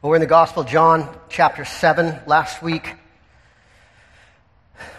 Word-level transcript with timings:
Well, 0.00 0.10
we're 0.10 0.16
in 0.16 0.20
the 0.20 0.28
Gospel 0.28 0.62
of 0.62 0.68
John, 0.68 1.08
chapter 1.28 1.64
7. 1.64 2.20
Last 2.24 2.62
week, 2.62 2.94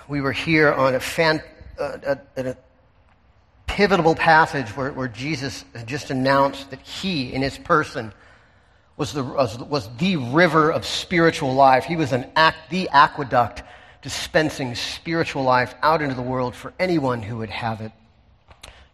we 0.10 0.20
were 0.20 0.34
here 0.34 0.74
on 0.74 0.94
a, 0.94 1.00
fan, 1.00 1.42
uh, 1.80 2.16
a, 2.36 2.50
a 2.50 2.58
pivotal 3.66 4.14
passage 4.14 4.68
where, 4.76 4.92
where, 4.92 5.08
Jesus 5.08 5.64
had 5.74 5.88
just 5.88 6.10
announced 6.12 6.72
that 6.72 6.82
he, 6.82 7.32
in 7.32 7.42
his 7.42 7.58
person, 7.58 8.12
was 8.98 9.14
the, 9.14 9.24
was, 9.24 9.58
was 9.60 9.90
the 10.00 10.18
river 10.18 10.70
of 10.70 10.86
spiritual 10.86 11.54
life. 11.54 11.86
He 11.86 11.96
was 11.96 12.12
an 12.12 12.30
act, 12.36 12.70
the 12.70 12.90
aqueduct 12.90 13.64
dispensing 14.02 14.76
spiritual 14.76 15.44
life 15.44 15.76
out 15.82 16.02
into 16.02 16.16
the 16.16 16.22
world 16.22 16.56
for 16.56 16.74
anyone 16.78 17.22
who 17.22 17.38
would 17.38 17.52
have 17.52 17.80
it. 17.80 17.94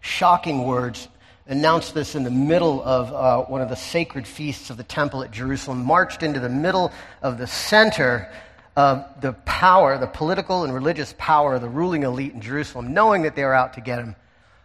Shocking 0.02 0.66
words 0.66 1.08
announced 1.48 1.94
this 1.94 2.16
in 2.16 2.24
the 2.24 2.32
middle 2.32 2.82
of 2.84 3.14
uh, 3.14 3.44
one 3.50 3.62
of 3.62 3.70
the 3.70 3.76
sacred 3.76 4.26
feasts 4.26 4.70
of 4.70 4.78
the 4.78 4.84
temple 4.84 5.24
at 5.24 5.32
Jerusalem, 5.32 5.84
marched 5.84 6.24
into 6.24 6.40
the 6.40 6.50
middle 6.50 6.92
of 7.22 7.38
the 7.38 7.48
center 7.48 8.32
of 8.76 9.06
the 9.22 9.34
power, 9.34 9.98
the 9.98 10.08
political 10.08 10.64
and 10.64 10.74
religious 10.74 11.14
power 11.18 11.56
of 11.56 11.62
the 11.62 11.70
ruling 11.70 12.04
elite 12.04 12.34
in 12.34 12.42
Jerusalem, 12.42 12.94
knowing 12.94 13.22
that 13.24 13.36
they 13.36 13.44
were 13.44 13.54
out 13.54 13.74
to 13.74 13.82
get 13.82 14.00
him, 14.00 14.16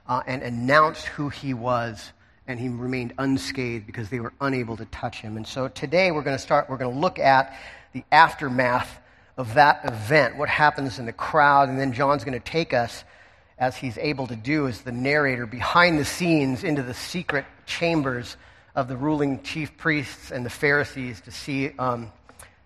uh, 0.08 0.22
and 0.26 0.42
announced 0.42 1.06
who 1.06 1.28
he 1.28 1.54
was. 1.54 2.12
And 2.48 2.58
he 2.58 2.68
remained 2.68 3.12
unscathed 3.18 3.86
because 3.86 4.08
they 4.08 4.18
were 4.18 4.32
unable 4.40 4.76
to 4.78 4.84
touch 4.86 5.20
him. 5.20 5.36
And 5.36 5.46
so 5.46 5.68
today 5.68 6.10
we're 6.10 6.22
going 6.22 6.36
to 6.36 6.42
start, 6.42 6.68
we're 6.68 6.78
going 6.78 6.92
to 6.92 6.98
look 6.98 7.20
at 7.20 7.56
the 7.92 8.02
aftermath 8.10 8.98
of 9.36 9.54
that 9.54 9.84
event, 9.84 10.36
what 10.36 10.48
happens 10.48 10.98
in 10.98 11.06
the 11.06 11.12
crowd, 11.12 11.68
and 11.68 11.78
then 11.78 11.92
John's 11.92 12.24
going 12.24 12.38
to 12.38 12.44
take 12.44 12.74
us 12.74 13.04
as 13.60 13.76
he's 13.76 13.98
able 13.98 14.26
to 14.26 14.36
do 14.36 14.66
as 14.66 14.80
the 14.80 14.90
narrator 14.90 15.44
behind 15.44 15.98
the 15.98 16.04
scenes 16.04 16.64
into 16.64 16.82
the 16.82 16.94
secret 16.94 17.44
chambers 17.66 18.38
of 18.74 18.88
the 18.88 18.96
ruling 18.96 19.42
chief 19.42 19.76
priests 19.76 20.30
and 20.30 20.46
the 20.46 20.50
Pharisees 20.50 21.20
to 21.20 21.30
see 21.30 21.70
um, 21.78 22.10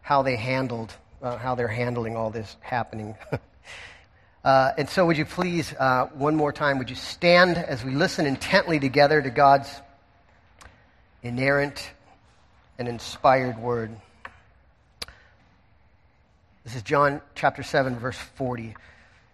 how 0.03 0.23
they 0.23 0.37
handled, 0.37 0.95
uh, 1.21 1.37
how 1.37 1.57
they're 1.57 1.67
handling 1.67 2.17
all 2.17 2.31
this 2.31 2.57
happening. 2.61 3.17
uh, 4.45 4.73
and 4.79 4.89
so, 4.89 5.05
would 5.05 5.19
you 5.19 5.25
please, 5.25 5.75
uh, 5.81 6.07
one 6.15 6.37
more 6.37 6.53
time, 6.53 6.79
would 6.79 6.91
you 6.91 6.97
stand 6.97 7.59
as 7.59 7.85
we 7.85 7.93
listen 7.93 8.25
intently 8.25 8.79
together 8.79 9.21
to 9.21 9.31
God's 9.31 9.69
inerrant 11.25 11.91
and 12.79 12.87
inspired 12.87 13.59
word? 13.59 13.91
This 16.63 16.77
is 16.77 16.83
John 16.83 17.21
chapter 17.35 17.65
7, 17.65 17.99
verse 17.99 18.17
40. 18.37 18.77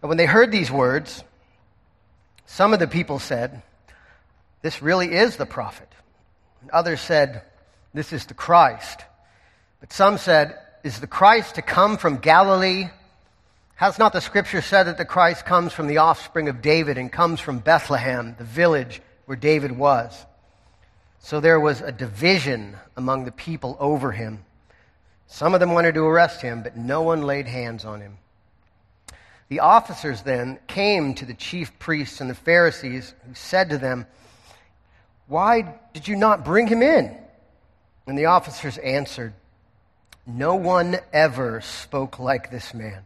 And 0.02 0.08
when 0.08 0.16
they 0.16 0.26
heard 0.26 0.50
these 0.50 0.70
words, 0.70 1.22
some 2.50 2.72
of 2.72 2.80
the 2.80 2.88
people 2.88 3.20
said, 3.20 3.62
This 4.60 4.82
really 4.82 5.14
is 5.14 5.36
the 5.36 5.46
prophet. 5.46 5.88
And 6.60 6.70
others 6.72 7.00
said, 7.00 7.42
This 7.94 8.12
is 8.12 8.26
the 8.26 8.34
Christ. 8.34 9.04
But 9.78 9.92
some 9.92 10.18
said, 10.18 10.58
Is 10.82 10.98
the 10.98 11.06
Christ 11.06 11.54
to 11.54 11.62
come 11.62 11.96
from 11.96 12.18
Galilee? 12.18 12.88
Has 13.76 14.00
not 14.00 14.12
the 14.12 14.20
scripture 14.20 14.62
said 14.62 14.88
that 14.88 14.98
the 14.98 15.04
Christ 15.04 15.46
comes 15.46 15.72
from 15.72 15.86
the 15.86 15.98
offspring 15.98 16.48
of 16.48 16.60
David 16.60 16.98
and 16.98 17.10
comes 17.12 17.38
from 17.38 17.60
Bethlehem, 17.60 18.34
the 18.36 18.42
village 18.42 19.00
where 19.26 19.36
David 19.36 19.78
was? 19.78 20.26
So 21.20 21.38
there 21.38 21.60
was 21.60 21.80
a 21.80 21.92
division 21.92 22.76
among 22.96 23.26
the 23.26 23.32
people 23.32 23.76
over 23.78 24.10
him. 24.10 24.44
Some 25.28 25.54
of 25.54 25.60
them 25.60 25.72
wanted 25.72 25.94
to 25.94 26.04
arrest 26.04 26.42
him, 26.42 26.64
but 26.64 26.76
no 26.76 27.02
one 27.02 27.22
laid 27.22 27.46
hands 27.46 27.84
on 27.84 28.00
him. 28.00 28.18
The 29.50 29.60
officers 29.60 30.22
then 30.22 30.60
came 30.68 31.14
to 31.14 31.26
the 31.26 31.34
chief 31.34 31.76
priests 31.80 32.20
and 32.20 32.30
the 32.30 32.36
Pharisees, 32.36 33.12
who 33.26 33.34
said 33.34 33.70
to 33.70 33.78
them, 33.78 34.06
Why 35.26 35.74
did 35.92 36.06
you 36.06 36.14
not 36.14 36.44
bring 36.44 36.68
him 36.68 36.82
in? 36.82 37.16
And 38.06 38.16
the 38.16 38.26
officers 38.26 38.78
answered, 38.78 39.34
No 40.24 40.54
one 40.54 40.98
ever 41.12 41.60
spoke 41.62 42.20
like 42.20 42.52
this 42.52 42.72
man. 42.72 43.02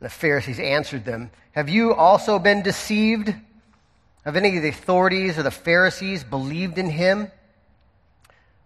The 0.00 0.10
Pharisees 0.10 0.60
answered 0.60 1.06
them, 1.06 1.30
Have 1.52 1.70
you 1.70 1.94
also 1.94 2.38
been 2.38 2.62
deceived? 2.62 3.34
Have 4.26 4.36
any 4.36 4.58
of 4.58 4.62
the 4.62 4.68
authorities 4.68 5.38
or 5.38 5.44
the 5.44 5.50
Pharisees 5.50 6.24
believed 6.24 6.76
in 6.76 6.90
him? 6.90 7.28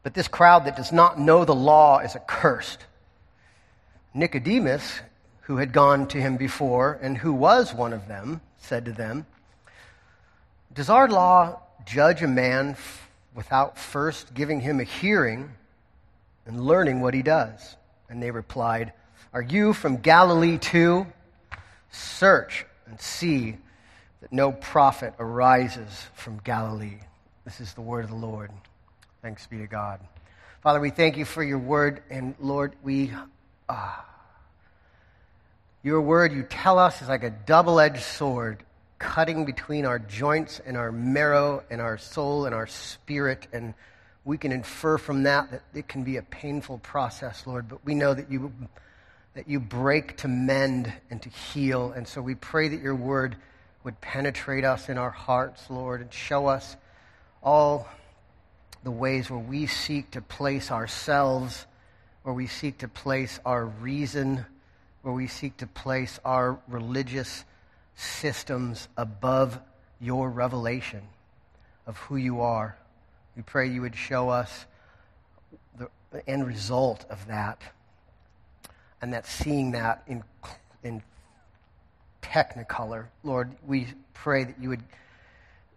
But 0.02 0.14
this 0.14 0.26
crowd 0.26 0.64
that 0.64 0.76
does 0.76 0.90
not 0.90 1.16
know 1.16 1.44
the 1.44 1.54
law 1.54 2.00
is 2.00 2.16
accursed. 2.16 2.84
Nicodemus, 4.14 5.00
who 5.46 5.58
had 5.58 5.72
gone 5.72 6.08
to 6.08 6.20
him 6.20 6.36
before 6.36 6.98
and 7.00 7.16
who 7.16 7.32
was 7.32 7.72
one 7.72 7.92
of 7.92 8.08
them, 8.08 8.40
said 8.58 8.84
to 8.84 8.92
them, 8.92 9.24
Does 10.74 10.90
our 10.90 11.08
law 11.08 11.60
judge 11.84 12.20
a 12.20 12.26
man 12.26 12.70
f- 12.70 13.08
without 13.32 13.78
first 13.78 14.34
giving 14.34 14.60
him 14.60 14.80
a 14.80 14.82
hearing 14.84 15.52
and 16.46 16.60
learning 16.60 17.00
what 17.00 17.14
he 17.14 17.22
does? 17.22 17.76
And 18.10 18.20
they 18.20 18.32
replied, 18.32 18.92
Are 19.32 19.42
you 19.42 19.72
from 19.72 19.98
Galilee 19.98 20.58
too? 20.58 21.06
Search 21.92 22.66
and 22.88 23.00
see 23.00 23.56
that 24.22 24.32
no 24.32 24.50
prophet 24.50 25.14
arises 25.20 26.06
from 26.14 26.40
Galilee. 26.42 26.98
This 27.44 27.60
is 27.60 27.72
the 27.74 27.82
word 27.82 28.02
of 28.02 28.10
the 28.10 28.16
Lord. 28.16 28.50
Thanks 29.22 29.46
be 29.46 29.58
to 29.58 29.68
God. 29.68 30.00
Father, 30.60 30.80
we 30.80 30.90
thank 30.90 31.16
you 31.16 31.24
for 31.24 31.44
your 31.44 31.60
word, 31.60 32.02
and 32.10 32.34
Lord, 32.40 32.74
we. 32.82 33.12
Uh, 33.68 33.94
your 35.86 36.00
word, 36.00 36.32
you 36.32 36.42
tell 36.42 36.80
us, 36.80 37.00
is 37.00 37.08
like 37.08 37.22
a 37.22 37.30
double 37.30 37.78
edged 37.78 38.02
sword 38.02 38.64
cutting 38.98 39.44
between 39.44 39.86
our 39.86 40.00
joints 40.00 40.60
and 40.66 40.76
our 40.76 40.90
marrow 40.90 41.62
and 41.70 41.80
our 41.80 41.96
soul 41.96 42.44
and 42.44 42.52
our 42.52 42.66
spirit. 42.66 43.46
And 43.52 43.72
we 44.24 44.36
can 44.36 44.50
infer 44.50 44.98
from 44.98 45.22
that 45.22 45.52
that 45.52 45.62
it 45.74 45.86
can 45.86 46.02
be 46.02 46.16
a 46.16 46.22
painful 46.22 46.78
process, 46.78 47.46
Lord. 47.46 47.68
But 47.68 47.84
we 47.84 47.94
know 47.94 48.14
that 48.14 48.32
you, 48.32 48.52
that 49.34 49.48
you 49.48 49.60
break 49.60 50.16
to 50.18 50.28
mend 50.28 50.92
and 51.08 51.22
to 51.22 51.28
heal. 51.28 51.92
And 51.92 52.08
so 52.08 52.20
we 52.20 52.34
pray 52.34 52.66
that 52.66 52.80
your 52.80 52.96
word 52.96 53.36
would 53.84 54.00
penetrate 54.00 54.64
us 54.64 54.88
in 54.88 54.98
our 54.98 55.10
hearts, 55.10 55.70
Lord, 55.70 56.00
and 56.00 56.12
show 56.12 56.48
us 56.48 56.76
all 57.44 57.86
the 58.82 58.90
ways 58.90 59.30
where 59.30 59.38
we 59.38 59.68
seek 59.68 60.10
to 60.10 60.20
place 60.20 60.72
ourselves, 60.72 61.64
where 62.24 62.34
we 62.34 62.48
seek 62.48 62.78
to 62.78 62.88
place 62.88 63.38
our 63.44 63.66
reason 63.66 64.44
where 65.06 65.14
we 65.14 65.28
seek 65.28 65.56
to 65.56 65.68
place 65.68 66.18
our 66.24 66.58
religious 66.66 67.44
systems 67.94 68.88
above 68.96 69.56
your 70.00 70.28
revelation 70.28 71.00
of 71.86 71.96
who 71.96 72.16
you 72.16 72.40
are. 72.40 72.76
We 73.36 73.42
pray 73.42 73.68
you 73.68 73.82
would 73.82 73.94
show 73.94 74.30
us 74.30 74.66
the, 75.78 75.88
end 76.28 76.44
result 76.44 77.04
of 77.08 77.24
that, 77.28 77.62
and 79.00 79.12
that 79.12 79.28
seeing 79.28 79.70
that 79.72 80.02
in, 80.08 80.24
in 80.82 81.00
technicolor. 82.20 83.04
Lord, 83.22 83.52
we 83.64 83.86
pray 84.12 84.42
that 84.42 84.60
you 84.60 84.70
would 84.70 84.82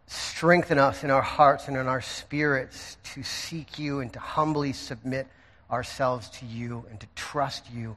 strengthen 0.08 0.80
us 0.80 1.04
in 1.04 1.12
our 1.12 1.22
hearts 1.22 1.68
and 1.68 1.78
in 1.78 1.86
our 1.86 2.02
spirits 2.02 2.98
to 3.14 3.22
seek 3.22 3.78
you 3.78 4.00
and 4.00 4.12
to 4.12 4.20
humbly 4.20 4.74
submit 4.74 5.28
ourselves 5.70 6.30
to 6.30 6.48
you 6.48 6.84
and 6.90 7.00
to 7.00 7.06
trust 7.14 7.70
you 7.72 7.96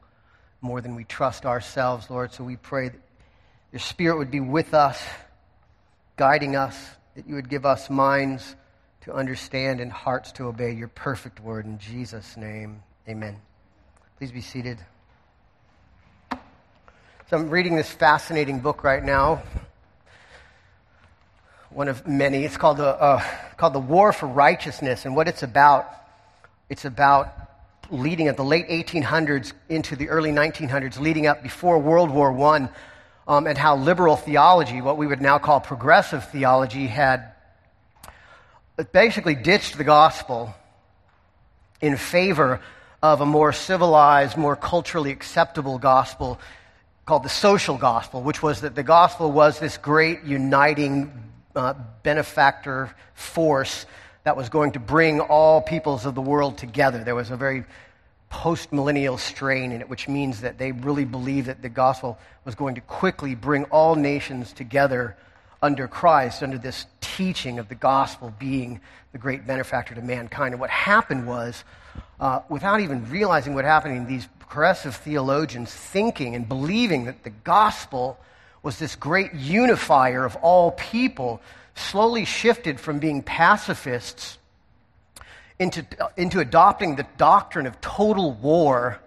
more 0.63 0.81
than 0.81 0.95
we 0.95 1.05
trust 1.05 1.45
ourselves, 1.45 2.09
Lord. 2.09 2.33
So 2.33 2.45
we 2.45 2.57
pray 2.57 2.89
that 2.89 3.01
your 3.73 3.81
Spirit 3.81 4.19
would 4.19 4.31
be 4.31 4.41
with 4.41 4.75
us, 4.75 5.03
guiding 6.17 6.57
us, 6.57 6.79
that 7.17 7.29
you 7.29 7.35
would 7.35 7.49
give 7.49 7.67
us 7.67 7.91
minds 7.91 8.55
to 9.03 9.13
understand 9.13 9.81
and 9.81 9.91
hearts 9.91 10.31
to 10.33 10.45
obey 10.45 10.73
your 10.73 10.89
perfect 10.89 11.41
word. 11.41 11.67
In 11.67 11.79
Jesus' 11.79 12.37
name, 12.37 12.83
amen. 13.09 13.37
Please 14.19 14.31
be 14.31 14.41
seated. 14.41 14.79
So 16.31 17.39
I'm 17.39 17.51
reading 17.51 17.75
this 17.75 17.91
fascinating 17.91 18.61
book 18.61 18.85
right 18.85 19.03
now. 19.03 19.43
One 21.71 21.89
of 21.89 22.07
many. 22.07 22.45
It's 22.45 22.57
called 22.57 22.77
the, 22.77 22.89
uh, 22.89 23.25
called 23.57 23.73
the 23.73 23.81
War 23.81 24.13
for 24.13 24.27
Righteousness. 24.27 25.07
And 25.07 25.17
what 25.17 25.27
it's 25.27 25.43
about, 25.43 25.89
it's 26.69 26.85
about 26.85 27.42
leading 27.93 28.29
at 28.29 28.37
the 28.37 28.45
late 28.45 28.69
1800s 28.69 29.53
into 29.69 29.95
the 29.95 30.09
early 30.09 30.33
1900s, 30.33 30.99
leading 30.99 31.27
up 31.27 31.43
before 31.43 31.79
World 31.79 32.11
War 32.11 32.37
I, 32.55 32.69
um, 33.29 33.47
and 33.47 33.57
how 33.57 33.77
liberal 33.77 34.17
theology, 34.17 34.81
what 34.81 34.97
we 34.97 35.07
would 35.07 35.21
now 35.21 35.39
call 35.39 35.61
progressive 35.61 36.29
theology, 36.31 36.87
had 36.87 37.33
basically 38.93 39.35
ditched 39.35 39.77
the 39.77 39.85
gospel 39.85 40.55
in 41.81 41.97
favor 41.97 42.61
of 43.03 43.21
a 43.21 43.27
more 43.27 43.53
civilized, 43.53 44.37
more 44.37 44.57
culturally 44.57 45.11
acceptable 45.11 45.79
gospel 45.79 46.41
called 47.05 47.25
the 47.25 47.29
social 47.29 47.77
gospel, 47.77 48.23
which 48.23 48.43
was 48.43 48.63
that 48.63 48.75
the 48.75 48.83
gospel 48.83 49.31
was 49.31 49.59
this 49.59 49.77
great 49.77 50.23
uniting 50.23 51.13
uh, 51.55 51.75
benefactor 52.03 52.95
force 53.15 53.87
that 54.25 54.37
was 54.37 54.49
going 54.49 54.73
to 54.73 54.81
bring 54.81 55.21
all 55.21 55.61
peoples 55.61 56.07
of 56.07 56.15
the 56.15 56.21
world 56.21 56.59
together. 56.59 57.03
There 57.03 57.15
was 57.15 57.31
a 57.31 57.37
very 57.37 57.65
post-millennial 58.31 59.19
strain 59.19 59.73
in 59.73 59.81
it, 59.81 59.89
which 59.89 60.09
means 60.09 60.41
that 60.41 60.59
they 60.59 60.73
really 60.73 61.05
believed 61.05 61.49
that 61.49 61.61
the 61.61 61.69
gospel 61.69 62.19
was 62.45 62.55
going 62.55 62.75
to 62.77 62.81
quickly 62.81 63.35
bring 63.35 63.65
all 63.65 63.95
nations 63.95 64.53
together 64.53 65.17
under 65.61 65.87
Christ, 65.87 66.43
under 66.43 66.59
this 66.59 66.87
teaching 67.01 67.59
of 67.59 67.69
the 67.69 67.75
gospel 67.75 68.33
being 68.39 68.81
the 69.13 69.19
great 69.19 69.47
benefactor 69.47 69.95
to 69.95 70.03
mankind. 70.03 70.55
And 70.55 70.61
what 70.61 70.71
happened 70.71 71.27
was 71.27 71.63
uh, 72.19 72.41
without 72.49 72.81
even 72.81 73.09
realizing 73.11 73.55
what 73.55 73.65
happening, 73.65 74.07
these 74.07 74.29
progressive 74.39 74.97
theologians 74.97 75.73
thinking 75.73 76.35
and 76.35 76.49
believing 76.49 77.05
that 77.05 77.23
the 77.23 77.31
gospel 77.31 78.19
was 78.63 78.79
this 78.79 78.97
great 78.97 79.35
unifier 79.35 80.25
of 80.25 80.37
all 80.37 80.73
people, 80.73 81.41
slowly 81.75 82.25
shifted 82.25 82.81
from 82.81 82.99
being 82.99 83.23
pacifists 83.23 84.39
into, 85.59 85.87
into 86.17 86.41
adopting 86.41 86.97
the 86.97 87.07
doctrine 87.17 87.67
of 87.67 87.81
total 87.81 88.33
war 88.33 89.01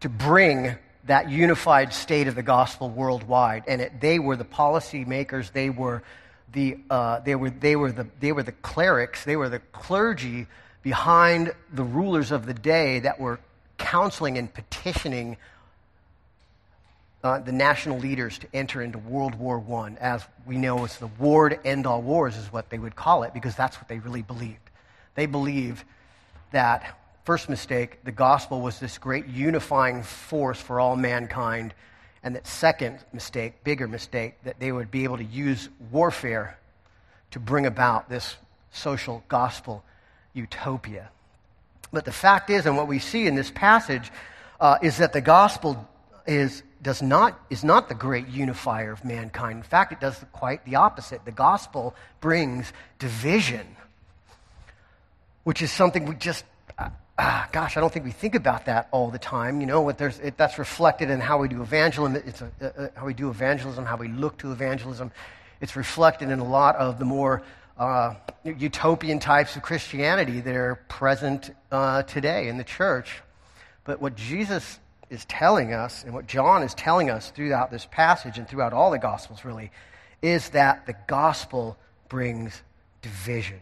to 0.00 0.08
bring 0.08 0.76
that 1.04 1.30
unified 1.30 1.92
state 1.92 2.28
of 2.28 2.34
the 2.34 2.42
gospel 2.42 2.88
worldwide. 2.90 3.64
And 3.66 3.80
it, 3.80 4.00
they 4.00 4.18
were 4.18 4.36
the 4.36 4.44
policy 4.44 5.04
makers, 5.04 5.50
they 5.50 5.70
were 5.70 6.02
the, 6.52 6.78
uh, 6.88 7.20
they, 7.20 7.34
were, 7.34 7.50
they, 7.50 7.76
were 7.76 7.92
the, 7.92 8.06
they 8.20 8.32
were 8.32 8.42
the 8.42 8.52
clerics, 8.52 9.24
they 9.24 9.36
were 9.36 9.48
the 9.48 9.58
clergy 9.72 10.46
behind 10.82 11.52
the 11.72 11.82
rulers 11.82 12.30
of 12.30 12.46
the 12.46 12.54
day 12.54 13.00
that 13.00 13.18
were 13.18 13.40
counseling 13.78 14.38
and 14.38 14.52
petitioning 14.52 15.36
uh, 17.24 17.40
the 17.40 17.52
national 17.52 17.98
leaders 17.98 18.38
to 18.38 18.46
enter 18.54 18.80
into 18.80 18.98
World 18.98 19.34
War 19.34 19.62
I, 19.82 19.94
as 20.00 20.24
we 20.46 20.56
know 20.56 20.84
as 20.84 20.98
the 20.98 21.08
war 21.18 21.48
to 21.48 21.66
end 21.66 21.86
all 21.86 22.00
wars, 22.00 22.36
is 22.36 22.52
what 22.52 22.70
they 22.70 22.78
would 22.78 22.94
call 22.94 23.24
it, 23.24 23.34
because 23.34 23.56
that's 23.56 23.76
what 23.76 23.88
they 23.88 23.98
really 23.98 24.22
believed. 24.22 24.70
They 25.14 25.26
believed 25.26 25.84
that, 26.52 26.96
first 27.24 27.48
mistake, 27.48 28.04
the 28.04 28.12
gospel 28.12 28.60
was 28.60 28.78
this 28.78 28.98
great 28.98 29.26
unifying 29.26 30.02
force 30.02 30.60
for 30.60 30.78
all 30.78 30.96
mankind, 30.96 31.74
and 32.22 32.36
that, 32.36 32.46
second 32.46 32.98
mistake, 33.12 33.64
bigger 33.64 33.88
mistake, 33.88 34.34
that 34.44 34.60
they 34.60 34.70
would 34.70 34.90
be 34.90 35.04
able 35.04 35.16
to 35.16 35.24
use 35.24 35.68
warfare 35.90 36.58
to 37.32 37.40
bring 37.40 37.66
about 37.66 38.08
this 38.08 38.36
social 38.70 39.24
gospel 39.28 39.82
utopia. 40.34 41.10
But 41.92 42.04
the 42.04 42.12
fact 42.12 42.48
is, 42.50 42.66
and 42.66 42.76
what 42.76 42.86
we 42.86 42.98
see 42.98 43.26
in 43.26 43.34
this 43.34 43.50
passage, 43.50 44.10
uh, 44.60 44.78
is 44.82 44.98
that 44.98 45.12
the 45.12 45.20
gospel 45.20 45.88
is, 46.28 46.62
does 46.82 47.00
not, 47.00 47.40
is 47.48 47.64
not 47.64 47.88
the 47.88 47.94
great 47.94 48.28
unifier 48.28 48.92
of 48.92 49.04
mankind. 49.04 49.56
In 49.56 49.62
fact, 49.62 49.92
it 49.92 49.98
does 49.98 50.22
quite 50.32 50.64
the 50.66 50.76
opposite. 50.76 51.24
The 51.24 51.32
gospel 51.32 51.96
brings 52.20 52.70
division, 52.98 53.66
which 55.44 55.62
is 55.62 55.72
something 55.72 56.04
we 56.04 56.14
just, 56.16 56.44
uh, 56.78 56.90
uh, 57.18 57.46
gosh, 57.50 57.78
I 57.78 57.80
don't 57.80 57.90
think 57.90 58.04
we 58.04 58.12
think 58.12 58.34
about 58.34 58.66
that 58.66 58.88
all 58.90 59.10
the 59.10 59.18
time. 59.18 59.62
You 59.62 59.66
know, 59.66 59.80
what 59.80 59.96
there's, 59.96 60.18
it, 60.18 60.36
that's 60.36 60.58
reflected 60.58 61.08
in 61.08 61.18
how 61.18 61.38
we 61.38 61.48
do 61.48 61.62
evangelism. 61.62 62.22
It's 62.26 62.42
a, 62.42 62.50
uh, 62.60 62.66
uh, 62.66 62.88
how 62.94 63.06
we 63.06 63.14
do 63.14 63.30
evangelism, 63.30 63.86
how 63.86 63.96
we 63.96 64.08
look 64.08 64.36
to 64.38 64.52
evangelism. 64.52 65.10
It's 65.62 65.76
reflected 65.76 66.28
in 66.28 66.40
a 66.40 66.44
lot 66.44 66.76
of 66.76 66.98
the 66.98 67.06
more 67.06 67.42
uh, 67.78 68.14
utopian 68.44 69.18
types 69.18 69.56
of 69.56 69.62
Christianity 69.62 70.40
that 70.40 70.54
are 70.54 70.74
present 70.88 71.52
today 72.06 72.48
in 72.48 72.58
the 72.58 72.64
church. 72.64 73.22
But 73.84 74.00
what 74.02 74.14
Jesus 74.14 74.78
is 75.10 75.24
telling 75.24 75.72
us, 75.72 76.04
and 76.04 76.12
what 76.12 76.26
John 76.26 76.62
is 76.62 76.74
telling 76.74 77.10
us 77.10 77.30
throughout 77.30 77.70
this 77.70 77.86
passage 77.86 78.38
and 78.38 78.48
throughout 78.48 78.72
all 78.72 78.90
the 78.90 78.98
Gospels, 78.98 79.44
really, 79.44 79.70
is 80.22 80.50
that 80.50 80.86
the 80.86 80.94
gospel 81.06 81.76
brings 82.08 82.62
division. 83.02 83.60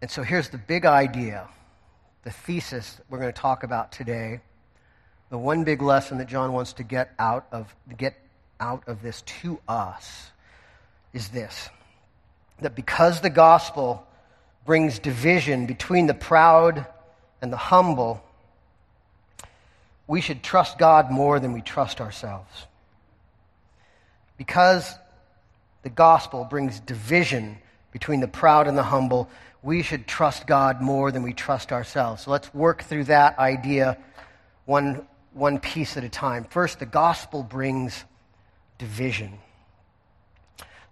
And 0.00 0.10
so 0.10 0.22
here's 0.22 0.48
the 0.48 0.58
big 0.58 0.86
idea, 0.86 1.48
the 2.24 2.30
thesis 2.30 3.00
we're 3.08 3.18
going 3.18 3.32
to 3.32 3.40
talk 3.40 3.62
about 3.62 3.92
today. 3.92 4.40
The 5.30 5.38
one 5.38 5.64
big 5.64 5.82
lesson 5.82 6.18
that 6.18 6.28
John 6.28 6.52
wants 6.52 6.74
to 6.74 6.84
get 6.84 7.12
out 7.18 7.46
of, 7.50 7.74
get 7.96 8.14
out 8.60 8.84
of 8.86 9.02
this 9.02 9.22
to 9.22 9.58
us 9.68 10.30
is 11.12 11.28
this 11.28 11.68
that 12.60 12.74
because 12.74 13.20
the 13.20 13.28
gospel 13.28 14.06
brings 14.64 14.98
division 14.98 15.66
between 15.66 16.06
the 16.06 16.14
proud 16.14 16.86
and 17.42 17.52
the 17.52 17.56
humble, 17.56 18.22
we 20.06 20.20
should 20.20 20.42
trust 20.42 20.78
God 20.78 21.10
more 21.10 21.40
than 21.40 21.52
we 21.52 21.60
trust 21.60 22.00
ourselves. 22.00 22.66
Because 24.36 24.94
the 25.82 25.90
gospel 25.90 26.44
brings 26.44 26.80
division 26.80 27.58
between 27.92 28.20
the 28.20 28.28
proud 28.28 28.68
and 28.68 28.76
the 28.76 28.82
humble, 28.82 29.28
we 29.62 29.82
should 29.82 30.06
trust 30.06 30.46
God 30.46 30.80
more 30.80 31.10
than 31.10 31.22
we 31.22 31.32
trust 31.32 31.72
ourselves. 31.72 32.24
So 32.24 32.30
let's 32.30 32.52
work 32.54 32.82
through 32.82 33.04
that 33.04 33.38
idea 33.38 33.98
one, 34.64 35.06
one 35.32 35.58
piece 35.58 35.96
at 35.96 36.04
a 36.04 36.08
time. 36.08 36.44
First, 36.44 36.78
the 36.78 36.86
gospel 36.86 37.42
brings 37.42 38.04
division. 38.78 39.38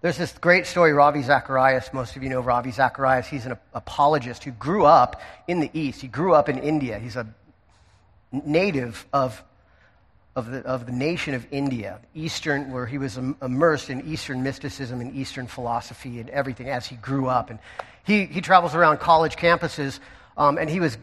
There's 0.00 0.18
this 0.18 0.32
great 0.32 0.66
story, 0.66 0.92
Ravi 0.92 1.22
Zacharias. 1.22 1.90
Most 1.92 2.16
of 2.16 2.22
you 2.22 2.28
know 2.28 2.40
Ravi 2.40 2.70
Zacharias. 2.70 3.26
He's 3.26 3.46
an 3.46 3.56
apologist 3.72 4.44
who 4.44 4.50
grew 4.50 4.84
up 4.84 5.20
in 5.48 5.60
the 5.60 5.70
East. 5.72 6.00
He 6.00 6.08
grew 6.08 6.34
up 6.34 6.48
in 6.48 6.58
India. 6.58 6.98
He's 6.98 7.16
a 7.16 7.26
native 8.44 9.06
of, 9.12 9.42
of, 10.36 10.50
the, 10.50 10.58
of 10.60 10.86
the 10.86 10.92
nation 10.92 11.34
of 11.34 11.46
India, 11.50 12.00
Eastern, 12.14 12.72
where 12.72 12.86
he 12.86 12.98
was 12.98 13.16
immersed 13.16 13.90
in 13.90 14.06
Eastern 14.06 14.42
mysticism 14.42 15.00
and 15.00 15.14
Eastern 15.14 15.46
philosophy 15.46 16.20
and 16.20 16.28
everything 16.30 16.68
as 16.68 16.86
he 16.86 16.96
grew 16.96 17.28
up. 17.28 17.50
And 17.50 17.58
he, 18.04 18.26
he 18.26 18.40
travels 18.40 18.74
around 18.74 18.98
college 18.98 19.36
campuses, 19.36 19.98
um, 20.36 20.58
and 20.58 20.68
he 20.68 20.80
was 20.80 20.98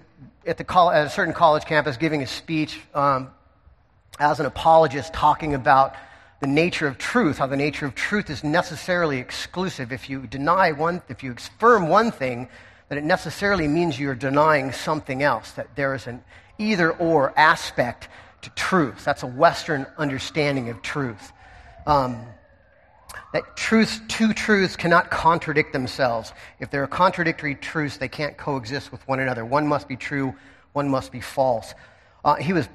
at, 0.46 0.58
the 0.58 0.66
at 0.94 1.08
a 1.08 1.10
certain 1.10 1.34
college 1.34 1.66
campus 1.66 1.98
giving 1.98 2.22
a 2.22 2.28
speech 2.28 2.80
um, 2.94 3.32
as 4.20 4.40
an 4.40 4.46
apologist 4.46 5.14
talking 5.14 5.54
about 5.54 5.96
the 6.42 6.48
nature 6.48 6.88
of 6.88 6.98
truth, 6.98 7.38
how 7.38 7.48
the 7.48 7.56
nature 7.56 7.86
of 7.86 7.94
truth 7.94 8.30
is 8.30 8.44
necessarily 8.44 9.20
exclusive. 9.20 9.92
If 9.92 10.10
you 10.10 10.26
deny 10.26 10.72
one, 10.72 11.02
if 11.08 11.24
you 11.24 11.34
affirm 11.34 11.88
one 11.88 12.12
thing, 12.12 12.50
then 12.90 12.98
it 12.98 13.04
necessarily 13.04 13.68
means 13.68 14.00
you're 14.00 14.16
denying 14.16 14.72
something 14.72 15.24
else, 15.24 15.52
that 15.52 15.76
there 15.76 15.94
is 15.94 16.08
an 16.08 16.24
either 16.62 16.92
or 16.92 17.34
aspect 17.38 18.08
to 18.44 18.50
truth. 18.52 19.04
That's 19.04 19.24
a 19.24 19.28
Western 19.28 19.86
understanding 19.98 20.70
of 20.70 20.82
truth. 20.82 21.32
Um, 21.86 22.26
that 23.34 23.56
truths, 23.56 24.00
two 24.08 24.34
truths 24.34 24.76
cannot 24.76 25.10
contradict 25.10 25.74
themselves. 25.74 26.34
If 26.60 26.70
there 26.70 26.84
are 26.84 26.88
contradictory 26.88 27.56
truths, 27.56 27.98
they 27.98 28.08
can't 28.08 28.38
coexist 28.38 28.92
with 28.92 29.06
one 29.08 29.20
another. 29.20 29.46
One 29.46 29.68
must 29.68 29.88
be 29.88 29.96
true, 29.96 30.36
one 30.74 30.90
must 30.90 31.12
be 31.12 31.22
false. 31.22 31.74
Uh, 32.24 32.36
he 32.36 32.54
was 32.54 32.68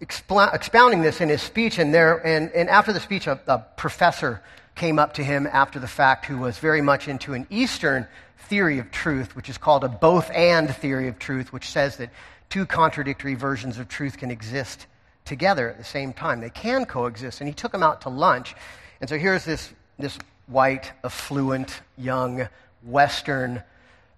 expounding 0.00 1.02
this 1.02 1.20
in 1.20 1.28
his 1.28 1.42
speech, 1.42 1.78
and, 1.78 1.92
there, 1.92 2.24
and, 2.26 2.50
and 2.52 2.68
after 2.70 2.92
the 2.92 3.00
speech, 3.00 3.26
a, 3.26 3.40
a 3.46 3.58
professor 3.76 4.42
came 4.74 4.98
up 4.98 5.14
to 5.14 5.24
him 5.24 5.46
after 5.46 5.78
the 5.78 5.88
fact 5.88 6.26
who 6.26 6.38
was 6.38 6.58
very 6.58 6.80
much 6.80 7.08
into 7.08 7.34
an 7.34 7.46
Eastern 7.50 8.06
theory 8.48 8.78
of 8.78 8.90
truth, 8.90 9.36
which 9.36 9.48
is 9.48 9.58
called 9.58 9.84
a 9.84 9.88
both 9.88 10.30
and 10.30 10.74
theory 10.74 11.08
of 11.08 11.18
truth, 11.18 11.52
which 11.52 11.68
says 11.68 11.96
that 11.96 12.10
two 12.50 12.66
contradictory 12.66 13.34
versions 13.34 13.78
of 13.78 13.88
truth 13.88 14.18
can 14.18 14.30
exist 14.30 14.86
together 15.24 15.70
at 15.70 15.78
the 15.78 15.84
same 15.84 16.12
time. 16.12 16.40
They 16.40 16.50
can 16.50 16.84
coexist. 16.84 17.40
And 17.40 17.48
he 17.48 17.54
took 17.54 17.72
him 17.72 17.82
out 17.82 18.02
to 18.02 18.08
lunch. 18.08 18.54
And 19.00 19.08
so 19.08 19.16
here's 19.16 19.44
this, 19.44 19.72
this 19.98 20.18
white, 20.46 20.92
affluent, 21.04 21.80
young, 21.96 22.48
Western 22.82 23.62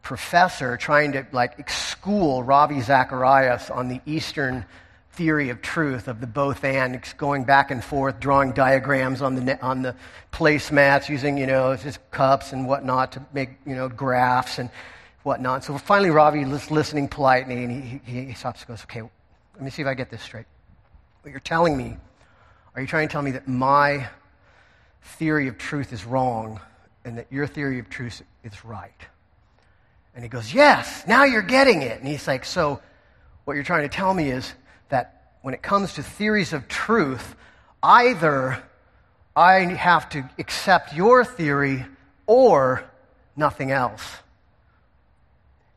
professor 0.02 0.76
trying 0.76 1.12
to 1.12 1.26
like 1.32 1.70
school 1.70 2.42
Ravi 2.42 2.80
Zacharias 2.80 3.70
on 3.70 3.88
the 3.88 4.00
Eastern 4.04 4.64
theory 5.12 5.50
of 5.50 5.62
truth 5.62 6.08
of 6.08 6.20
the 6.20 6.26
both 6.26 6.64
and 6.64 7.00
going 7.18 7.44
back 7.44 7.70
and 7.70 7.84
forth 7.84 8.18
drawing 8.18 8.52
diagrams 8.52 9.22
on 9.22 9.34
the 9.34 9.62
on 9.62 9.82
the 9.82 9.94
placemats 10.32 11.08
using 11.08 11.36
you 11.36 11.46
know 11.46 11.76
just 11.76 11.98
cups 12.10 12.52
and 12.52 12.66
whatnot 12.66 13.12
to 13.12 13.24
make 13.32 13.50
you 13.66 13.76
know 13.76 13.88
graphs 13.88 14.58
and 14.58 14.70
whatnot. 15.22 15.64
So 15.64 15.76
finally 15.78 16.10
Ravi 16.10 16.42
is 16.42 16.70
listening 16.70 17.08
politely 17.08 17.64
and 17.64 18.00
he, 18.04 18.26
he, 18.26 18.34
stops 18.34 18.60
and 18.60 18.68
goes 18.68 18.82
okay 18.84 19.02
let 19.02 19.62
me 19.62 19.70
see 19.70 19.82
if 19.82 19.88
I 19.88 19.94
get 19.94 20.10
this 20.10 20.22
straight. 20.22 20.46
What 21.22 21.30
you're 21.30 21.40
telling 21.40 21.76
me 21.76 21.96
are 22.74 22.80
you 22.80 22.86
trying 22.86 23.08
to 23.08 23.12
tell 23.12 23.22
me 23.22 23.32
that 23.32 23.46
my 23.46 24.08
theory 25.02 25.48
of 25.48 25.58
truth 25.58 25.92
is 25.92 26.04
wrong 26.04 26.60
and 27.04 27.18
that 27.18 27.26
your 27.30 27.46
theory 27.46 27.78
of 27.78 27.88
truth 27.90 28.22
is 28.42 28.64
right? 28.64 28.90
And 30.14 30.24
he 30.24 30.28
goes 30.28 30.52
yes 30.52 31.04
now 31.06 31.24
you're 31.24 31.42
getting 31.42 31.82
it. 31.82 31.98
And 31.98 32.08
he's 32.08 32.26
like 32.26 32.44
so 32.44 32.80
what 33.44 33.54
you're 33.54 33.64
trying 33.64 33.88
to 33.88 33.94
tell 33.94 34.14
me 34.14 34.30
is 34.30 34.52
that 34.88 35.32
when 35.42 35.54
it 35.54 35.62
comes 35.62 35.94
to 35.94 36.02
theories 36.02 36.52
of 36.52 36.68
truth, 36.68 37.34
either 37.82 38.62
I 39.34 39.60
have 39.60 40.08
to 40.10 40.28
accept 40.38 40.94
your 40.94 41.24
theory 41.24 41.86
or 42.26 42.84
nothing 43.36 43.70
else. 43.70 44.02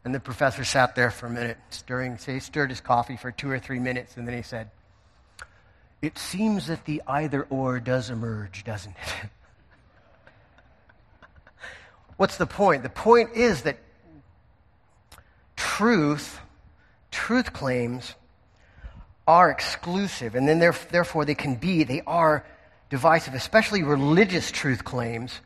And 0.05 0.13
the 0.13 0.19
professor 0.19 0.63
sat 0.63 0.95
there 0.95 1.09
for 1.09 1.25
a 1.25 1.31
minute, 1.31 1.57
stirring, 1.71 2.19
he 2.23 2.39
stirred 2.39 2.69
his 2.69 2.79
coffee 2.79 3.17
for 3.17 3.31
two 3.31 3.49
or 3.49 3.57
three 3.57 3.79
minutes, 3.79 4.17
and 4.17 4.27
then 4.27 4.35
he 4.35 4.43
said, 4.43 4.69
It 5.99 6.19
seems 6.19 6.67
that 6.67 6.85
the 6.85 7.01
either 7.07 7.41
or 7.49 7.79
does 7.79 8.11
emerge, 8.11 8.63
doesn't 8.63 8.91
it? 8.91 9.29
What's 12.17 12.37
the 12.37 12.45
point? 12.45 12.83
The 12.83 12.89
point 12.89 13.31
is 13.33 13.63
that 13.63 13.79
truth, 15.55 16.39
truth 17.09 17.51
claims, 17.51 18.13
are 19.27 19.49
exclusive, 19.49 20.35
and 20.35 20.47
then 20.47 20.59
therefore 20.59 21.25
they 21.25 21.33
can 21.33 21.55
be, 21.55 21.83
they 21.83 22.01
are 22.05 22.45
divisive, 22.91 23.33
especially 23.33 23.81
religious 23.81 24.51
truth 24.51 24.83
claims. 24.83 25.41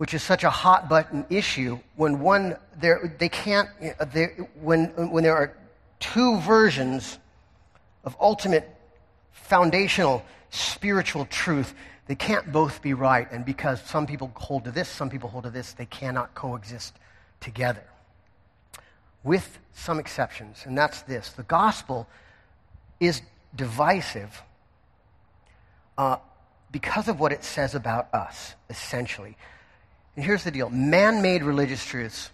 Which 0.00 0.14
is 0.14 0.22
such 0.22 0.44
a 0.44 0.48
hot 0.48 0.88
button 0.88 1.26
issue 1.28 1.78
when 1.96 2.20
one 2.20 2.56
they 2.80 3.28
can't 3.28 3.68
when 4.54 4.86
when 5.10 5.22
there 5.22 5.36
are 5.36 5.54
two 5.98 6.38
versions 6.38 7.18
of 8.04 8.16
ultimate 8.18 8.66
foundational 9.30 10.24
spiritual 10.48 11.26
truth 11.26 11.74
they 12.06 12.14
can't 12.14 12.50
both 12.50 12.80
be 12.80 12.94
right. 12.94 13.30
And 13.30 13.44
because 13.44 13.82
some 13.82 14.06
people 14.06 14.32
hold 14.34 14.64
to 14.64 14.70
this 14.70 14.88
some 14.88 15.10
people 15.10 15.28
hold 15.28 15.44
to 15.44 15.50
this 15.50 15.74
they 15.74 15.84
cannot 15.84 16.34
coexist 16.34 16.94
together. 17.40 17.84
With 19.22 19.58
some 19.74 19.98
exceptions 19.98 20.64
and 20.64 20.78
that's 20.78 21.02
this. 21.02 21.28
The 21.28 21.42
gospel 21.42 22.08
is 23.00 23.20
divisive 23.54 24.42
uh, 25.98 26.16
because 26.72 27.06
of 27.06 27.20
what 27.20 27.32
it 27.32 27.44
says 27.44 27.74
about 27.74 28.08
us 28.14 28.54
essentially 28.70 29.36
and 30.16 30.24
here's 30.24 30.44
the 30.44 30.50
deal 30.50 30.70
man 30.70 31.22
made 31.22 31.42
religious 31.42 31.84
truths 31.84 32.30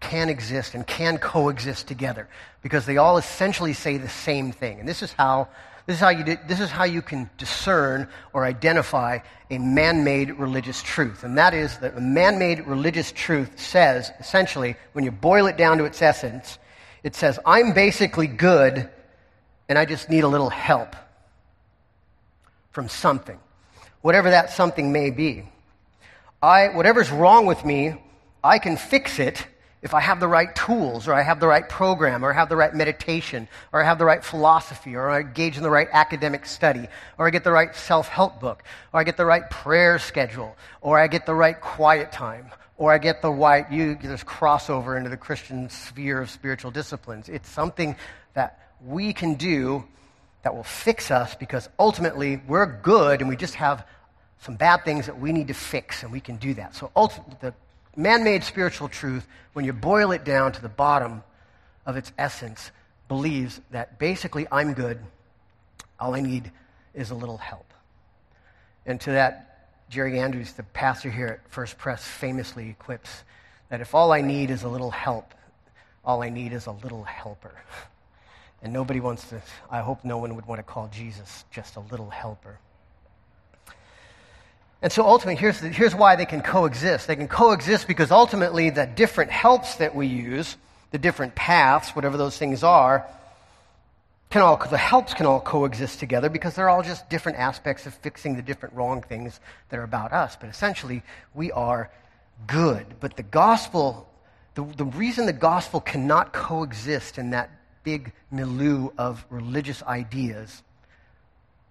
can 0.00 0.28
exist 0.28 0.74
and 0.74 0.86
can 0.86 1.18
coexist 1.18 1.88
together 1.88 2.28
because 2.62 2.86
they 2.86 2.96
all 2.96 3.18
essentially 3.18 3.72
say 3.72 3.96
the 3.96 4.08
same 4.08 4.52
thing. 4.52 4.78
And 4.80 4.88
this 4.88 5.02
is 5.02 5.12
how, 5.12 5.48
this 5.86 5.96
is 5.96 6.00
how, 6.00 6.10
you, 6.10 6.38
this 6.46 6.60
is 6.60 6.70
how 6.70 6.84
you 6.84 7.02
can 7.02 7.28
discern 7.36 8.08
or 8.32 8.44
identify 8.44 9.18
a 9.50 9.58
man 9.58 10.04
made 10.04 10.30
religious 10.38 10.82
truth. 10.82 11.24
And 11.24 11.36
that 11.38 11.54
is 11.54 11.78
that 11.78 11.96
a 11.96 12.00
man 12.00 12.38
made 12.38 12.66
religious 12.66 13.10
truth 13.10 13.58
says, 13.58 14.12
essentially, 14.20 14.76
when 14.92 15.04
you 15.04 15.10
boil 15.10 15.46
it 15.46 15.56
down 15.56 15.78
to 15.78 15.84
its 15.84 16.00
essence, 16.00 16.58
it 17.02 17.14
says, 17.14 17.38
I'm 17.44 17.72
basically 17.72 18.26
good 18.26 18.88
and 19.68 19.78
I 19.78 19.84
just 19.84 20.08
need 20.08 20.24
a 20.24 20.28
little 20.28 20.50
help 20.50 20.94
from 22.70 22.88
something, 22.88 23.38
whatever 24.00 24.30
that 24.30 24.50
something 24.50 24.92
may 24.92 25.10
be. 25.10 25.44
I, 26.42 26.68
whatever's 26.68 27.10
wrong 27.10 27.46
with 27.46 27.64
me, 27.64 28.00
I 28.44 28.58
can 28.58 28.76
fix 28.76 29.18
it 29.18 29.44
if 29.82 29.94
I 29.94 30.00
have 30.00 30.18
the 30.18 30.28
right 30.28 30.54
tools, 30.54 31.06
or 31.06 31.14
I 31.14 31.22
have 31.22 31.38
the 31.38 31.46
right 31.46 31.68
program, 31.68 32.24
or 32.24 32.32
I 32.32 32.34
have 32.34 32.48
the 32.48 32.56
right 32.56 32.74
meditation, 32.74 33.46
or 33.72 33.82
I 33.82 33.86
have 33.86 33.98
the 33.98 34.04
right 34.04 34.24
philosophy, 34.24 34.96
or 34.96 35.08
I 35.08 35.20
engage 35.20 35.56
in 35.56 35.62
the 35.62 35.70
right 35.70 35.88
academic 35.92 36.46
study, 36.46 36.88
or 37.16 37.26
I 37.28 37.30
get 37.30 37.44
the 37.44 37.52
right 37.52 37.74
self 37.74 38.08
help 38.08 38.40
book, 38.40 38.64
or 38.92 39.00
I 39.00 39.04
get 39.04 39.16
the 39.16 39.24
right 39.24 39.48
prayer 39.50 39.98
schedule, 39.98 40.56
or 40.80 40.98
I 40.98 41.06
get 41.06 41.26
the 41.26 41.34
right 41.34 41.60
quiet 41.60 42.10
time, 42.10 42.50
or 42.76 42.92
I 42.92 42.98
get 42.98 43.22
the 43.22 43.30
right, 43.30 43.70
you, 43.70 43.96
there's 44.00 44.24
crossover 44.24 44.96
into 44.96 45.10
the 45.10 45.16
Christian 45.16 45.68
sphere 45.70 46.20
of 46.20 46.30
spiritual 46.30 46.70
disciplines. 46.70 47.28
It's 47.28 47.48
something 47.48 47.96
that 48.34 48.72
we 48.84 49.12
can 49.12 49.34
do 49.34 49.84
that 50.42 50.54
will 50.54 50.64
fix 50.64 51.10
us 51.10 51.34
because 51.34 51.68
ultimately 51.78 52.40
we're 52.46 52.66
good 52.66 53.20
and 53.20 53.28
we 53.28 53.36
just 53.36 53.54
have 53.56 53.84
some 54.40 54.56
bad 54.56 54.84
things 54.84 55.06
that 55.06 55.18
we 55.18 55.32
need 55.32 55.48
to 55.48 55.54
fix, 55.54 56.02
and 56.02 56.12
we 56.12 56.20
can 56.20 56.36
do 56.36 56.54
that. 56.54 56.74
So, 56.74 56.90
ultimately 56.94 57.36
the 57.40 57.54
man 57.96 58.24
made 58.24 58.44
spiritual 58.44 58.88
truth, 58.88 59.26
when 59.52 59.64
you 59.64 59.72
boil 59.72 60.12
it 60.12 60.24
down 60.24 60.52
to 60.52 60.62
the 60.62 60.68
bottom 60.68 61.22
of 61.84 61.96
its 61.96 62.12
essence, 62.18 62.70
believes 63.08 63.60
that 63.70 63.98
basically 63.98 64.46
I'm 64.52 64.74
good. 64.74 65.00
All 65.98 66.14
I 66.14 66.20
need 66.20 66.52
is 66.94 67.10
a 67.10 67.14
little 67.14 67.38
help. 67.38 67.72
And 68.86 69.00
to 69.02 69.10
that, 69.12 69.68
Jerry 69.90 70.20
Andrews, 70.20 70.52
the 70.52 70.62
pastor 70.62 71.10
here 71.10 71.26
at 71.26 71.50
First 71.50 71.78
Pres, 71.78 72.00
famously 72.00 72.76
quips 72.78 73.24
that 73.68 73.80
if 73.80 73.94
all 73.94 74.12
I 74.12 74.20
need 74.20 74.50
is 74.50 74.62
a 74.62 74.68
little 74.68 74.90
help, 74.90 75.34
all 76.04 76.22
I 76.22 76.28
need 76.28 76.52
is 76.52 76.66
a 76.66 76.72
little 76.72 77.04
helper. 77.04 77.54
And 78.60 78.72
nobody 78.72 78.98
wants 78.98 79.28
to, 79.28 79.40
I 79.70 79.82
hope 79.82 80.04
no 80.04 80.18
one 80.18 80.34
would 80.34 80.44
want 80.46 80.58
to 80.58 80.64
call 80.64 80.88
Jesus 80.88 81.44
just 81.48 81.76
a 81.76 81.80
little 81.80 82.10
helper. 82.10 82.58
And 84.80 84.92
so 84.92 85.04
ultimately, 85.04 85.40
here's, 85.40 85.60
the, 85.60 85.68
here's 85.68 85.94
why 85.94 86.14
they 86.16 86.26
can 86.26 86.40
coexist. 86.40 87.08
They 87.08 87.16
can 87.16 87.28
coexist 87.28 87.88
because 87.88 88.10
ultimately 88.10 88.70
the 88.70 88.86
different 88.86 89.30
helps 89.30 89.76
that 89.76 89.94
we 89.94 90.06
use, 90.06 90.56
the 90.92 90.98
different 90.98 91.34
paths, 91.34 91.90
whatever 91.90 92.16
those 92.16 92.38
things 92.38 92.62
are, 92.62 93.06
can 94.30 94.42
all, 94.42 94.56
the 94.56 94.78
helps 94.78 95.14
can 95.14 95.26
all 95.26 95.40
coexist 95.40 95.98
together 95.98 96.28
because 96.28 96.54
they're 96.54 96.68
all 96.68 96.82
just 96.82 97.08
different 97.08 97.38
aspects 97.38 97.86
of 97.86 97.94
fixing 97.94 98.36
the 98.36 98.42
different 98.42 98.74
wrong 98.74 99.02
things 99.02 99.40
that 99.70 99.78
are 99.78 99.84
about 99.84 100.12
us. 100.12 100.36
But 100.36 100.50
essentially, 100.50 101.02
we 101.34 101.50
are 101.50 101.90
good. 102.46 102.86
But 103.00 103.16
the 103.16 103.22
gospel, 103.22 104.08
the, 104.54 104.62
the 104.62 104.84
reason 104.84 105.26
the 105.26 105.32
gospel 105.32 105.80
cannot 105.80 106.32
coexist 106.32 107.18
in 107.18 107.30
that 107.30 107.50
big 107.82 108.12
milieu 108.30 108.90
of 108.98 109.24
religious 109.30 109.82
ideas 109.82 110.62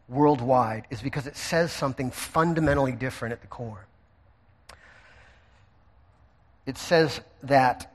worldwide 0.10 0.86
is 0.90 1.02
because 1.02 1.28
it 1.28 1.36
says 1.36 1.72
something 1.72 2.12
fundamentally 2.12 2.94
different 2.94 3.34
at 3.34 3.42
the 3.42 3.48
core. 3.48 3.86
It 6.66 6.78
says 6.78 7.22
that 7.44 7.94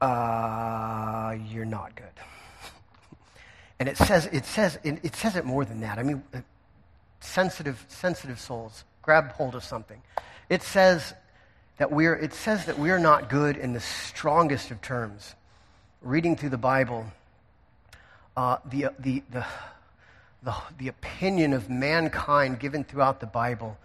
uh, 0.00 1.36
you're 1.48 1.64
not 1.64 1.94
good. 1.94 2.06
and 3.78 3.88
it 3.88 3.96
says, 3.96 4.26
it, 4.26 4.44
says, 4.44 4.78
it 4.82 5.14
says 5.14 5.36
it 5.36 5.44
more 5.44 5.64
than 5.64 5.80
that. 5.80 5.98
I 5.98 6.02
mean, 6.02 6.22
uh, 6.34 6.40
sensitive, 7.20 7.84
sensitive 7.88 8.40
souls, 8.40 8.84
grab 9.02 9.32
hold 9.32 9.54
of 9.54 9.62
something. 9.62 10.02
It 10.48 10.62
says 10.62 11.14
that 11.78 11.90
we're, 11.90 12.14
it 12.14 12.34
says 12.34 12.66
that 12.66 12.78
we're 12.78 12.98
not 12.98 13.30
good 13.30 13.56
in 13.56 13.72
the 13.72 13.80
strongest 13.80 14.70
of 14.70 14.80
terms. 14.82 15.34
Reading 16.00 16.36
through 16.36 16.50
the 16.50 16.58
Bible, 16.58 17.06
uh, 18.36 18.56
the, 18.64 18.88
the, 18.98 19.22
the, 19.30 19.46
the, 20.42 20.54
the 20.78 20.88
opinion 20.88 21.52
of 21.52 21.70
mankind 21.70 22.58
given 22.58 22.84
throughout 22.84 23.20
the 23.20 23.26
Bible 23.26 23.78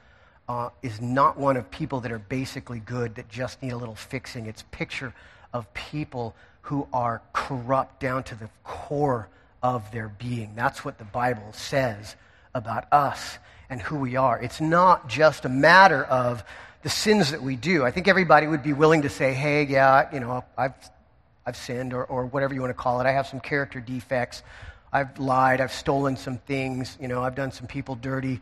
uh, 0.50 0.70
is 0.82 1.02
not 1.02 1.38
one 1.38 1.58
of 1.58 1.70
people 1.70 2.00
that 2.02 2.12
are 2.12 2.20
basically 2.20 2.80
good, 2.80 3.16
that 3.16 3.30
just 3.30 3.62
need 3.62 3.74
a 3.74 3.78
little 3.78 3.96
fixing. 3.96 4.46
It's 4.46 4.64
picture 4.72 5.14
of 5.54 5.72
people 5.74 6.36
who 6.62 6.88
are 6.92 7.22
corrupt 7.34 8.00
down 8.00 8.24
to 8.24 8.36
the 8.36 8.50
core 8.64 9.28
of 9.62 9.92
their 9.92 10.10
being. 10.10 10.54
That's 10.56 10.84
what 10.84 10.98
the 10.98 11.06
Bible 11.06 11.52
says 11.54 12.16
about 12.54 12.92
us 12.92 13.38
and 13.70 13.82
who 13.82 13.98
we 13.98 14.16
are. 14.16 14.42
It's 14.42 14.62
not 14.62 15.10
just 15.10 15.46
a 15.46 15.50
matter 15.50 16.04
of 16.04 16.44
the 16.84 16.90
sins 16.90 17.32
that 17.32 17.42
we 17.42 17.56
do. 17.56 17.84
I 17.84 17.92
think 17.92 18.08
everybody 18.08 18.48
would 18.48 18.64
be 18.64 18.74
willing 18.74 19.02
to 19.02 19.10
say, 19.10 19.34
hey, 19.34 19.64
yeah, 19.66 20.14
you 20.14 20.20
know, 20.20 20.44
I've, 20.58 20.74
I've 21.46 21.58
sinned, 21.58 21.94
or, 21.94 22.06
or 22.06 22.26
whatever 22.26 22.54
you 22.54 22.62
want 22.62 22.72
to 22.72 22.82
call 22.82 23.02
it. 23.02 23.06
I 23.06 23.12
have 23.12 23.28
some 23.28 23.40
character 23.40 23.80
defects. 23.80 24.44
I've 24.91 25.20
lied, 25.20 25.62
I've 25.62 25.74
stolen 25.74 26.17
some 26.17 26.38
things, 26.38 26.98
you 27.00 27.08
know, 27.08 27.24
I've 27.24 27.36
done 27.36 27.51
some 27.51 27.67
people 27.67 27.96
dirty. 27.96 28.39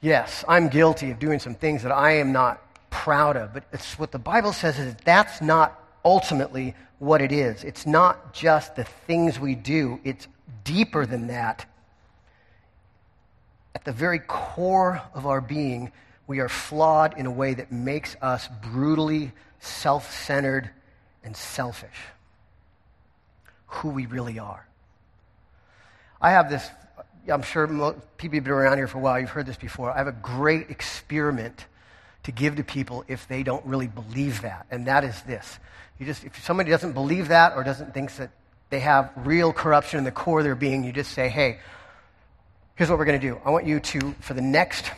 Yes, 0.00 0.44
I'm 0.48 0.68
guilty 0.68 1.10
of 1.10 1.18
doing 1.18 1.38
some 1.38 1.54
things 1.54 1.82
that 1.82 1.92
I 1.92 2.12
am 2.16 2.32
not 2.32 2.62
proud 2.90 3.36
of, 3.36 3.52
but 3.52 3.64
it's 3.72 3.98
what 3.98 4.12
the 4.12 4.18
Bible 4.18 4.52
says 4.52 4.78
is 4.78 4.94
that's 5.04 5.40
not 5.40 5.78
ultimately 6.04 6.74
what 6.98 7.20
it 7.20 7.32
is. 7.32 7.64
It's 7.64 7.86
not 7.86 8.32
just 8.32 8.76
the 8.76 8.84
things 8.84 9.38
we 9.38 9.54
do, 9.54 10.00
it's 10.04 10.26
deeper 10.64 11.06
than 11.06 11.28
that. 11.28 11.66
At 13.74 13.84
the 13.84 13.92
very 13.92 14.18
core 14.18 15.02
of 15.14 15.26
our 15.26 15.40
being, 15.40 15.92
we 16.26 16.40
are 16.40 16.48
flawed 16.48 17.16
in 17.16 17.26
a 17.26 17.30
way 17.30 17.54
that 17.54 17.72
makes 17.72 18.16
us 18.20 18.48
brutally 18.62 19.32
self 19.60 20.12
centered 20.12 20.70
and 21.24 21.36
selfish. 21.36 21.96
Who 23.66 23.90
we 23.90 24.06
really 24.06 24.38
are. 24.38 24.67
I 26.20 26.32
have 26.32 26.50
this, 26.50 26.68
I'm 27.28 27.42
sure 27.42 27.66
people 28.16 28.36
have 28.36 28.44
been 28.44 28.52
around 28.52 28.78
here 28.78 28.88
for 28.88 28.98
a 28.98 29.00
while, 29.00 29.20
you've 29.20 29.30
heard 29.30 29.46
this 29.46 29.56
before. 29.56 29.90
I 29.90 29.98
have 29.98 30.06
a 30.06 30.12
great 30.12 30.70
experiment 30.70 31.66
to 32.24 32.32
give 32.32 32.56
to 32.56 32.64
people 32.64 33.04
if 33.08 33.28
they 33.28 33.42
don't 33.42 33.64
really 33.64 33.86
believe 33.86 34.42
that, 34.42 34.66
and 34.70 34.86
that 34.86 35.04
is 35.04 35.20
this. 35.22 35.58
You 35.98 36.06
just, 36.06 36.24
if 36.24 36.44
somebody 36.44 36.70
doesn't 36.70 36.92
believe 36.92 37.28
that 37.28 37.56
or 37.56 37.64
doesn't 37.64 37.94
think 37.94 38.14
that 38.16 38.30
they 38.70 38.80
have 38.80 39.10
real 39.16 39.52
corruption 39.52 39.98
in 39.98 40.04
the 40.04 40.10
core 40.10 40.40
of 40.40 40.44
their 40.44 40.54
being, 40.54 40.84
you 40.84 40.92
just 40.92 41.12
say, 41.12 41.28
hey, 41.28 41.58
here's 42.74 42.90
what 42.90 42.98
we're 42.98 43.04
going 43.04 43.20
to 43.20 43.26
do. 43.26 43.40
I 43.44 43.50
want 43.50 43.66
you 43.66 43.80
to, 43.80 44.12
for 44.20 44.34
the 44.34 44.42
next 44.42 44.90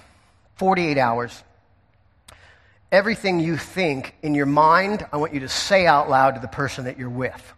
48 0.56 0.98
hours, 0.98 1.42
everything 2.90 3.40
you 3.40 3.56
think 3.56 4.14
in 4.22 4.34
your 4.34 4.46
mind, 4.46 5.06
I 5.12 5.18
want 5.18 5.32
you 5.32 5.40
to 5.40 5.48
say 5.48 5.86
out 5.86 6.10
loud 6.10 6.34
to 6.34 6.40
the 6.40 6.48
person 6.48 6.84
that 6.84 6.98
you're 6.98 7.08
with. 7.08 7.54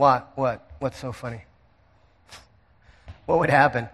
What? 0.00 0.32
What? 0.34 0.66
What's 0.78 0.96
so 0.98 1.12
funny? 1.12 1.42
What 3.26 3.38
would 3.38 3.50
happen? 3.50 3.86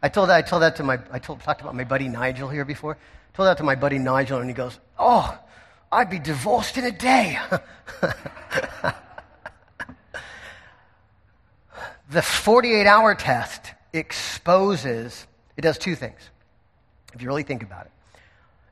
I 0.00 0.08
told 0.08 0.28
that, 0.28 0.36
I 0.36 0.42
told 0.42 0.62
that 0.62 0.76
to 0.76 0.84
my, 0.84 1.00
I 1.10 1.18
told, 1.18 1.40
talked 1.40 1.60
about 1.60 1.74
my 1.74 1.82
buddy 1.82 2.06
Nigel 2.06 2.48
here 2.48 2.64
before. 2.64 2.92
I 2.94 3.36
told 3.36 3.48
that 3.48 3.56
to 3.56 3.64
my 3.64 3.74
buddy 3.74 3.98
Nigel, 3.98 4.38
and 4.38 4.48
he 4.48 4.54
goes, 4.54 4.78
Oh, 4.96 5.36
I'd 5.90 6.08
be 6.08 6.20
divorced 6.20 6.78
in 6.78 6.84
a 6.84 6.92
day. 6.92 7.36
the 12.08 12.22
48 12.22 12.86
hour 12.86 13.16
test 13.16 13.74
exposes, 13.92 15.26
it 15.56 15.62
does 15.62 15.78
two 15.78 15.96
things, 15.96 16.20
if 17.12 17.20
you 17.20 17.26
really 17.26 17.42
think 17.42 17.64
about 17.64 17.86
it. 17.86 17.92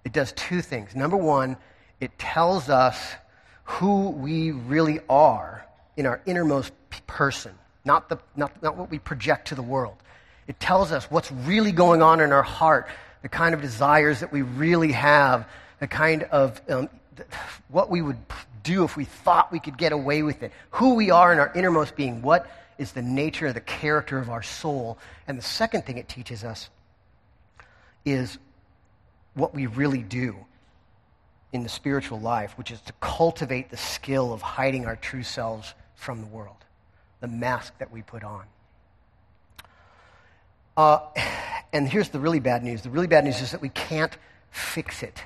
It 0.04 0.12
does 0.12 0.30
two 0.34 0.62
things. 0.62 0.94
Number 0.94 1.16
one, 1.16 1.56
it 1.98 2.16
tells 2.20 2.68
us 2.68 3.16
who 3.64 4.10
we 4.10 4.52
really 4.52 5.00
are 5.08 5.66
in 5.96 6.06
our 6.06 6.20
innermost 6.26 6.72
person. 7.06 7.52
not, 7.84 8.08
the, 8.08 8.18
not, 8.36 8.62
not 8.62 8.76
what 8.76 8.90
we 8.90 8.98
project 8.98 9.48
to 9.48 9.54
the 9.54 9.62
world. 9.62 9.96
It 10.46 10.58
tells 10.60 10.92
us 10.92 11.10
what's 11.10 11.30
really 11.30 11.72
going 11.72 12.02
on 12.02 12.20
in 12.20 12.32
our 12.32 12.42
heart, 12.42 12.88
the 13.22 13.28
kind 13.28 13.54
of 13.54 13.60
desires 13.60 14.20
that 14.20 14.32
we 14.32 14.42
really 14.42 14.92
have, 14.92 15.48
the 15.78 15.86
kind 15.86 16.24
of 16.24 16.60
um, 16.68 16.88
what 17.68 17.90
we 17.90 18.02
would 18.02 18.18
do 18.62 18.84
if 18.84 18.96
we 18.96 19.04
thought 19.04 19.52
we 19.52 19.60
could 19.60 19.78
get 19.78 19.92
away 19.92 20.22
with 20.22 20.42
it, 20.42 20.52
who 20.72 20.94
we 20.94 21.10
are 21.10 21.32
in 21.32 21.38
our 21.38 21.52
innermost 21.54 21.96
being, 21.96 22.22
what 22.22 22.50
is 22.78 22.92
the 22.92 23.02
nature, 23.02 23.46
of 23.46 23.54
the 23.54 23.60
character 23.60 24.18
of 24.18 24.30
our 24.30 24.42
soul. 24.42 24.98
And 25.28 25.38
the 25.38 25.42
second 25.42 25.86
thing 25.86 25.98
it 25.98 26.08
teaches 26.08 26.44
us 26.44 26.68
is 28.04 28.38
what 29.34 29.54
we 29.54 29.66
really 29.66 30.02
do 30.02 30.36
in 31.52 31.62
the 31.62 31.68
spiritual 31.68 32.20
life, 32.20 32.56
which 32.56 32.70
is 32.70 32.80
to 32.82 32.92
cultivate 33.00 33.70
the 33.70 33.76
skill 33.76 34.32
of 34.32 34.40
hiding 34.40 34.86
our 34.86 34.96
true 34.96 35.22
selves 35.22 35.74
from 35.94 36.20
the 36.20 36.26
world, 36.26 36.56
the 37.20 37.28
mask 37.28 37.76
that 37.78 37.90
we 37.90 38.02
put 38.02 38.22
on. 38.22 38.44
Uh, 40.76 41.00
and 41.72 41.88
here's 41.88 42.08
the 42.10 42.20
really 42.20 42.40
bad 42.40 42.62
news 42.62 42.82
the 42.82 42.90
really 42.90 43.06
bad 43.06 43.24
news 43.24 43.40
is 43.40 43.50
that 43.50 43.60
we 43.60 43.68
can't 43.70 44.16
fix 44.50 45.02
it. 45.02 45.22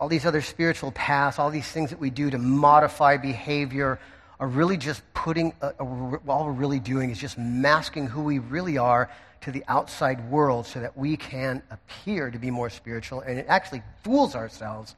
All 0.00 0.08
these 0.08 0.24
other 0.24 0.40
spiritual 0.40 0.92
paths, 0.92 1.38
all 1.38 1.50
these 1.50 1.70
things 1.70 1.90
that 1.90 1.98
we 1.98 2.10
do 2.10 2.30
to 2.30 2.38
modify 2.38 3.16
behavior, 3.18 3.98
are 4.38 4.48
really 4.48 4.78
just 4.78 5.02
putting, 5.12 5.52
a, 5.60 5.74
a, 5.78 5.84
all 6.26 6.46
we're 6.46 6.52
really 6.52 6.80
doing 6.80 7.10
is 7.10 7.18
just 7.18 7.36
masking 7.36 8.06
who 8.06 8.22
we 8.22 8.38
really 8.38 8.78
are 8.78 9.10
to 9.42 9.50
the 9.50 9.64
outside 9.68 10.30
world 10.30 10.66
so 10.66 10.80
that 10.80 10.96
we 10.96 11.16
can 11.16 11.62
appear 11.70 12.30
to 12.30 12.38
be 12.38 12.50
more 12.50 12.70
spiritual. 12.70 13.20
And 13.20 13.38
it 13.38 13.46
actually 13.48 13.82
fools 14.02 14.34
ourselves 14.34 14.94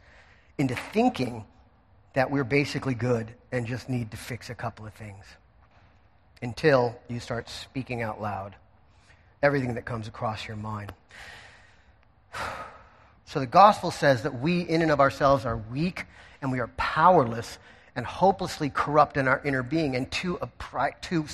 into 0.58 0.74
thinking 0.74 1.44
that 2.14 2.30
we're 2.30 2.44
basically 2.44 2.94
good 2.94 3.32
and 3.52 3.66
just 3.66 3.88
need 3.88 4.10
to 4.10 4.16
fix 4.16 4.50
a 4.50 4.54
couple 4.54 4.86
of 4.86 4.92
things 4.94 5.24
until 6.42 6.98
you 7.08 7.20
start 7.20 7.48
speaking 7.48 8.02
out 8.02 8.20
loud 8.20 8.56
everything 9.42 9.74
that 9.74 9.84
comes 9.84 10.08
across 10.08 10.46
your 10.46 10.56
mind. 10.56 10.92
So 13.24 13.40
the 13.40 13.46
gospel 13.46 13.90
says 13.90 14.24
that 14.24 14.42
we, 14.42 14.60
in 14.60 14.82
and 14.82 14.90
of 14.90 15.00
ourselves, 15.00 15.46
are 15.46 15.56
weak 15.56 16.04
and 16.42 16.52
we 16.52 16.60
are 16.60 16.66
powerless 16.76 17.56
and 17.96 18.04
hopelessly 18.04 18.68
corrupt 18.68 19.16
in 19.16 19.26
our 19.26 19.40
inner 19.42 19.62
being. 19.62 19.96
And 19.96 20.10
to, 20.10 20.38
to 20.38 21.24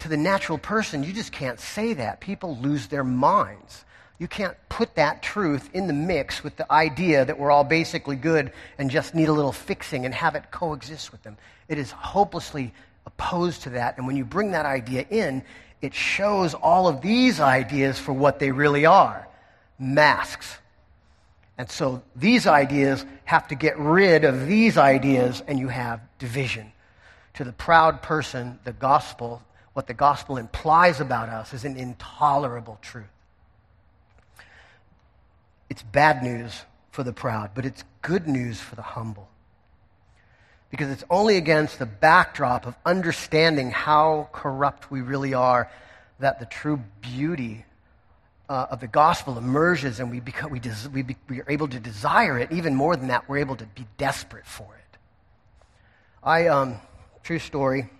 to 0.00 0.08
the 0.08 0.16
natural 0.16 0.58
person, 0.58 1.02
you 1.02 1.12
just 1.12 1.32
can't 1.32 1.58
say 1.58 1.94
that. 1.94 2.20
People 2.20 2.56
lose 2.58 2.88
their 2.88 3.04
minds. 3.04 3.84
You 4.18 4.28
can't 4.28 4.56
put 4.68 4.94
that 4.94 5.22
truth 5.22 5.68
in 5.74 5.86
the 5.86 5.92
mix 5.92 6.42
with 6.42 6.56
the 6.56 6.70
idea 6.72 7.24
that 7.24 7.38
we're 7.38 7.50
all 7.50 7.64
basically 7.64 8.16
good 8.16 8.52
and 8.78 8.90
just 8.90 9.14
need 9.14 9.28
a 9.28 9.32
little 9.32 9.52
fixing 9.52 10.06
and 10.06 10.14
have 10.14 10.34
it 10.34 10.50
coexist 10.50 11.12
with 11.12 11.22
them. 11.22 11.36
It 11.68 11.78
is 11.78 11.90
hopelessly 11.90 12.72
opposed 13.04 13.62
to 13.62 13.70
that. 13.70 13.98
And 13.98 14.06
when 14.06 14.16
you 14.16 14.24
bring 14.24 14.52
that 14.52 14.66
idea 14.66 15.06
in, 15.10 15.42
it 15.82 15.92
shows 15.92 16.54
all 16.54 16.88
of 16.88 17.02
these 17.02 17.40
ideas 17.40 17.98
for 17.98 18.12
what 18.12 18.38
they 18.38 18.50
really 18.50 18.86
are 18.86 19.28
masks. 19.78 20.58
And 21.58 21.70
so 21.70 22.02
these 22.14 22.46
ideas 22.46 23.04
have 23.24 23.48
to 23.48 23.54
get 23.54 23.78
rid 23.78 24.24
of 24.24 24.46
these 24.46 24.76
ideas, 24.76 25.42
and 25.46 25.58
you 25.58 25.68
have 25.68 26.00
division. 26.18 26.72
To 27.34 27.44
the 27.44 27.52
proud 27.52 28.02
person, 28.02 28.58
the 28.64 28.72
gospel 28.72 29.42
what 29.76 29.86
the 29.86 29.92
gospel 29.92 30.38
implies 30.38 31.02
about 31.02 31.28
us 31.28 31.52
is 31.52 31.66
an 31.66 31.76
intolerable 31.76 32.78
truth. 32.80 33.04
It's 35.68 35.82
bad 35.82 36.22
news 36.22 36.62
for 36.92 37.02
the 37.02 37.12
proud, 37.12 37.50
but 37.54 37.66
it's 37.66 37.84
good 38.00 38.26
news 38.26 38.58
for 38.58 38.74
the 38.74 38.80
humble. 38.80 39.28
Because 40.70 40.88
it's 40.88 41.04
only 41.10 41.36
against 41.36 41.78
the 41.78 41.84
backdrop 41.84 42.66
of 42.66 42.74
understanding 42.86 43.70
how 43.70 44.30
corrupt 44.32 44.90
we 44.90 45.02
really 45.02 45.34
are 45.34 45.70
that 46.20 46.40
the 46.40 46.46
true 46.46 46.80
beauty 47.02 47.66
uh, 48.48 48.68
of 48.70 48.80
the 48.80 48.88
gospel 48.88 49.36
emerges 49.36 50.00
and 50.00 50.10
we, 50.10 50.20
become, 50.20 50.50
we, 50.50 50.58
des- 50.58 50.88
we, 50.90 51.02
be- 51.02 51.16
we 51.28 51.42
are 51.42 51.50
able 51.50 51.68
to 51.68 51.78
desire 51.78 52.38
it. 52.38 52.50
Even 52.50 52.74
more 52.74 52.96
than 52.96 53.08
that, 53.08 53.28
we're 53.28 53.36
able 53.36 53.56
to 53.56 53.66
be 53.66 53.86
desperate 53.98 54.46
for 54.46 54.74
it. 54.74 54.98
I, 56.22 56.46
um, 56.46 56.76
true 57.22 57.38
story, 57.38 57.90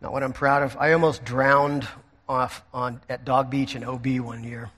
not 0.00 0.12
what 0.12 0.22
I'm 0.22 0.32
proud 0.32 0.62
of. 0.62 0.76
I 0.76 0.92
almost 0.92 1.24
drowned 1.24 1.86
off 2.28 2.62
on, 2.72 3.00
at 3.08 3.24
Dog 3.24 3.50
Beach 3.50 3.74
in 3.74 3.84
OB 3.84 4.06
one 4.20 4.44
year. 4.44 4.70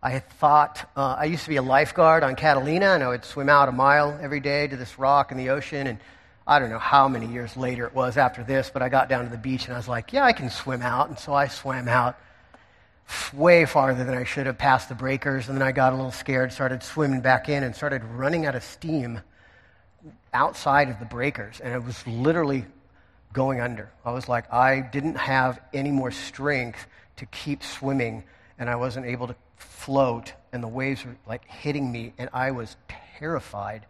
I 0.00 0.20
thought, 0.20 0.88
uh, 0.96 1.16
I 1.18 1.24
used 1.24 1.42
to 1.44 1.48
be 1.48 1.56
a 1.56 1.62
lifeguard 1.62 2.22
on 2.22 2.36
Catalina, 2.36 2.86
and 2.94 3.02
I 3.02 3.08
would 3.08 3.24
swim 3.24 3.48
out 3.48 3.68
a 3.68 3.72
mile 3.72 4.16
every 4.22 4.38
day 4.38 4.68
to 4.68 4.76
this 4.76 4.96
rock 4.96 5.32
in 5.32 5.38
the 5.38 5.50
ocean. 5.50 5.88
And 5.88 5.98
I 6.46 6.60
don't 6.60 6.70
know 6.70 6.78
how 6.78 7.08
many 7.08 7.26
years 7.26 7.56
later 7.56 7.84
it 7.84 7.94
was 7.94 8.16
after 8.16 8.44
this, 8.44 8.70
but 8.72 8.80
I 8.80 8.88
got 8.88 9.08
down 9.08 9.24
to 9.24 9.30
the 9.30 9.38
beach 9.38 9.64
and 9.64 9.74
I 9.74 9.76
was 9.76 9.88
like, 9.88 10.12
yeah, 10.12 10.24
I 10.24 10.32
can 10.32 10.50
swim 10.50 10.82
out. 10.82 11.08
And 11.08 11.18
so 11.18 11.34
I 11.34 11.48
swam 11.48 11.88
out 11.88 12.16
way 13.34 13.64
farther 13.64 14.04
than 14.04 14.16
I 14.16 14.22
should 14.22 14.46
have 14.46 14.56
past 14.56 14.88
the 14.88 14.94
breakers. 14.94 15.48
And 15.48 15.58
then 15.58 15.66
I 15.66 15.72
got 15.72 15.92
a 15.92 15.96
little 15.96 16.12
scared, 16.12 16.52
started 16.52 16.84
swimming 16.84 17.20
back 17.20 17.48
in, 17.48 17.64
and 17.64 17.74
started 17.74 18.04
running 18.04 18.46
out 18.46 18.54
of 18.54 18.62
steam 18.62 19.20
outside 20.32 20.90
of 20.90 21.00
the 21.00 21.06
breakers. 21.06 21.60
And 21.60 21.74
it 21.74 21.84
was 21.84 22.06
literally 22.06 22.66
going 23.32 23.60
under. 23.60 23.90
I 24.04 24.12
was 24.12 24.28
like, 24.28 24.52
I 24.52 24.80
didn't 24.80 25.16
have 25.16 25.60
any 25.72 25.90
more 25.90 26.10
strength 26.10 26.86
to 27.16 27.26
keep 27.26 27.62
swimming, 27.62 28.24
and 28.58 28.70
I 28.70 28.76
wasn't 28.76 29.06
able 29.06 29.26
to 29.28 29.36
float, 29.56 30.32
and 30.52 30.62
the 30.62 30.68
waves 30.68 31.04
were 31.04 31.16
like 31.26 31.44
hitting 31.46 31.90
me, 31.90 32.12
and 32.18 32.30
I 32.32 32.50
was 32.52 32.76
terrified. 33.18 33.86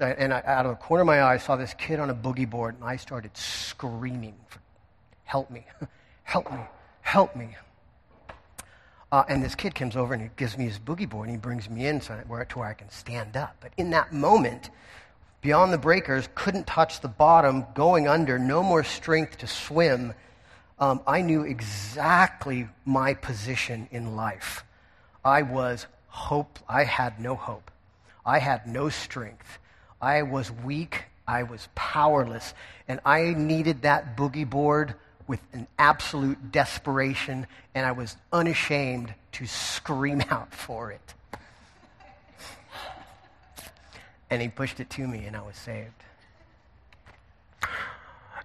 And 0.00 0.32
I, 0.32 0.42
out 0.44 0.64
of 0.64 0.72
the 0.72 0.76
corner 0.76 1.02
of 1.02 1.06
my 1.06 1.20
eye, 1.20 1.34
I 1.34 1.36
saw 1.36 1.56
this 1.56 1.74
kid 1.74 2.00
on 2.00 2.10
a 2.10 2.14
boogie 2.14 2.48
board, 2.48 2.76
and 2.76 2.84
I 2.84 2.96
started 2.96 3.36
screaming, 3.36 4.34
for, 4.48 4.60
Help 5.24 5.50
me, 5.50 5.64
help 6.24 6.50
me, 6.50 6.58
help 7.00 7.34
me. 7.36 7.56
Uh, 9.10 9.24
and 9.28 9.42
this 9.42 9.54
kid 9.54 9.74
comes 9.74 9.94
over 9.94 10.14
and 10.14 10.22
he 10.22 10.30
gives 10.36 10.56
me 10.56 10.64
his 10.64 10.78
boogie 10.78 11.08
board 11.08 11.28
and 11.28 11.36
he 11.36 11.40
brings 11.40 11.68
me 11.68 11.86
in 11.86 12.00
so 12.00 12.14
where, 12.26 12.44
to 12.46 12.58
where 12.58 12.68
I 12.68 12.72
can 12.72 12.88
stand 12.88 13.36
up. 13.36 13.56
But 13.60 13.72
in 13.76 13.90
that 13.90 14.10
moment, 14.12 14.70
beyond 15.42 15.72
the 15.72 15.78
breakers, 15.78 16.28
couldn't 16.34 16.66
touch 16.66 17.00
the 17.00 17.08
bottom, 17.08 17.66
going 17.74 18.08
under, 18.08 18.38
no 18.38 18.62
more 18.62 18.84
strength 18.84 19.38
to 19.38 19.46
swim. 19.46 20.14
Um, 20.78 21.00
I 21.06 21.20
knew 21.20 21.42
exactly 21.42 22.68
my 22.84 23.14
position 23.14 23.88
in 23.90 24.16
life. 24.16 24.64
I 25.24 25.42
was 25.42 25.86
hope. 26.08 26.58
I 26.68 26.84
had 26.84 27.20
no 27.20 27.34
hope. 27.34 27.70
I 28.24 28.38
had 28.38 28.66
no 28.66 28.88
strength. 28.88 29.58
I 30.00 30.22
was 30.22 30.50
weak. 30.50 31.04
I 31.26 31.42
was 31.42 31.68
powerless. 31.74 32.54
And 32.88 33.00
I 33.04 33.34
needed 33.36 33.82
that 33.82 34.16
boogie 34.16 34.48
board 34.48 34.94
with 35.26 35.40
an 35.52 35.66
absolute 35.78 36.52
desperation, 36.52 37.46
and 37.74 37.86
I 37.86 37.92
was 37.92 38.16
unashamed 38.32 39.14
to 39.32 39.46
scream 39.46 40.22
out 40.30 40.54
for 40.54 40.90
it. 40.90 41.14
And 44.32 44.40
he 44.40 44.48
pushed 44.48 44.80
it 44.80 44.88
to 44.88 45.06
me, 45.06 45.26
and 45.26 45.36
I 45.36 45.42
was 45.42 45.56
saved. 45.56 45.92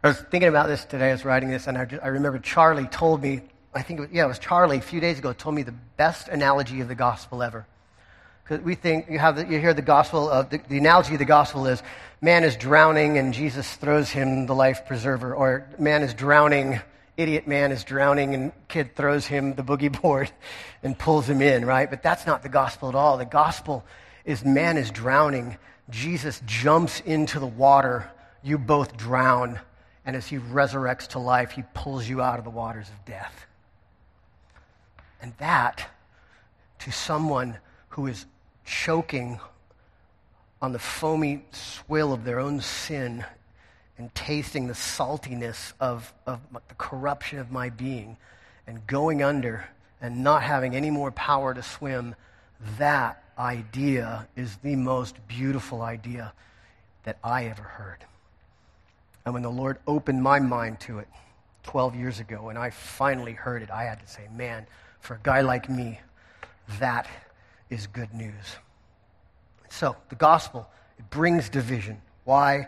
I 0.03 0.09
was 0.09 0.19
thinking 0.19 0.49
about 0.49 0.67
this 0.67 0.83
today. 0.83 1.09
I 1.09 1.11
was 1.13 1.23
writing 1.23 1.49
this, 1.49 1.65
and 1.65 1.77
I, 1.77 1.85
just, 1.85 2.03
I 2.03 2.07
remember 2.07 2.39
Charlie 2.39 2.87
told 2.87 3.21
me, 3.21 3.41
I 3.73 3.83
think, 3.83 3.99
it 3.99 4.01
was, 4.01 4.11
yeah, 4.11 4.25
it 4.25 4.27
was 4.27 4.37
Charlie 4.37 4.79
a 4.79 4.81
few 4.81 4.99
days 4.99 5.17
ago, 5.17 5.31
told 5.31 5.55
me 5.55 5.63
the 5.63 5.73
best 5.95 6.27
analogy 6.27 6.81
of 6.81 6.89
the 6.89 6.95
gospel 6.95 7.41
ever. 7.41 7.65
Because 8.43 8.65
we 8.65 8.75
think, 8.75 9.09
you, 9.09 9.17
have 9.17 9.37
the, 9.37 9.47
you 9.47 9.59
hear 9.59 9.73
the 9.73 9.81
gospel, 9.81 10.29
of 10.29 10.49
the, 10.49 10.59
the 10.67 10.77
analogy 10.77 11.13
of 11.13 11.19
the 11.19 11.25
gospel 11.25 11.67
is 11.67 11.81
man 12.19 12.43
is 12.43 12.57
drowning 12.57 13.17
and 13.17 13.33
Jesus 13.33 13.73
throws 13.75 14.09
him 14.09 14.45
the 14.45 14.55
life 14.55 14.85
preserver, 14.87 15.33
or 15.33 15.69
man 15.79 16.03
is 16.03 16.13
drowning, 16.13 16.81
idiot 17.15 17.47
man 17.47 17.71
is 17.71 17.85
drowning 17.85 18.33
and 18.33 18.51
kid 18.67 18.93
throws 18.93 19.25
him 19.25 19.55
the 19.55 19.63
boogie 19.63 20.01
board 20.01 20.29
and 20.83 20.99
pulls 20.99 21.29
him 21.29 21.41
in, 21.41 21.63
right? 21.63 21.89
But 21.89 22.03
that's 22.03 22.25
not 22.25 22.43
the 22.43 22.49
gospel 22.49 22.89
at 22.89 22.95
all. 22.95 23.17
The 23.17 23.25
gospel 23.25 23.85
is 24.25 24.43
man 24.43 24.75
is 24.75 24.91
drowning 24.91 25.57
Jesus 25.89 26.41
jumps 26.45 26.99
into 27.01 27.39
the 27.39 27.47
water, 27.47 28.09
you 28.43 28.57
both 28.57 28.97
drown, 28.97 29.59
and 30.05 30.15
as 30.15 30.27
he 30.27 30.37
resurrects 30.37 31.07
to 31.09 31.19
life, 31.19 31.51
he 31.51 31.63
pulls 31.73 32.07
you 32.07 32.21
out 32.21 32.39
of 32.39 32.45
the 32.45 32.49
waters 32.49 32.89
of 32.89 33.05
death. 33.05 33.45
And 35.21 35.33
that, 35.37 35.89
to 36.79 36.91
someone 36.91 37.57
who 37.89 38.07
is 38.07 38.25
choking 38.65 39.39
on 40.61 40.71
the 40.71 40.79
foamy 40.79 41.45
swill 41.51 42.13
of 42.13 42.23
their 42.23 42.39
own 42.39 42.61
sin 42.61 43.25
and 43.97 44.13
tasting 44.13 44.67
the 44.67 44.73
saltiness 44.73 45.73
of, 45.79 46.13
of 46.25 46.39
the 46.53 46.75
corruption 46.75 47.39
of 47.39 47.51
my 47.51 47.69
being 47.69 48.17
and 48.65 48.85
going 48.85 49.23
under 49.23 49.67
and 50.01 50.23
not 50.23 50.43
having 50.43 50.75
any 50.75 50.91
more 50.91 51.11
power 51.11 51.53
to 51.53 51.63
swim, 51.63 52.15
that 52.77 53.23
idea 53.37 54.27
is 54.35 54.57
the 54.57 54.75
most 54.75 55.15
beautiful 55.27 55.81
idea 55.81 56.33
that 57.03 57.17
I 57.23 57.45
ever 57.45 57.63
heard. 57.63 57.99
And 59.25 59.33
when 59.33 59.43
the 59.43 59.49
Lord 59.49 59.77
opened 59.87 60.21
my 60.21 60.39
mind 60.39 60.79
to 60.81 60.99
it 60.99 61.07
12 61.63 61.95
years 61.95 62.19
ago, 62.19 62.49
and 62.49 62.57
I 62.57 62.69
finally 62.69 63.33
heard 63.33 63.61
it, 63.61 63.69
I 63.69 63.83
had 63.83 63.99
to 63.99 64.07
say, 64.07 64.27
man, 64.33 64.65
for 64.99 65.15
a 65.15 65.19
guy 65.23 65.41
like 65.41 65.69
me, 65.69 65.99
that 66.79 67.07
is 67.69 67.87
good 67.87 68.13
news. 68.13 68.55
So, 69.69 69.95
the 70.09 70.15
gospel, 70.15 70.67
it 70.97 71.09
brings 71.09 71.49
division. 71.49 72.01
Why? 72.23 72.67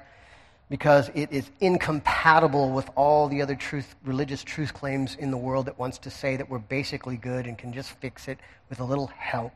because 0.70 1.10
it 1.16 1.32
is 1.32 1.50
incompatible 1.60 2.70
with 2.70 2.90
all 2.96 3.28
the 3.28 3.42
other 3.42 3.56
truth, 3.56 3.96
religious 4.06 4.44
truth 4.44 4.74
claims 4.74 5.16
in 5.16 5.32
the 5.32 5.38
world 5.38 5.66
that 5.66 5.78
wants 5.80 5.98
to 5.98 6.12
say 6.12 6.36
that 6.38 6.50
we're 6.50 6.60
basically 6.60 7.18
good 7.18 7.48
and 7.48 7.58
can 7.58 7.74
just 7.74 7.92
fix 7.94 8.28
it 8.28 8.38
with 8.70 8.80
a 8.80 8.84
little 8.84 9.08
help. 9.08 9.52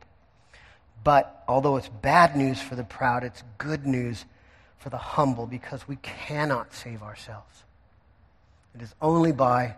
But 1.03 1.43
although 1.47 1.77
it's 1.77 1.89
bad 1.89 2.35
news 2.35 2.61
for 2.61 2.75
the 2.75 2.83
proud, 2.83 3.23
it's 3.23 3.43
good 3.57 3.85
news 3.85 4.25
for 4.77 4.89
the 4.89 4.97
humble 4.97 5.45
because 5.45 5.87
we 5.87 5.97
cannot 5.97 6.73
save 6.73 7.01
ourselves. 7.01 7.63
It 8.75 8.81
is 8.81 8.93
only 9.01 9.31
by 9.31 9.75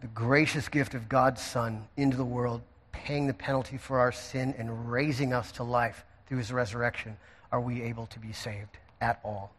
the 0.00 0.06
gracious 0.08 0.68
gift 0.68 0.94
of 0.94 1.08
God's 1.08 1.40
Son 1.40 1.84
into 1.96 2.16
the 2.16 2.24
world, 2.24 2.62
paying 2.92 3.26
the 3.26 3.34
penalty 3.34 3.76
for 3.76 3.98
our 3.98 4.12
sin 4.12 4.54
and 4.58 4.90
raising 4.90 5.32
us 5.32 5.50
to 5.52 5.64
life 5.64 6.04
through 6.26 6.38
his 6.38 6.52
resurrection, 6.52 7.16
are 7.50 7.60
we 7.60 7.82
able 7.82 8.06
to 8.06 8.18
be 8.18 8.32
saved 8.32 8.76
at 9.00 9.18
all. 9.24 9.50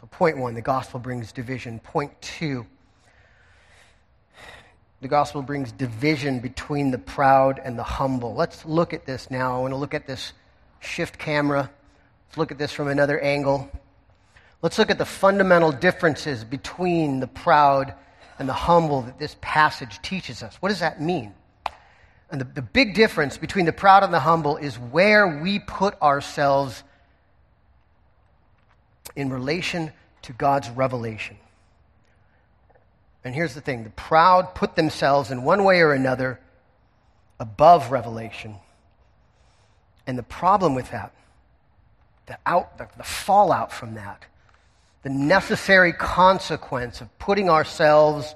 So, 0.00 0.06
point 0.06 0.38
one, 0.38 0.54
the 0.54 0.62
gospel 0.62 1.00
brings 1.00 1.32
division. 1.32 1.80
Point 1.80 2.12
two, 2.22 2.64
the 5.00 5.08
gospel 5.08 5.42
brings 5.42 5.70
division 5.70 6.40
between 6.40 6.90
the 6.90 6.98
proud 6.98 7.60
and 7.62 7.78
the 7.78 7.84
humble. 7.84 8.34
Let's 8.34 8.64
look 8.64 8.92
at 8.92 9.06
this 9.06 9.30
now. 9.30 9.56
I 9.56 9.60
want 9.60 9.72
to 9.72 9.76
look 9.76 9.94
at 9.94 10.06
this 10.06 10.32
shift 10.80 11.18
camera. 11.18 11.70
Let's 12.28 12.38
look 12.38 12.50
at 12.50 12.58
this 12.58 12.72
from 12.72 12.88
another 12.88 13.20
angle. 13.20 13.70
Let's 14.60 14.76
look 14.78 14.90
at 14.90 14.98
the 14.98 15.06
fundamental 15.06 15.70
differences 15.70 16.42
between 16.42 17.20
the 17.20 17.28
proud 17.28 17.94
and 18.40 18.48
the 18.48 18.54
humble 18.54 19.02
that 19.02 19.18
this 19.18 19.36
passage 19.40 20.02
teaches 20.02 20.42
us. 20.42 20.56
What 20.56 20.70
does 20.70 20.80
that 20.80 21.00
mean? 21.00 21.32
And 22.30 22.40
the, 22.40 22.44
the 22.44 22.62
big 22.62 22.94
difference 22.94 23.38
between 23.38 23.66
the 23.66 23.72
proud 23.72 24.02
and 24.02 24.12
the 24.12 24.20
humble 24.20 24.56
is 24.56 24.76
where 24.78 25.40
we 25.40 25.60
put 25.60 26.00
ourselves 26.02 26.82
in 29.14 29.30
relation 29.30 29.92
to 30.22 30.32
God's 30.32 30.68
revelation. 30.70 31.36
And 33.24 33.34
here's 33.34 33.54
the 33.54 33.60
thing 33.60 33.84
the 33.84 33.90
proud 33.90 34.54
put 34.54 34.76
themselves 34.76 35.30
in 35.30 35.42
one 35.42 35.64
way 35.64 35.80
or 35.80 35.92
another 35.92 36.40
above 37.40 37.90
revelation. 37.90 38.56
And 40.06 40.16
the 40.16 40.22
problem 40.22 40.74
with 40.74 40.90
that, 40.90 41.12
the, 42.26 42.38
out, 42.46 42.78
the, 42.78 42.88
the 42.96 43.04
fallout 43.04 43.72
from 43.72 43.94
that, 43.94 44.24
the 45.02 45.10
necessary 45.10 45.92
consequence 45.92 47.00
of 47.00 47.18
putting 47.18 47.50
ourselves, 47.50 48.34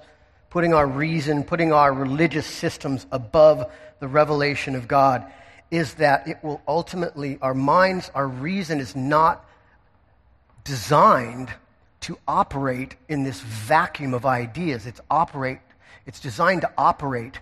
putting 0.50 0.74
our 0.74 0.86
reason, 0.86 1.44
putting 1.44 1.72
our 1.72 1.92
religious 1.92 2.46
systems 2.46 3.06
above 3.10 3.70
the 4.00 4.08
revelation 4.08 4.74
of 4.74 4.86
God 4.88 5.24
is 5.70 5.94
that 5.94 6.28
it 6.28 6.36
will 6.42 6.60
ultimately, 6.68 7.38
our 7.40 7.54
minds, 7.54 8.10
our 8.14 8.28
reason 8.28 8.78
is 8.78 8.94
not 8.94 9.48
designed 10.64 11.48
to 12.02 12.18
operate 12.26 12.96
in 13.08 13.24
this 13.24 13.40
vacuum 13.40 14.14
of 14.14 14.26
ideas. 14.26 14.86
It's 14.86 15.00
operate. 15.10 15.58
It's 16.06 16.20
designed 16.20 16.62
to 16.62 16.70
operate 16.76 17.38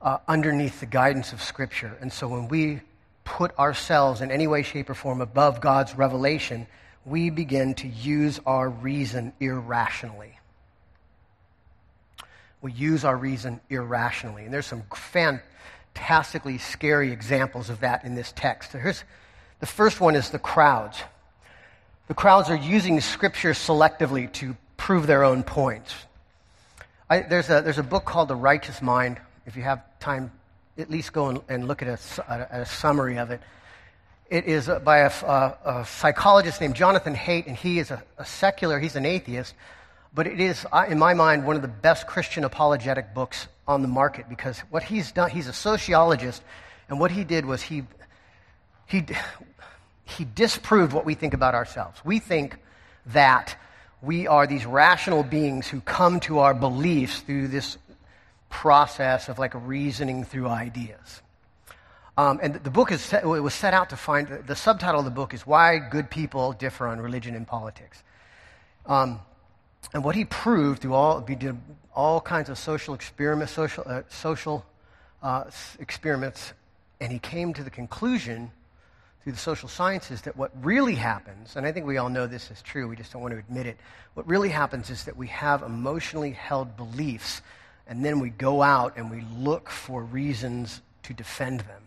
uh, 0.00 0.18
underneath 0.26 0.80
the 0.80 0.86
guidance 0.86 1.32
of 1.32 1.42
Scripture. 1.42 1.96
And 2.00 2.12
so 2.12 2.28
when 2.28 2.48
we 2.48 2.80
put 3.24 3.56
ourselves 3.58 4.20
in 4.20 4.30
any 4.30 4.46
way, 4.46 4.62
shape, 4.62 4.88
or 4.88 4.94
form 4.94 5.20
above 5.20 5.60
God's 5.60 5.94
revelation, 5.94 6.66
we 7.04 7.30
begin 7.30 7.74
to 7.74 7.88
use 7.88 8.40
our 8.46 8.68
reason 8.68 9.32
irrationally. 9.40 10.38
We 12.62 12.72
use 12.72 13.04
our 13.04 13.16
reason 13.16 13.60
irrationally. 13.68 14.44
And 14.44 14.54
there's 14.54 14.66
some 14.66 14.84
fantastically 14.94 16.58
scary 16.58 17.12
examples 17.12 17.70
of 17.70 17.80
that 17.80 18.04
in 18.04 18.14
this 18.14 18.32
text. 18.36 18.72
So 18.72 18.78
here's, 18.78 19.04
the 19.60 19.66
first 19.66 20.00
one 20.00 20.14
is 20.14 20.30
the 20.30 20.38
crowds. 20.38 20.98
The 22.08 22.14
crowds 22.14 22.48
are 22.48 22.56
using 22.56 23.00
scripture 23.02 23.50
selectively 23.50 24.32
to 24.34 24.56
prove 24.78 25.06
their 25.06 25.24
own 25.24 25.42
points. 25.42 25.94
There's, 27.10 27.50
a, 27.50 27.60
there's 27.60 27.78
a 27.78 27.82
book 27.82 28.06
called 28.06 28.28
The 28.28 28.36
Righteous 28.36 28.80
Mind. 28.80 29.20
If 29.44 29.56
you 29.56 29.62
have 29.62 29.82
time, 30.00 30.32
at 30.78 30.90
least 30.90 31.12
go 31.12 31.28
and, 31.28 31.40
and 31.50 31.68
look 31.68 31.82
at 31.82 31.88
a, 31.88 31.98
a, 32.32 32.62
a, 32.62 32.66
summary 32.66 33.18
of 33.18 33.30
it. 33.30 33.42
It 34.30 34.46
is 34.46 34.70
by 34.84 34.98
a, 34.98 35.10
a, 35.10 35.86
psychologist 35.86 36.62
named 36.62 36.76
Jonathan 36.76 37.14
Haidt, 37.14 37.46
and 37.46 37.54
he 37.54 37.78
is 37.78 37.90
a, 37.90 38.02
secular, 38.24 38.78
he's 38.78 38.96
an 38.96 39.04
atheist, 39.04 39.54
but 40.14 40.26
it 40.26 40.40
is, 40.40 40.66
uh, 40.72 40.86
in 40.88 40.98
my 40.98 41.12
mind, 41.12 41.46
one 41.46 41.56
of 41.56 41.62
the 41.62 41.68
best 41.68 42.06
Christian 42.06 42.44
apologetic 42.44 43.12
books 43.12 43.48
on 43.66 43.82
the 43.82 43.88
market 43.88 44.30
because 44.30 44.60
what 44.70 44.82
he's 44.82 45.12
done, 45.12 45.30
he's 45.30 45.46
a 45.46 45.52
sociologist, 45.52 46.42
and 46.88 46.98
what 46.98 47.10
he 47.10 47.24
did 47.24 47.44
was 47.44 47.60
he, 47.60 47.84
he 48.86 49.04
he 50.08 50.24
disproved 50.24 50.92
what 50.92 51.04
we 51.04 51.14
think 51.14 51.34
about 51.34 51.54
ourselves. 51.54 52.00
We 52.04 52.18
think 52.18 52.58
that 53.06 53.56
we 54.00 54.26
are 54.26 54.46
these 54.46 54.64
rational 54.64 55.22
beings 55.22 55.68
who 55.68 55.80
come 55.80 56.20
to 56.20 56.38
our 56.38 56.54
beliefs 56.54 57.20
through 57.20 57.48
this 57.48 57.76
process 58.48 59.28
of 59.28 59.38
like 59.38 59.52
reasoning 59.54 60.24
through 60.24 60.48
ideas. 60.48 61.22
Um, 62.16 62.40
and 62.42 62.54
the 62.54 62.70
book 62.70 62.90
is 62.90 63.00
set, 63.00 63.22
it 63.22 63.26
was 63.26 63.54
set 63.54 63.74
out 63.74 63.90
to 63.90 63.96
find 63.96 64.28
the 64.46 64.56
subtitle 64.56 65.00
of 65.00 65.04
the 65.04 65.10
book 65.10 65.34
is 65.34 65.46
why 65.46 65.78
good 65.78 66.10
people 66.10 66.52
differ 66.52 66.88
on 66.88 67.00
religion 67.00 67.34
and 67.34 67.46
politics. 67.46 68.02
Um, 68.86 69.20
and 69.92 70.02
what 70.02 70.16
he 70.16 70.24
proved 70.24 70.82
through 70.82 70.94
all 70.94 71.24
he 71.24 71.34
did 71.34 71.56
all 71.94 72.20
kinds 72.20 72.48
of 72.48 72.58
social 72.58 72.94
experiments, 72.94 73.52
social 73.52 73.84
uh, 73.86 74.02
social 74.08 74.64
uh, 75.22 75.44
experiments, 75.78 76.52
and 77.00 77.12
he 77.12 77.18
came 77.18 77.52
to 77.54 77.62
the 77.62 77.70
conclusion 77.70 78.50
through 79.22 79.32
the 79.32 79.38
social 79.38 79.68
sciences 79.68 80.22
that 80.22 80.36
what 80.36 80.52
really 80.62 80.94
happens, 80.94 81.56
and 81.56 81.66
I 81.66 81.72
think 81.72 81.86
we 81.86 81.98
all 81.98 82.08
know 82.08 82.26
this 82.26 82.50
is 82.50 82.62
true, 82.62 82.88
we 82.88 82.96
just 82.96 83.12
don't 83.12 83.22
want 83.22 83.32
to 83.32 83.38
admit 83.38 83.66
it. 83.66 83.76
What 84.14 84.26
really 84.26 84.48
happens 84.48 84.90
is 84.90 85.04
that 85.04 85.16
we 85.16 85.26
have 85.28 85.62
emotionally 85.62 86.30
held 86.30 86.76
beliefs, 86.76 87.42
and 87.86 88.04
then 88.04 88.20
we 88.20 88.30
go 88.30 88.62
out 88.62 88.96
and 88.96 89.10
we 89.10 89.22
look 89.36 89.68
for 89.70 90.02
reasons 90.02 90.82
to 91.04 91.14
defend 91.14 91.60
them. 91.60 91.82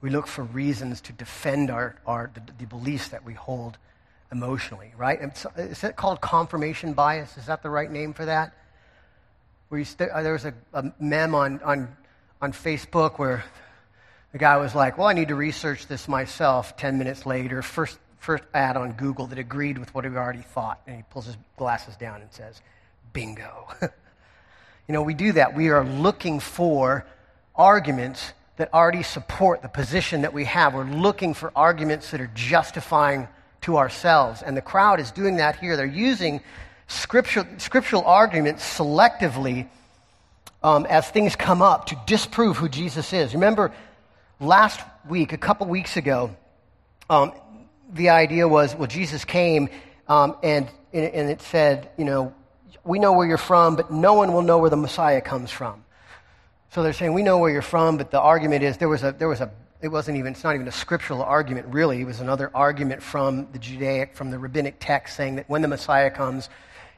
We 0.00 0.10
look 0.10 0.26
for 0.26 0.44
reasons 0.44 1.00
to 1.02 1.12
defend 1.12 1.70
our, 1.70 1.96
our, 2.06 2.30
the, 2.32 2.40
the 2.58 2.66
beliefs 2.66 3.08
that 3.08 3.24
we 3.24 3.34
hold 3.34 3.76
emotionally, 4.32 4.92
right? 4.96 5.20
is 5.56 5.80
that 5.80 5.96
called 5.96 6.20
confirmation 6.20 6.94
bias? 6.94 7.36
Is 7.36 7.46
that 7.46 7.62
the 7.62 7.70
right 7.70 7.90
name 7.90 8.14
for 8.14 8.24
that? 8.24 8.54
Where 9.68 9.80
you 9.80 9.84
st- 9.84 10.10
uh, 10.10 10.22
there 10.22 10.32
was 10.32 10.44
a, 10.44 10.54
a 10.72 10.92
meme 10.98 11.34
on, 11.34 11.60
on, 11.62 11.96
on 12.40 12.52
Facebook 12.52 13.18
where 13.18 13.44
the 14.32 14.38
guy 14.38 14.56
was 14.56 14.74
like, 14.74 14.98
Well, 14.98 15.08
I 15.08 15.12
need 15.12 15.28
to 15.28 15.34
research 15.34 15.86
this 15.86 16.08
myself. 16.08 16.76
10 16.76 16.98
minutes 16.98 17.26
later, 17.26 17.62
first, 17.62 17.98
first 18.18 18.44
ad 18.54 18.76
on 18.76 18.92
Google 18.92 19.26
that 19.28 19.38
agreed 19.38 19.78
with 19.78 19.94
what 19.94 20.04
he 20.04 20.10
already 20.10 20.42
thought. 20.42 20.80
And 20.86 20.96
he 20.96 21.02
pulls 21.10 21.26
his 21.26 21.36
glasses 21.56 21.96
down 21.96 22.20
and 22.20 22.32
says, 22.32 22.60
Bingo. 23.12 23.68
you 23.82 24.92
know, 24.92 25.02
we 25.02 25.14
do 25.14 25.32
that. 25.32 25.54
We 25.56 25.70
are 25.70 25.84
looking 25.84 26.40
for 26.40 27.06
arguments 27.54 28.32
that 28.56 28.72
already 28.74 29.02
support 29.02 29.62
the 29.62 29.68
position 29.68 30.22
that 30.22 30.32
we 30.32 30.44
have. 30.44 30.74
We're 30.74 30.84
looking 30.84 31.34
for 31.34 31.50
arguments 31.56 32.10
that 32.10 32.20
are 32.20 32.30
justifying 32.34 33.26
to 33.62 33.78
ourselves. 33.78 34.42
And 34.42 34.56
the 34.56 34.62
crowd 34.62 35.00
is 35.00 35.10
doing 35.10 35.36
that 35.36 35.56
here. 35.56 35.76
They're 35.76 35.86
using 35.86 36.40
scriptural, 36.86 37.46
scriptural 37.58 38.04
arguments 38.04 38.62
selectively 38.62 39.68
um, 40.62 40.86
as 40.86 41.08
things 41.08 41.36
come 41.36 41.62
up 41.62 41.86
to 41.86 41.98
disprove 42.06 42.56
who 42.56 42.68
Jesus 42.68 43.12
is. 43.12 43.32
Remember, 43.34 43.72
last 44.40 44.80
week, 45.08 45.32
a 45.32 45.36
couple 45.36 45.66
weeks 45.66 45.96
ago, 45.96 46.34
um, 47.08 47.32
the 47.92 48.08
idea 48.08 48.48
was, 48.48 48.74
well, 48.74 48.88
Jesus 48.88 49.24
came 49.24 49.68
um, 50.08 50.36
and, 50.42 50.68
and 50.92 51.30
it 51.30 51.42
said, 51.42 51.90
you 51.96 52.04
know, 52.04 52.34
we 52.84 52.98
know 52.98 53.12
where 53.12 53.26
you're 53.26 53.36
from, 53.38 53.76
but 53.76 53.90
no 53.90 54.14
one 54.14 54.32
will 54.32 54.42
know 54.42 54.58
where 54.58 54.70
the 54.70 54.76
Messiah 54.76 55.20
comes 55.20 55.50
from. 55.50 55.84
So 56.70 56.82
they're 56.82 56.92
saying, 56.92 57.12
we 57.12 57.22
know 57.22 57.38
where 57.38 57.50
you're 57.50 57.62
from, 57.62 57.96
but 57.96 58.10
the 58.10 58.20
argument 58.20 58.62
is 58.62 58.78
there 58.78 58.88
was 58.88 59.02
a, 59.02 59.12
there 59.12 59.28
was 59.28 59.40
a, 59.40 59.50
it 59.82 59.88
wasn't 59.88 60.18
even, 60.18 60.32
it's 60.32 60.44
not 60.44 60.54
even 60.54 60.68
a 60.68 60.72
scriptural 60.72 61.22
argument, 61.22 61.66
really. 61.68 62.00
It 62.00 62.04
was 62.04 62.20
another 62.20 62.50
argument 62.54 63.02
from 63.02 63.48
the 63.52 63.58
Judaic, 63.58 64.16
from 64.16 64.30
the 64.30 64.38
rabbinic 64.38 64.76
text 64.78 65.16
saying 65.16 65.36
that 65.36 65.48
when 65.48 65.62
the 65.62 65.68
Messiah 65.68 66.10
comes, 66.10 66.48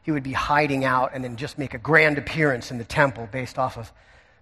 he 0.02 0.10
would 0.10 0.22
be 0.22 0.32
hiding 0.32 0.84
out 0.84 1.12
and 1.14 1.24
then 1.24 1.36
just 1.36 1.58
make 1.58 1.74
a 1.74 1.78
grand 1.78 2.18
appearance 2.18 2.70
in 2.70 2.78
the 2.78 2.84
temple 2.84 3.28
based 3.32 3.58
off 3.58 3.78
of 3.78 3.92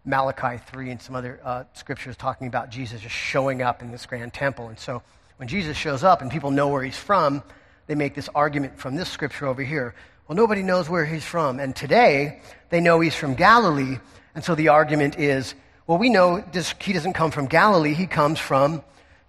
Malachi 0.05 0.63
3 0.67 0.91
and 0.91 1.03
some 1.03 1.15
other 1.15 1.41
uh, 1.45 1.65
scriptures 1.75 2.17
talking 2.17 2.47
about 2.47 2.71
Jesus 2.71 3.01
just 3.01 3.15
showing 3.15 3.63
up 3.63 3.83
in 3.83 3.91
this 3.91 4.07
grand 4.07 4.33
temple. 4.33 4.69
And 4.69 4.79
so 4.79 5.03
when 5.37 5.49
Jesus 5.49 5.77
shows 5.77 6.03
up 6.03 6.23
and 6.23 6.31
people 6.31 6.51
know 6.51 6.69
where 6.69 6.83
he's 6.83 6.97
from, 6.97 7.43
they 7.87 7.95
make 7.95 8.15
this 8.15 8.29
argument 8.35 8.79
from 8.79 8.97
this 8.97 9.09
scripture 9.09 9.47
over 9.47 9.63
here. 9.63 9.95
Well, 10.27 10.37
nobody 10.37 10.63
knows 10.63 10.89
where 10.89 11.05
he's 11.05 11.25
from. 11.25 11.59
And 11.59 11.75
today, 11.75 12.41
they 12.71 12.81
know 12.81 13.01
he's 13.01 13.15
from 13.15 13.35
Galilee. 13.35 13.99
And 14.35 14.45
so 14.45 14.55
the 14.55 14.69
argument 14.69 15.19
is, 15.19 15.55
well, 15.87 15.99
we 15.99 16.09
know 16.09 16.45
this, 16.53 16.73
he 16.81 16.93
doesn't 16.93 17.15
come 17.15 17.33
from 17.33 17.47
Galilee. 17.47 17.95
He 17.95 18.07
comes 18.07 18.39
from 18.39 18.83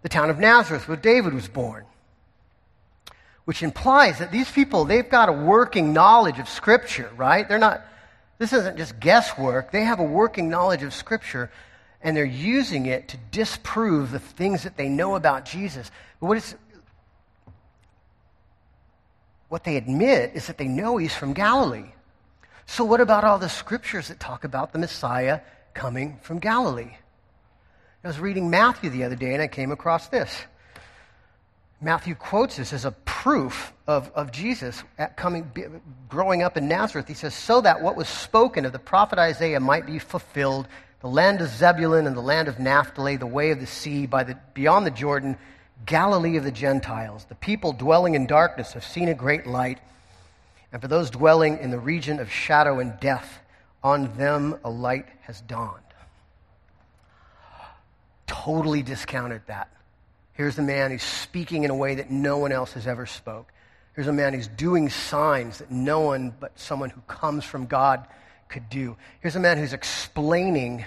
the 0.03 0.09
town 0.09 0.29
of 0.29 0.37
Nazareth, 0.37 0.87
where 0.87 0.97
David 0.97 1.33
was 1.33 1.47
born. 1.47 1.85
Which 3.45 3.63
implies 3.63 4.19
that 4.19 4.31
these 4.31 4.51
people, 4.51 4.85
they've 4.85 5.09
got 5.09 5.27
a 5.27 5.33
working 5.33 5.91
knowledge 5.91 6.37
of 6.39 6.47
Scripture, 6.47 7.09
right? 7.17 7.49
They're 7.49 7.57
not, 7.57 7.81
this 8.41 8.53
isn't 8.53 8.75
just 8.75 8.99
guesswork. 8.99 9.69
They 9.71 9.83
have 9.83 9.99
a 9.99 10.03
working 10.03 10.49
knowledge 10.49 10.81
of 10.81 10.95
Scripture, 10.95 11.51
and 12.01 12.17
they're 12.17 12.25
using 12.25 12.87
it 12.87 13.09
to 13.09 13.17
disprove 13.29 14.09
the 14.09 14.17
things 14.17 14.63
that 14.63 14.77
they 14.77 14.89
know 14.89 15.13
about 15.13 15.45
Jesus. 15.45 15.91
But 16.19 16.25
what 16.25 16.37
is, 16.37 16.55
what 19.47 19.63
they 19.63 19.77
admit 19.77 20.31
is 20.33 20.47
that 20.47 20.57
they 20.57 20.67
know 20.67 20.97
he's 20.97 21.13
from 21.13 21.33
Galilee. 21.33 21.91
So, 22.65 22.83
what 22.83 22.99
about 22.99 23.23
all 23.23 23.37
the 23.37 23.47
scriptures 23.47 24.07
that 24.07 24.19
talk 24.19 24.43
about 24.43 24.73
the 24.73 24.79
Messiah 24.79 25.41
coming 25.75 26.17
from 26.23 26.39
Galilee? 26.39 26.95
I 28.03 28.07
was 28.07 28.19
reading 28.19 28.49
Matthew 28.49 28.89
the 28.89 29.03
other 29.03 29.15
day 29.15 29.33
and 29.33 29.41
I 29.43 29.49
came 29.49 29.71
across 29.71 30.07
this. 30.07 30.35
Matthew 31.83 32.13
quotes 32.13 32.57
this 32.57 32.73
as 32.73 32.85
a 32.85 32.91
proof 32.91 33.73
of, 33.87 34.11
of 34.13 34.31
Jesus 34.31 34.83
coming, 35.15 35.51
growing 36.07 36.43
up 36.43 36.55
in 36.55 36.67
Nazareth. 36.67 37.07
He 37.07 37.15
says, 37.15 37.33
So 37.33 37.59
that 37.61 37.81
what 37.81 37.95
was 37.95 38.07
spoken 38.07 38.65
of 38.65 38.71
the 38.71 38.79
prophet 38.79 39.17
Isaiah 39.17 39.59
might 39.59 39.87
be 39.87 39.97
fulfilled, 39.97 40.67
the 40.99 41.07
land 41.07 41.41
of 41.41 41.49
Zebulun 41.49 42.05
and 42.05 42.15
the 42.15 42.21
land 42.21 42.47
of 42.47 42.59
Naphtali, 42.59 43.15
the 43.15 43.25
way 43.25 43.49
of 43.49 43.59
the 43.59 43.65
sea, 43.65 44.05
by 44.05 44.23
the, 44.23 44.37
beyond 44.53 44.85
the 44.85 44.91
Jordan, 44.91 45.37
Galilee 45.87 46.37
of 46.37 46.43
the 46.43 46.51
Gentiles. 46.51 47.25
The 47.25 47.35
people 47.35 47.73
dwelling 47.73 48.13
in 48.13 48.27
darkness 48.27 48.73
have 48.73 48.85
seen 48.85 49.09
a 49.09 49.15
great 49.15 49.47
light, 49.47 49.79
and 50.71 50.79
for 50.83 50.87
those 50.87 51.09
dwelling 51.09 51.57
in 51.57 51.71
the 51.71 51.79
region 51.79 52.19
of 52.19 52.31
shadow 52.31 52.79
and 52.79 52.99
death, 52.99 53.39
on 53.83 54.15
them 54.17 54.59
a 54.63 54.69
light 54.69 55.07
has 55.21 55.41
dawned. 55.41 55.81
Totally 58.27 58.83
discounted 58.83 59.41
that. 59.47 59.69
Here's 60.41 60.57
a 60.57 60.63
man 60.63 60.89
who's 60.89 61.03
speaking 61.03 61.65
in 61.65 61.69
a 61.69 61.75
way 61.75 61.93
that 61.93 62.09
no 62.09 62.39
one 62.39 62.51
else 62.51 62.73
has 62.73 62.87
ever 62.87 63.05
spoke. 63.05 63.53
Here's 63.93 64.07
a 64.07 64.11
man 64.11 64.33
who's 64.33 64.47
doing 64.47 64.89
signs 64.89 65.59
that 65.59 65.69
no 65.69 65.99
one 65.99 66.33
but 66.39 66.57
someone 66.57 66.89
who 66.89 67.01
comes 67.01 67.45
from 67.45 67.67
God 67.67 68.07
could 68.49 68.67
do. 68.67 68.97
Here's 69.19 69.35
a 69.35 69.39
man 69.39 69.59
who's 69.59 69.71
explaining 69.71 70.83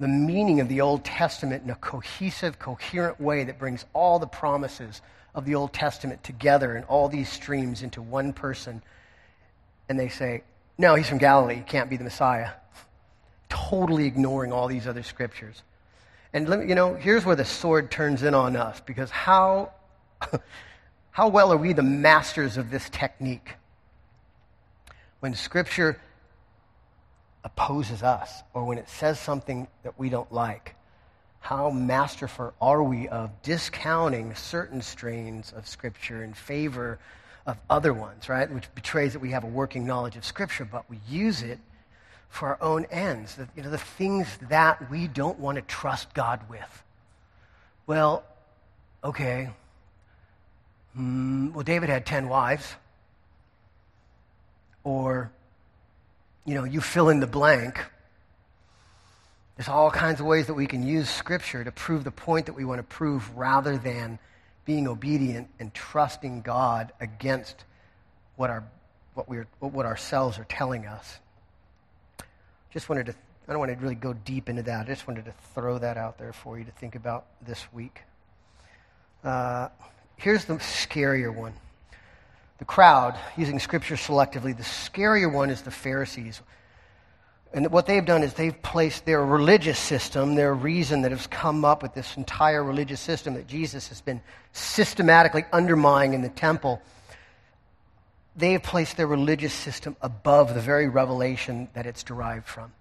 the 0.00 0.08
meaning 0.08 0.58
of 0.58 0.68
the 0.68 0.80
Old 0.80 1.04
Testament 1.04 1.62
in 1.62 1.70
a 1.70 1.76
cohesive, 1.76 2.58
coherent 2.58 3.20
way 3.20 3.44
that 3.44 3.60
brings 3.60 3.84
all 3.92 4.18
the 4.18 4.26
promises 4.26 5.02
of 5.36 5.44
the 5.44 5.54
Old 5.54 5.72
Testament 5.72 6.24
together 6.24 6.74
and 6.74 6.84
all 6.86 7.08
these 7.08 7.28
streams 7.28 7.84
into 7.84 8.02
one 8.02 8.32
person. 8.32 8.82
And 9.88 10.00
they 10.00 10.08
say, 10.08 10.42
no, 10.78 10.96
he's 10.96 11.08
from 11.08 11.18
Galilee. 11.18 11.54
He 11.54 11.62
can't 11.62 11.90
be 11.90 11.96
the 11.96 12.02
Messiah. 12.02 12.50
Totally 13.48 14.06
ignoring 14.06 14.52
all 14.52 14.66
these 14.66 14.88
other 14.88 15.04
scriptures. 15.04 15.62
And 16.32 16.48
let 16.48 16.60
me, 16.60 16.68
you 16.68 16.74
know, 16.74 16.94
here's 16.94 17.24
where 17.24 17.36
the 17.36 17.44
sword 17.44 17.90
turns 17.90 18.22
in 18.22 18.34
on 18.34 18.56
us 18.56 18.80
because 18.80 19.10
how, 19.10 19.72
how 21.10 21.28
well 21.28 21.52
are 21.52 21.56
we 21.56 21.72
the 21.72 21.82
masters 21.82 22.56
of 22.56 22.70
this 22.70 22.88
technique? 22.90 23.54
When 25.18 25.34
Scripture 25.34 26.00
opposes 27.42 28.02
us 28.02 28.42
or 28.54 28.64
when 28.64 28.78
it 28.78 28.88
says 28.88 29.18
something 29.18 29.66
that 29.82 29.98
we 29.98 30.08
don't 30.08 30.30
like, 30.32 30.76
how 31.40 31.70
masterful 31.70 32.52
are 32.60 32.82
we 32.82 33.08
of 33.08 33.42
discounting 33.42 34.34
certain 34.34 34.82
strains 34.82 35.52
of 35.56 35.66
Scripture 35.66 36.22
in 36.22 36.32
favor 36.32 36.98
of 37.46 37.58
other 37.68 37.92
ones, 37.92 38.28
right? 38.28 38.50
Which 38.50 38.72
betrays 38.74 39.14
that 39.14 39.18
we 39.18 39.30
have 39.30 39.42
a 39.42 39.48
working 39.48 39.86
knowledge 39.86 40.16
of 40.16 40.24
Scripture, 40.24 40.64
but 40.64 40.88
we 40.88 41.00
use 41.08 41.42
it 41.42 41.58
for 42.30 42.48
our 42.48 42.62
own 42.62 42.86
ends, 42.86 43.34
the, 43.34 43.48
you 43.56 43.62
know, 43.62 43.70
the 43.70 43.78
things 43.78 44.26
that 44.48 44.90
we 44.90 45.08
don't 45.08 45.38
want 45.38 45.56
to 45.56 45.62
trust 45.62 46.14
God 46.14 46.40
with. 46.48 46.82
Well, 47.86 48.22
okay. 49.02 49.50
Mm, 50.96 51.52
well, 51.52 51.64
David 51.64 51.88
had 51.88 52.06
10 52.06 52.28
wives. 52.28 52.74
Or, 54.84 55.30
you 56.46 56.54
know, 56.54 56.64
you 56.64 56.80
fill 56.80 57.10
in 57.10 57.20
the 57.20 57.26
blank. 57.26 57.84
There's 59.56 59.68
all 59.68 59.90
kinds 59.90 60.20
of 60.20 60.26
ways 60.26 60.46
that 60.46 60.54
we 60.54 60.66
can 60.66 60.86
use 60.86 61.10
Scripture 61.10 61.64
to 61.64 61.72
prove 61.72 62.04
the 62.04 62.10
point 62.10 62.46
that 62.46 62.54
we 62.54 62.64
want 62.64 62.78
to 62.78 62.84
prove 62.84 63.36
rather 63.36 63.76
than 63.76 64.18
being 64.64 64.86
obedient 64.86 65.48
and 65.58 65.74
trusting 65.74 66.42
God 66.42 66.92
against 67.00 67.64
what, 68.36 68.50
our, 68.50 68.64
what, 69.14 69.28
we're, 69.28 69.48
what 69.58 69.84
ourselves 69.84 70.38
are 70.38 70.44
telling 70.44 70.86
us. 70.86 71.18
Just 72.72 72.88
wanted 72.88 73.06
to, 73.06 73.14
I 73.48 73.52
don't 73.52 73.58
want 73.58 73.72
to 73.72 73.78
really 73.78 73.96
go 73.96 74.12
deep 74.12 74.48
into 74.48 74.62
that. 74.62 74.86
I 74.86 74.88
just 74.88 75.08
wanted 75.08 75.24
to 75.24 75.34
throw 75.54 75.78
that 75.78 75.96
out 75.96 76.18
there 76.18 76.32
for 76.32 76.58
you 76.58 76.64
to 76.64 76.70
think 76.72 76.94
about 76.94 77.26
this 77.44 77.66
week. 77.72 78.02
Uh, 79.24 79.68
here's 80.16 80.44
the 80.44 80.54
scarier 80.54 81.34
one. 81.34 81.54
The 82.58 82.64
crowd, 82.64 83.18
using 83.36 83.58
scripture 83.58 83.96
selectively, 83.96 84.56
the 84.56 84.62
scarier 84.62 85.32
one 85.32 85.50
is 85.50 85.62
the 85.62 85.70
Pharisees. 85.70 86.40
And 87.52 87.72
what 87.72 87.86
they've 87.86 88.04
done 88.04 88.22
is 88.22 88.34
they've 88.34 88.62
placed 88.62 89.04
their 89.04 89.24
religious 89.24 89.78
system, 89.78 90.36
their 90.36 90.54
reason 90.54 91.02
that 91.02 91.10
has 91.10 91.26
come 91.26 91.64
up 91.64 91.82
with 91.82 91.94
this 91.94 92.16
entire 92.16 92.62
religious 92.62 93.00
system 93.00 93.34
that 93.34 93.48
Jesus 93.48 93.88
has 93.88 94.00
been 94.00 94.20
systematically 94.52 95.44
undermining 95.52 96.14
in 96.14 96.22
the 96.22 96.28
temple 96.28 96.80
they 98.36 98.52
have 98.52 98.62
placed 98.62 98.96
their 98.96 99.06
religious 99.06 99.52
system 99.52 99.96
above 100.00 100.54
the 100.54 100.60
very 100.60 100.88
revelation 100.88 101.68
that 101.74 101.86
it's 101.86 102.02
derived 102.02 102.46
from. 102.46 102.72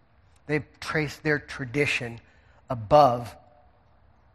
They've 0.45 0.65
traced 0.79 1.23
their 1.23 1.39
tradition 1.39 2.19
above 2.69 3.35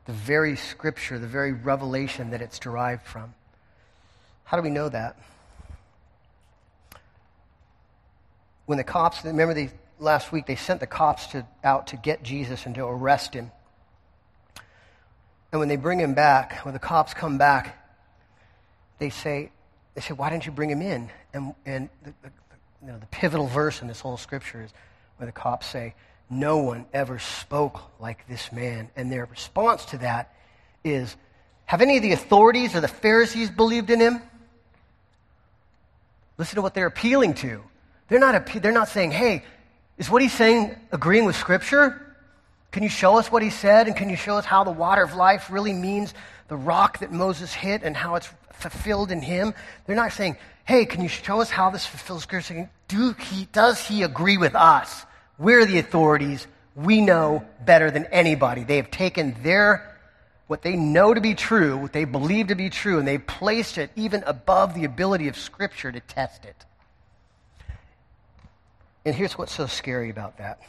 the 0.07 0.12
very 0.12 0.57
scripture, 0.57 1.18
the 1.18 1.27
very 1.27 1.53
revelation 1.53 2.31
that 2.31 2.42
it's 2.42 2.59
derived 2.59 3.07
from. 3.07 3.35
How 4.44 4.57
do 4.57 4.62
we 4.62 4.70
know 4.70 4.88
that? 4.88 5.16
When 8.66 8.79
the 8.79 8.85
cops, 8.85 9.24
remember 9.24 9.55
they, 9.55 9.70
last 9.98 10.33
week, 10.33 10.46
they 10.46 10.57
sent 10.57 10.81
the 10.81 10.87
cops 10.87 11.27
to, 11.29 11.46
out 11.62 11.88
to 11.88 11.96
get 11.96 12.22
Jesus 12.22 12.66
and 12.66 12.74
to 12.74 12.85
arrest 12.85 13.35
him. 13.35 13.50
And 15.53 15.61
when 15.61 15.68
they 15.68 15.77
bring 15.77 16.00
him 16.00 16.14
back, 16.14 16.64
when 16.64 16.74
the 16.74 16.81
cops 16.81 17.14
come 17.14 17.38
back, 17.38 17.79
they 18.98 19.11
say, 19.11 19.50
they 19.94 20.00
said, 20.00 20.18
Why 20.18 20.30
didn't 20.30 20.46
you 20.46 20.52
bring 20.52 20.70
him 20.70 20.83
in? 20.83 21.11
And, 21.33 21.54
and 21.64 21.88
the, 22.02 22.12
the, 22.22 22.30
you 22.83 22.88
know, 22.88 22.98
the 22.98 23.07
pivotal 23.07 23.46
verse 23.46 23.80
in 23.80 23.88
this 23.88 24.00
whole 24.00 24.16
scripture 24.16 24.62
is 24.62 24.72
where 25.16 25.26
the 25.26 25.33
cops 25.33 25.66
say, 25.66 25.94
No 26.28 26.59
one 26.59 26.87
ever 26.92 27.18
spoke 27.18 27.80
like 28.00 28.26
this 28.28 28.52
man. 28.52 28.90
And 28.96 29.11
their 29.11 29.26
response 29.26 29.85
to 29.87 29.98
that 29.98 30.35
is, 30.83 31.16
Have 31.66 31.80
any 31.80 31.96
of 31.96 32.02
the 32.02 32.12
authorities 32.12 32.74
or 32.74 32.80
the 32.80 32.88
Pharisees 32.88 33.50
believed 33.50 33.90
in 33.90 34.00
him? 34.00 34.20
Listen 36.37 36.57
to 36.57 36.62
what 36.62 36.74
they're 36.74 36.87
appealing 36.87 37.35
to. 37.35 37.62
They're 38.09 38.18
not, 38.18 38.46
they're 38.46 38.72
not 38.72 38.88
saying, 38.88 39.12
Hey, 39.12 39.44
is 39.96 40.11
what 40.11 40.22
he's 40.22 40.33
saying 40.33 40.74
agreeing 40.90 41.24
with 41.24 41.37
Scripture? 41.37 42.00
Can 42.72 42.83
you 42.83 42.88
show 42.88 43.18
us 43.18 43.30
what 43.30 43.44
he 43.44 43.50
said? 43.50 43.87
And 43.87 43.94
can 43.94 44.11
you 44.11 44.16
show 44.16 44.37
us 44.37 44.44
how 44.44 44.64
the 44.64 44.72
water 44.72 45.04
of 45.04 45.14
life 45.14 45.48
really 45.48 45.72
means 45.72 46.12
the 46.48 46.57
rock 46.57 46.98
that 46.98 47.12
Moses 47.12 47.52
hit 47.52 47.83
and 47.83 47.96
how 47.96 48.14
it's 48.16 48.28
fulfilled 48.52 49.11
in 49.11 49.20
him. 49.20 49.54
They're 49.87 49.96
not 49.96 50.12
saying, 50.12 50.37
hey, 50.64 50.87
can 50.87 51.02
you 51.02 51.09
show 51.09 51.40
us 51.40 51.50
how 51.50 51.70
this 51.70 51.87
fulfills 51.87 52.22
Scripture? 52.22 52.70
Do 52.88 53.12
he, 53.12 53.48
does 53.52 53.87
he 53.87 54.02
agree 54.02 54.37
with 54.37 54.54
us? 54.54 55.04
We're 55.38 55.66
the 55.66 55.78
authorities. 55.78 56.46
We 56.74 57.00
know 57.00 57.44
better 57.64 57.90
than 57.90 58.07
anybody. 58.07 58.64
They 58.64 58.76
have 58.76 58.90
taken 58.90 59.37
their, 59.42 59.98
what 60.46 60.62
they 60.62 60.76
know 60.76 61.14
to 61.14 61.20
be 61.20 61.35
true, 61.35 61.76
what 61.76 61.92
they 61.92 62.04
believe 62.04 62.48
to 62.48 62.54
be 62.54 62.70
true, 62.70 62.98
and 62.98 63.07
they've 63.07 63.26
placed 63.26 63.78
it 63.78 63.90
even 63.96 64.22
above 64.26 64.74
the 64.74 64.85
ability 64.85 65.28
of 65.28 65.37
Scripture 65.37 65.92
to 65.92 66.00
test 66.00 66.44
it. 66.44 66.57
And 69.04 69.14
here's 69.14 69.37
what's 69.37 69.52
so 69.52 69.66
scary 69.66 70.11
about 70.11 70.38
that. 70.38 70.61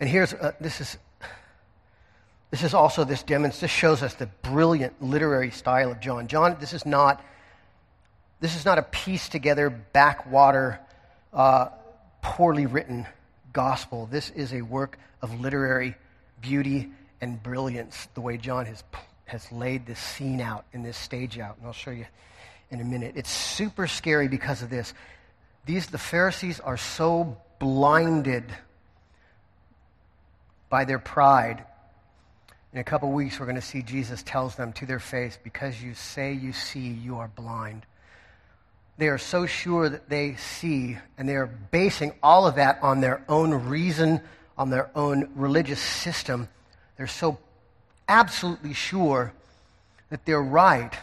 And 0.00 0.08
here's, 0.08 0.32
uh, 0.32 0.52
this 0.60 0.80
is 0.80 0.96
this 2.52 2.62
is 2.62 2.74
also 2.74 3.04
this 3.04 3.22
demonstrates, 3.22 3.60
this 3.62 3.70
shows 3.70 4.02
us 4.02 4.12
the 4.12 4.26
brilliant 4.26 5.02
literary 5.02 5.50
style 5.50 5.90
of 5.90 6.00
John. 6.00 6.28
John, 6.28 6.58
this 6.60 6.74
is 6.74 6.84
not, 6.84 7.24
this 8.40 8.54
is 8.54 8.66
not 8.66 8.78
a 8.78 8.82
piece 8.82 9.30
together 9.30 9.70
backwater, 9.70 10.78
uh, 11.32 11.70
poorly 12.20 12.66
written 12.66 13.06
gospel. 13.54 14.04
This 14.04 14.28
is 14.28 14.52
a 14.52 14.60
work 14.60 14.98
of 15.22 15.40
literary 15.40 15.96
beauty 16.42 16.90
and 17.22 17.42
brilliance, 17.42 18.06
the 18.12 18.20
way 18.20 18.36
John 18.36 18.66
has, 18.66 18.84
has 19.24 19.50
laid 19.50 19.86
this 19.86 19.98
scene 19.98 20.42
out 20.42 20.66
in 20.74 20.82
this 20.82 20.98
stage 20.98 21.38
out. 21.38 21.56
And 21.56 21.66
I'll 21.66 21.72
show 21.72 21.90
you 21.90 22.04
in 22.70 22.82
a 22.82 22.84
minute. 22.84 23.14
It's 23.16 23.30
super 23.30 23.86
scary 23.86 24.28
because 24.28 24.60
of 24.60 24.68
this. 24.68 24.92
These, 25.64 25.86
the 25.86 25.96
Pharisees 25.96 26.60
are 26.60 26.76
so 26.76 27.38
blinded 27.58 28.44
by 30.68 30.84
their 30.84 30.98
pride 30.98 31.64
in 32.72 32.78
a 32.78 32.84
couple 32.84 33.10
weeks, 33.10 33.38
we're 33.38 33.46
going 33.46 33.56
to 33.56 33.62
see 33.62 33.82
Jesus 33.82 34.22
tells 34.22 34.54
them 34.56 34.72
to 34.74 34.86
their 34.86 34.98
face, 34.98 35.38
because 35.42 35.82
you 35.82 35.94
say 35.94 36.32
you 36.32 36.52
see, 36.52 36.88
you 36.88 37.18
are 37.18 37.28
blind. 37.28 37.84
They 38.96 39.08
are 39.08 39.18
so 39.18 39.46
sure 39.46 39.88
that 39.88 40.08
they 40.08 40.36
see, 40.36 40.96
and 41.18 41.28
they 41.28 41.36
are 41.36 41.46
basing 41.46 42.12
all 42.22 42.46
of 42.46 42.54
that 42.54 42.78
on 42.82 43.00
their 43.00 43.22
own 43.28 43.68
reason, 43.68 44.20
on 44.56 44.70
their 44.70 44.90
own 44.94 45.30
religious 45.34 45.80
system. 45.80 46.48
They're 46.96 47.06
so 47.06 47.38
absolutely 48.08 48.74
sure 48.74 49.32
that 50.10 50.24
they're 50.24 50.42
right. 50.42 50.94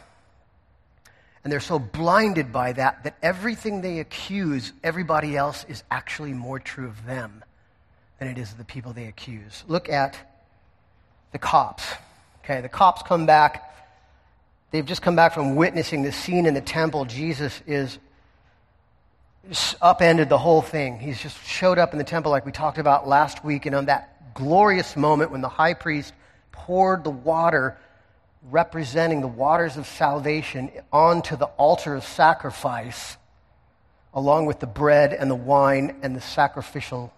And 1.43 1.53
they're 1.53 1.60
so 1.60 1.79
blinded 1.79 2.51
by 2.51 2.73
that 2.73 3.03
that 3.03 3.17
everything 3.21 3.82
they 3.82 3.99
accuse 3.99 4.73
everybody 4.84 5.38
else 5.38 5.65
is 5.69 5.84
actually 5.89 6.34
more 6.34 6.60
true 6.60 6.88
of 6.88 7.05
them 7.05 7.43
than 8.19 8.27
it 8.27 8.38
is 8.38 8.51
of 8.51 8.58
the 8.58 8.65
people 8.65 8.93
they 8.93 9.05
accuse. 9.05 9.63
Look 9.67 9.89
at 9.89 10.17
the 11.31 11.39
cops. 11.39 11.85
Okay, 12.43 12.61
the 12.61 12.69
cops 12.69 13.03
come 13.03 13.25
back 13.25 13.69
they've 14.71 14.85
just 14.85 15.01
come 15.01 15.15
back 15.15 15.33
from 15.33 15.55
witnessing 15.55 16.03
the 16.03 16.11
scene 16.11 16.45
in 16.45 16.53
the 16.53 16.61
temple. 16.61 17.05
Jesus 17.05 17.61
is 17.65 17.97
upended 19.81 20.29
the 20.29 20.37
whole 20.37 20.61
thing. 20.61 20.99
He's 20.99 21.19
just 21.21 21.43
showed 21.45 21.77
up 21.77 21.91
in 21.93 21.97
the 21.97 22.03
temple 22.03 22.31
like 22.31 22.45
we 22.45 22.51
talked 22.51 22.77
about 22.77 23.07
last 23.07 23.43
week, 23.43 23.65
and 23.65 23.75
on 23.75 23.85
that 23.85 24.33
glorious 24.33 24.95
moment 24.95 25.31
when 25.31 25.41
the 25.41 25.49
high 25.49 25.73
priest 25.73 26.13
poured 26.51 27.03
the 27.03 27.09
water 27.09 27.77
representing 28.51 29.21
the 29.21 29.27
waters 29.27 29.75
of 29.75 29.85
salvation 29.85 30.71
onto 30.93 31.35
the 31.35 31.45
altar 31.45 31.95
of 31.95 32.05
sacrifice, 32.05 33.17
along 34.13 34.45
with 34.45 34.59
the 34.59 34.67
bread 34.67 35.13
and 35.13 35.29
the 35.29 35.35
wine 35.35 35.97
and 36.03 36.15
the 36.15 36.21
sacrificial 36.21 37.11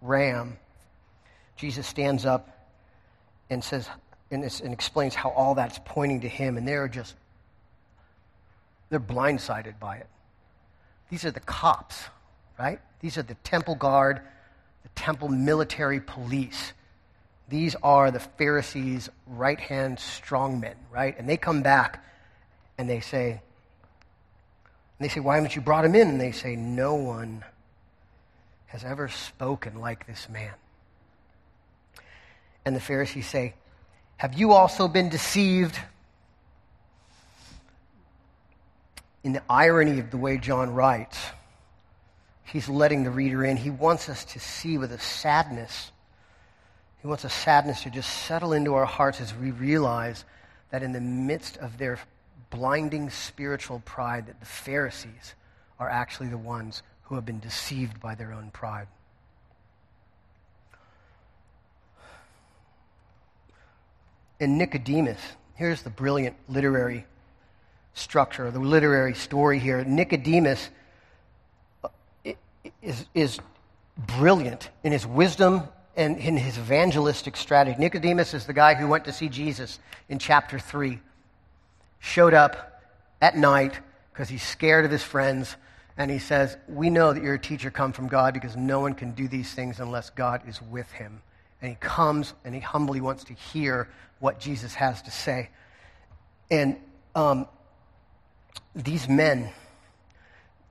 ram. 0.00 0.56
Jesus 1.56 1.86
stands 1.86 2.26
up 2.26 2.53
and 3.50 3.62
says, 3.62 3.88
and, 4.30 4.42
and 4.42 4.72
explains 4.72 5.14
how 5.14 5.30
all 5.30 5.54
that's 5.54 5.78
pointing 5.84 6.22
to 6.22 6.28
him, 6.28 6.56
and 6.56 6.66
they're 6.66 6.88
just, 6.88 7.14
they're 8.90 9.00
blindsided 9.00 9.78
by 9.78 9.96
it. 9.96 10.06
These 11.10 11.24
are 11.24 11.30
the 11.30 11.40
cops, 11.40 12.04
right? 12.58 12.80
These 13.00 13.18
are 13.18 13.22
the 13.22 13.34
temple 13.36 13.74
guard, 13.74 14.20
the 14.82 14.88
temple 14.90 15.28
military 15.28 16.00
police. 16.00 16.72
These 17.48 17.76
are 17.82 18.10
the 18.10 18.20
Pharisees' 18.20 19.08
right 19.26 19.60
hand 19.60 19.98
strongmen, 19.98 20.74
right? 20.90 21.16
And 21.18 21.28
they 21.28 21.36
come 21.36 21.62
back 21.62 22.04
and 22.78 22.88
they 22.88 23.00
say, 23.00 23.40
and 24.98 25.08
they 25.08 25.08
say, 25.08 25.20
Why 25.20 25.36
haven't 25.36 25.54
you 25.54 25.62
brought 25.62 25.84
him 25.84 25.94
in? 25.94 26.08
And 26.08 26.20
they 26.20 26.32
say, 26.32 26.56
No 26.56 26.94
one 26.94 27.44
has 28.66 28.84
ever 28.84 29.08
spoken 29.08 29.80
like 29.80 30.06
this 30.06 30.28
man. 30.28 30.54
And 32.64 32.74
the 32.74 32.80
Pharisees 32.80 33.26
say, 33.26 33.54
Have 34.16 34.34
you 34.34 34.52
also 34.52 34.88
been 34.88 35.08
deceived? 35.08 35.78
In 39.22 39.32
the 39.32 39.42
irony 39.48 40.00
of 40.00 40.10
the 40.10 40.18
way 40.18 40.36
John 40.36 40.74
writes, 40.74 41.18
he's 42.44 42.68
letting 42.68 43.04
the 43.04 43.10
reader 43.10 43.44
in. 43.44 43.56
He 43.56 43.70
wants 43.70 44.08
us 44.08 44.24
to 44.26 44.40
see 44.40 44.76
with 44.78 44.92
a 44.92 44.98
sadness. 44.98 45.90
He 47.00 47.08
wants 47.08 47.24
a 47.24 47.30
sadness 47.30 47.82
to 47.82 47.90
just 47.90 48.10
settle 48.10 48.52
into 48.52 48.74
our 48.74 48.84
hearts 48.84 49.20
as 49.20 49.34
we 49.34 49.50
realize 49.50 50.24
that 50.70 50.82
in 50.82 50.92
the 50.92 51.00
midst 51.00 51.56
of 51.56 51.78
their 51.78 51.98
blinding 52.50 53.10
spiritual 53.10 53.80
pride, 53.84 54.26
that 54.26 54.40
the 54.40 54.46
Pharisees 54.46 55.34
are 55.78 55.88
actually 55.88 56.28
the 56.28 56.38
ones 56.38 56.82
who 57.02 57.14
have 57.14 57.26
been 57.26 57.40
deceived 57.40 58.00
by 58.00 58.14
their 58.14 58.32
own 58.32 58.50
pride. 58.50 58.86
In 64.44 64.58
Nicodemus, 64.58 65.20
here's 65.54 65.80
the 65.80 65.88
brilliant 65.88 66.36
literary 66.50 67.06
structure, 67.94 68.50
the 68.50 68.58
literary 68.58 69.14
story 69.14 69.58
here. 69.58 69.82
Nicodemus 69.84 70.68
uh, 71.82 71.88
is, 72.82 73.06
is 73.14 73.38
brilliant 73.96 74.68
in 74.82 74.92
his 74.92 75.06
wisdom 75.06 75.62
and 75.96 76.18
in 76.18 76.36
his 76.36 76.58
evangelistic 76.58 77.38
strategy. 77.38 77.74
Nicodemus 77.78 78.34
is 78.34 78.44
the 78.44 78.52
guy 78.52 78.74
who 78.74 78.86
went 78.86 79.06
to 79.06 79.14
see 79.14 79.30
Jesus 79.30 79.78
in 80.10 80.18
chapter 80.18 80.58
3. 80.58 81.00
Showed 81.98 82.34
up 82.34 82.82
at 83.22 83.38
night 83.38 83.80
because 84.12 84.28
he's 84.28 84.42
scared 84.42 84.84
of 84.84 84.90
his 84.90 85.02
friends 85.02 85.56
and 85.96 86.10
he 86.10 86.18
says, 86.18 86.58
We 86.68 86.90
know 86.90 87.14
that 87.14 87.22
you're 87.22 87.32
a 87.32 87.38
teacher 87.38 87.70
come 87.70 87.94
from 87.94 88.08
God 88.08 88.34
because 88.34 88.58
no 88.58 88.80
one 88.80 88.92
can 88.92 89.12
do 89.12 89.26
these 89.26 89.54
things 89.54 89.80
unless 89.80 90.10
God 90.10 90.42
is 90.46 90.60
with 90.60 90.92
him. 90.92 91.22
And 91.64 91.70
he 91.70 91.78
comes 91.80 92.34
and 92.44 92.54
he 92.54 92.60
humbly 92.60 93.00
wants 93.00 93.24
to 93.24 93.32
hear 93.32 93.88
what 94.18 94.38
Jesus 94.38 94.74
has 94.74 95.00
to 95.00 95.10
say. 95.10 95.48
And 96.50 96.76
um, 97.14 97.46
these 98.74 99.08
men 99.08 99.48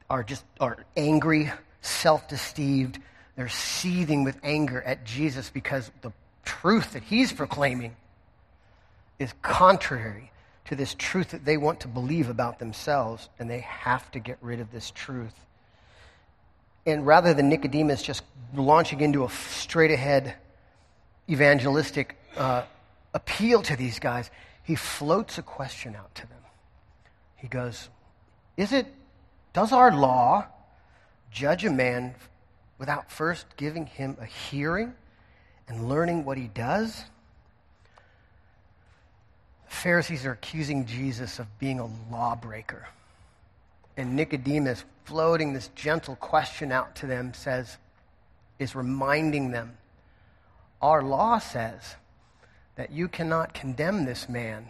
are 0.07 0.21
just 0.21 0.45
are 0.59 0.77
angry, 0.95 1.51
self-deceived. 1.81 2.99
They're 3.35 3.49
seething 3.49 4.23
with 4.23 4.37
anger 4.43 4.83
at 4.83 5.03
Jesus 5.03 5.49
because 5.49 5.89
the 6.03 6.13
truth 6.45 6.93
that 6.93 7.01
he's 7.01 7.33
proclaiming 7.33 7.95
is 9.17 9.33
contrary 9.41 10.31
to 10.65 10.75
this 10.75 10.93
truth 10.93 11.31
that 11.31 11.43
they 11.43 11.57
want 11.57 11.79
to 11.79 11.87
believe 11.87 12.29
about 12.29 12.59
themselves, 12.59 13.29
and 13.39 13.49
they 13.49 13.61
have 13.61 14.11
to 14.11 14.19
get 14.19 14.37
rid 14.41 14.59
of 14.59 14.71
this 14.71 14.91
truth. 14.91 15.33
And 16.85 17.03
rather 17.03 17.33
than 17.33 17.49
Nicodemus 17.49 18.03
just 18.03 18.21
launching 18.53 19.01
into 19.01 19.25
a 19.25 19.29
straight 19.31 19.89
ahead 19.89 20.35
evangelistic 21.29 22.17
uh, 22.37 22.63
appeal 23.13 23.61
to 23.63 23.75
these 23.75 23.99
guys, 23.99 24.29
he 24.63 24.75
floats 24.75 25.37
a 25.37 25.41
question 25.41 25.95
out 25.95 26.13
to 26.15 26.27
them. 26.27 26.39
He 27.35 27.47
goes, 27.47 27.89
Is 28.57 28.71
it, 28.71 28.87
does 29.53 29.71
our 29.71 29.91
law 29.95 30.45
judge 31.31 31.65
a 31.65 31.71
man 31.71 32.15
without 32.77 33.11
first 33.11 33.45
giving 33.57 33.85
him 33.85 34.17
a 34.19 34.25
hearing 34.25 34.93
and 35.67 35.89
learning 35.89 36.25
what 36.25 36.37
he 36.37 36.47
does? 36.47 37.03
The 39.65 39.75
Pharisees 39.75 40.25
are 40.25 40.31
accusing 40.31 40.85
Jesus 40.85 41.39
of 41.39 41.47
being 41.59 41.79
a 41.79 41.89
lawbreaker. 42.11 42.87
And 43.97 44.15
Nicodemus, 44.15 44.85
floating 45.05 45.53
this 45.53 45.69
gentle 45.75 46.15
question 46.15 46.71
out 46.71 46.95
to 46.95 47.07
them, 47.07 47.33
says, 47.33 47.77
is 48.59 48.75
reminding 48.75 49.51
them 49.51 49.77
our 50.83 51.01
law 51.01 51.39
says 51.39 51.95
that 52.75 52.91
you 52.91 53.07
cannot 53.07 53.53
condemn 53.53 54.03
this 54.03 54.27
man 54.27 54.69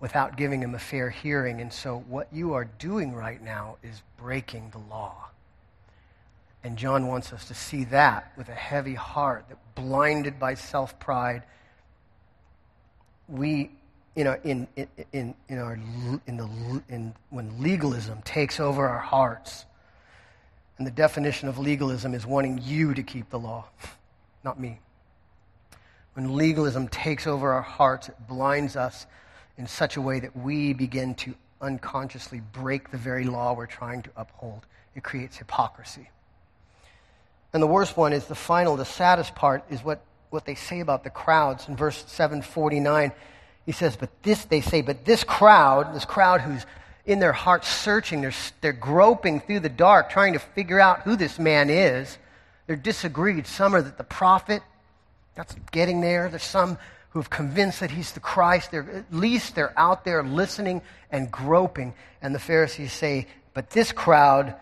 without 0.00 0.36
giving 0.36 0.60
him 0.60 0.74
a 0.74 0.78
fair 0.78 1.10
hearing. 1.10 1.60
And 1.60 1.72
so, 1.72 2.04
what 2.08 2.26
you 2.32 2.54
are 2.54 2.64
doing 2.64 3.14
right 3.14 3.40
now 3.40 3.76
is 3.82 4.02
breaking 4.18 4.70
the 4.70 4.78
law. 4.78 5.28
And 6.64 6.76
John 6.76 7.06
wants 7.06 7.32
us 7.32 7.46
to 7.46 7.54
see 7.54 7.84
that 7.84 8.32
with 8.36 8.48
a 8.48 8.54
heavy 8.54 8.94
heart, 8.94 9.44
that 9.48 9.58
blinded 9.76 10.40
by 10.40 10.54
self 10.54 10.98
pride, 10.98 11.44
we 13.28 13.70
in 14.16 14.26
our, 14.26 14.40
in, 14.42 14.66
in, 15.12 15.36
in, 15.48 15.58
our, 15.58 15.74
in 16.26 16.36
the, 16.36 16.82
in, 16.88 17.14
when 17.30 17.62
legalism 17.62 18.20
takes 18.22 18.58
over 18.58 18.88
our 18.88 18.98
hearts, 18.98 19.66
and 20.78 20.86
the 20.86 20.90
definition 20.90 21.48
of 21.48 21.58
legalism 21.58 22.12
is 22.12 22.26
wanting 22.26 22.60
you 22.60 22.94
to 22.94 23.04
keep 23.04 23.30
the 23.30 23.38
law, 23.38 23.66
not 24.42 24.58
me. 24.58 24.80
When 26.18 26.34
legalism 26.34 26.88
takes 26.88 27.28
over 27.28 27.52
our 27.52 27.62
hearts, 27.62 28.08
it 28.08 28.16
blinds 28.26 28.74
us 28.74 29.06
in 29.56 29.68
such 29.68 29.96
a 29.96 30.00
way 30.00 30.18
that 30.18 30.36
we 30.36 30.72
begin 30.72 31.14
to 31.14 31.36
unconsciously 31.60 32.40
break 32.40 32.90
the 32.90 32.96
very 32.96 33.22
law 33.22 33.52
we're 33.52 33.66
trying 33.66 34.02
to 34.02 34.10
uphold. 34.16 34.66
It 34.96 35.04
creates 35.04 35.36
hypocrisy. 35.36 36.10
And 37.52 37.62
the 37.62 37.68
worst 37.68 37.96
one 37.96 38.12
is 38.12 38.24
the 38.24 38.34
final, 38.34 38.74
the 38.74 38.84
saddest 38.84 39.36
part 39.36 39.62
is 39.70 39.84
what, 39.84 40.02
what 40.30 40.44
they 40.44 40.56
say 40.56 40.80
about 40.80 41.04
the 41.04 41.10
crowds. 41.10 41.68
In 41.68 41.76
verse 41.76 42.02
749, 42.08 43.12
he 43.64 43.70
says, 43.70 43.94
But 43.94 44.10
this, 44.24 44.44
they 44.44 44.60
say, 44.60 44.80
but 44.80 45.04
this 45.04 45.22
crowd, 45.22 45.94
this 45.94 46.04
crowd 46.04 46.40
who's 46.40 46.66
in 47.06 47.20
their 47.20 47.32
hearts 47.32 47.68
searching, 47.68 48.22
they're, 48.22 48.34
they're 48.60 48.72
groping 48.72 49.38
through 49.38 49.60
the 49.60 49.68
dark, 49.68 50.10
trying 50.10 50.32
to 50.32 50.40
figure 50.40 50.80
out 50.80 51.02
who 51.02 51.14
this 51.14 51.38
man 51.38 51.70
is. 51.70 52.18
They're 52.66 52.74
disagreed. 52.74 53.46
Some 53.46 53.72
are 53.72 53.82
that 53.82 53.98
the 53.98 54.02
prophet, 54.02 54.64
that's 55.38 55.54
getting 55.70 56.00
there. 56.00 56.28
There's 56.28 56.42
some 56.42 56.78
who 57.10 57.20
have 57.20 57.30
convinced 57.30 57.78
that 57.78 57.92
he's 57.92 58.10
the 58.10 58.18
Christ. 58.18 58.72
They're, 58.72 58.90
at 58.90 59.14
least 59.14 59.54
they're 59.54 59.72
out 59.78 60.04
there 60.04 60.20
listening 60.24 60.82
and 61.12 61.30
groping. 61.30 61.94
And 62.20 62.34
the 62.34 62.40
Pharisees 62.40 62.92
say, 62.92 63.28
But 63.54 63.70
this 63.70 63.92
crowd 63.92 64.56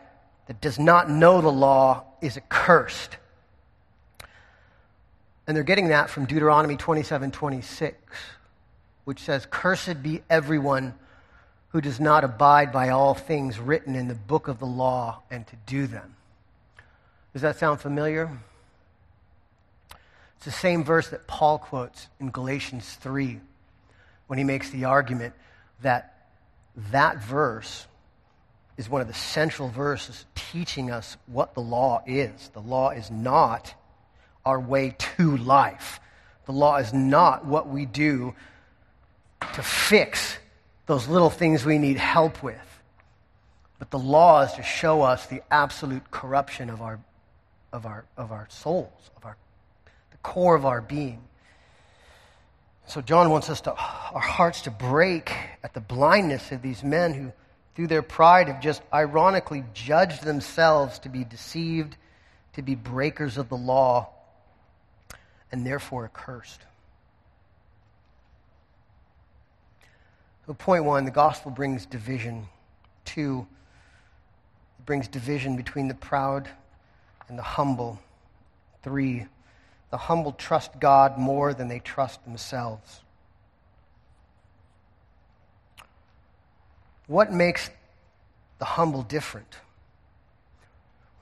that 0.49 0.61
does 0.61 0.79
not 0.79 1.09
know 1.09 1.41
the 1.41 1.49
law 1.49 2.05
is 2.21 2.37
accursed. 2.37 3.17
And 5.47 5.57
they're 5.57 5.65
getting 5.65 5.89
that 5.89 6.11
from 6.11 6.27
Deuteronomy 6.27 6.77
27 6.77 7.31
26 7.31 7.97
which 9.05 9.21
says, 9.21 9.47
Cursed 9.49 10.03
be 10.03 10.21
everyone 10.29 10.93
who 11.69 11.81
does 11.81 12.01
not 12.01 12.25
abide 12.25 12.73
by 12.73 12.89
all 12.91 13.15
things 13.15 13.59
written 13.59 13.95
in 13.95 14.09
the 14.09 14.15
book 14.15 14.49
of 14.49 14.59
the 14.59 14.67
law 14.67 15.23
and 15.31 15.47
to 15.47 15.57
do 15.65 15.87
them. 15.87 16.17
Does 17.33 17.43
that 17.43 17.57
sound 17.57 17.81
familiar? 17.81 18.37
It's 20.37 20.45
the 20.45 20.51
same 20.51 20.85
verse 20.85 21.09
that 21.09 21.27
Paul 21.27 21.59
quotes 21.59 22.09
in 22.21 22.31
Galatians 22.31 22.95
3 23.01 23.41
when 24.27 24.39
he 24.39 24.45
makes 24.45 24.71
the 24.71 24.85
argument 24.85 25.35
that 25.83 26.29
that 26.91 27.23
verse 27.23 27.87
is 28.77 28.89
one 28.89 29.01
of 29.01 29.09
the 29.09 29.15
central 29.15 29.69
verses 29.69 30.27
teaching 30.35 30.91
us 30.91 31.17
what 31.27 31.55
the 31.55 31.61
law 31.61 32.03
is. 32.07 32.51
The 32.53 32.61
law 32.61 32.91
is 32.91 33.11
not 33.11 33.75
our 34.45 34.61
way 34.61 34.95
to 34.99 35.37
life. 35.39 36.01
The 36.45 36.53
law 36.53 36.77
is 36.77 36.93
not 36.93 37.45
what 37.45 37.69
we 37.69 37.87
do 37.87 38.35
to 39.55 39.63
fix 39.63 40.39
those 40.87 41.09
little 41.09 41.31
things 41.31 41.65
we 41.65 41.79
need 41.79 41.97
help 41.97 42.43
with. 42.43 42.57
But 43.79 43.91
the 43.91 43.99
law 43.99 44.43
is 44.43 44.53
to 44.55 44.63
show 44.63 45.03
us 45.03 45.27
the 45.27 45.43
absolute 45.51 46.11
corruption 46.11 46.71
of 46.71 46.81
our, 46.81 47.01
of 47.73 47.85
our, 47.85 48.05
of 48.17 48.33
our 48.33 48.47
souls, 48.49 49.11
of 49.17 49.25
our, 49.25 49.37
core 50.27 50.57
of 50.57 50.67
our 50.67 50.81
being. 50.81 51.23
So 52.89 53.01
John 53.01 53.31
wants 53.31 53.49
us 53.49 53.61
to 53.63 53.71
our 53.71 54.21
hearts 54.21 54.63
to 54.63 54.73
break 54.73 55.33
at 55.63 55.73
the 55.73 55.81
blindness 55.81 56.51
of 56.51 56.63
these 56.63 56.83
men 56.83 57.15
who 57.15 57.33
through 57.77 57.87
their 57.87 58.03
pride 58.03 58.49
have 58.49 58.61
just 58.61 58.83
ironically 58.93 59.63
judged 59.73 60.25
themselves 60.25 60.99
to 61.01 61.09
be 61.09 61.23
deceived, 61.23 61.97
to 62.55 62.63
be 62.63 62.75
breakers 62.75 63.39
of 63.39 63.49
the 63.49 63.57
law, 63.57 64.09
and 65.53 65.65
therefore 65.65 66.07
accursed. 66.07 66.61
So 70.47 70.55
point 70.55 70.85
1, 70.85 71.05
the 71.05 71.13
gospel 71.13 71.53
brings 71.53 71.87
division. 71.87 72.49
2, 73.05 73.47
it 74.81 74.87
brings 74.87 75.07
division 75.07 75.57
between 75.57 75.87
the 75.87 75.95
proud 75.95 76.49
and 77.29 77.39
the 77.39 77.45
humble. 77.45 78.01
3, 78.83 79.27
the 79.97 80.01
humble 80.01 80.33
trust 80.33 80.79
God 80.79 81.17
more 81.17 81.55
than 81.55 81.69
they 81.69 81.79
trust 81.79 82.23
themselves. 82.27 83.01
What 87.07 87.33
makes 87.33 87.71
the 88.59 88.67
humble 88.67 89.01
different? 89.01 89.57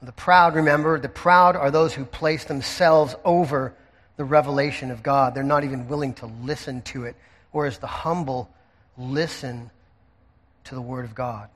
The 0.01 0.11
proud, 0.11 0.55
remember, 0.55 0.99
the 0.99 1.07
proud 1.07 1.55
are 1.55 1.71
those 1.71 1.93
who 1.93 2.03
place 2.03 2.43
themselves 2.43 3.15
over 3.23 3.73
the 4.17 4.25
revelation 4.25 4.91
of 4.91 5.01
God. 5.01 5.33
They're 5.33 5.41
not 5.41 5.63
even 5.63 5.87
willing 5.87 6.13
to 6.15 6.25
listen 6.25 6.81
to 6.81 7.05
it, 7.05 7.15
whereas 7.53 7.77
the 7.77 7.87
humble 7.87 8.49
listen 8.97 9.71
to 10.65 10.75
the 10.75 10.81
Word 10.81 11.05
of 11.05 11.15
God. 11.15 11.47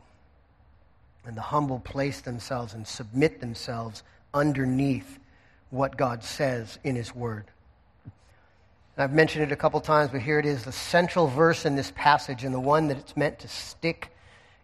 And 1.25 1.35
the 1.35 1.41
humble 1.41 1.79
place 1.79 2.21
themselves 2.21 2.73
and 2.73 2.87
submit 2.87 3.41
themselves 3.41 4.03
underneath 4.33 5.18
what 5.69 5.97
God 5.97 6.23
says 6.23 6.79
in 6.83 6.95
His 6.95 7.13
Word. 7.13 7.45
And 8.03 9.03
I've 9.03 9.13
mentioned 9.13 9.43
it 9.43 9.51
a 9.51 9.55
couple 9.55 9.79
times, 9.81 10.11
but 10.11 10.21
here 10.21 10.39
it 10.39 10.45
is 10.45 10.63
the 10.65 10.71
central 10.71 11.27
verse 11.27 11.65
in 11.65 11.75
this 11.75 11.91
passage, 11.95 12.43
and 12.43 12.53
the 12.53 12.59
one 12.59 12.87
that 12.87 12.97
it's 12.97 13.15
meant 13.15 13.39
to 13.39 13.47
stick 13.47 14.11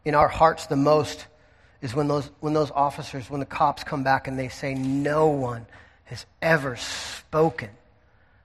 in 0.04 0.16
our 0.16 0.28
hearts 0.28 0.68
the 0.68 0.76
most 0.76 1.26
is 1.82 1.94
when 1.94 2.08
those, 2.08 2.30
when 2.40 2.54
those 2.54 2.72
officers, 2.72 3.30
when 3.30 3.40
the 3.40 3.46
cops 3.46 3.84
come 3.84 4.04
back 4.04 4.28
and 4.28 4.38
they 4.38 4.50
say, 4.50 4.74
No 4.74 5.28
one 5.28 5.66
has 6.06 6.26
ever 6.42 6.76
spoken 6.76 7.70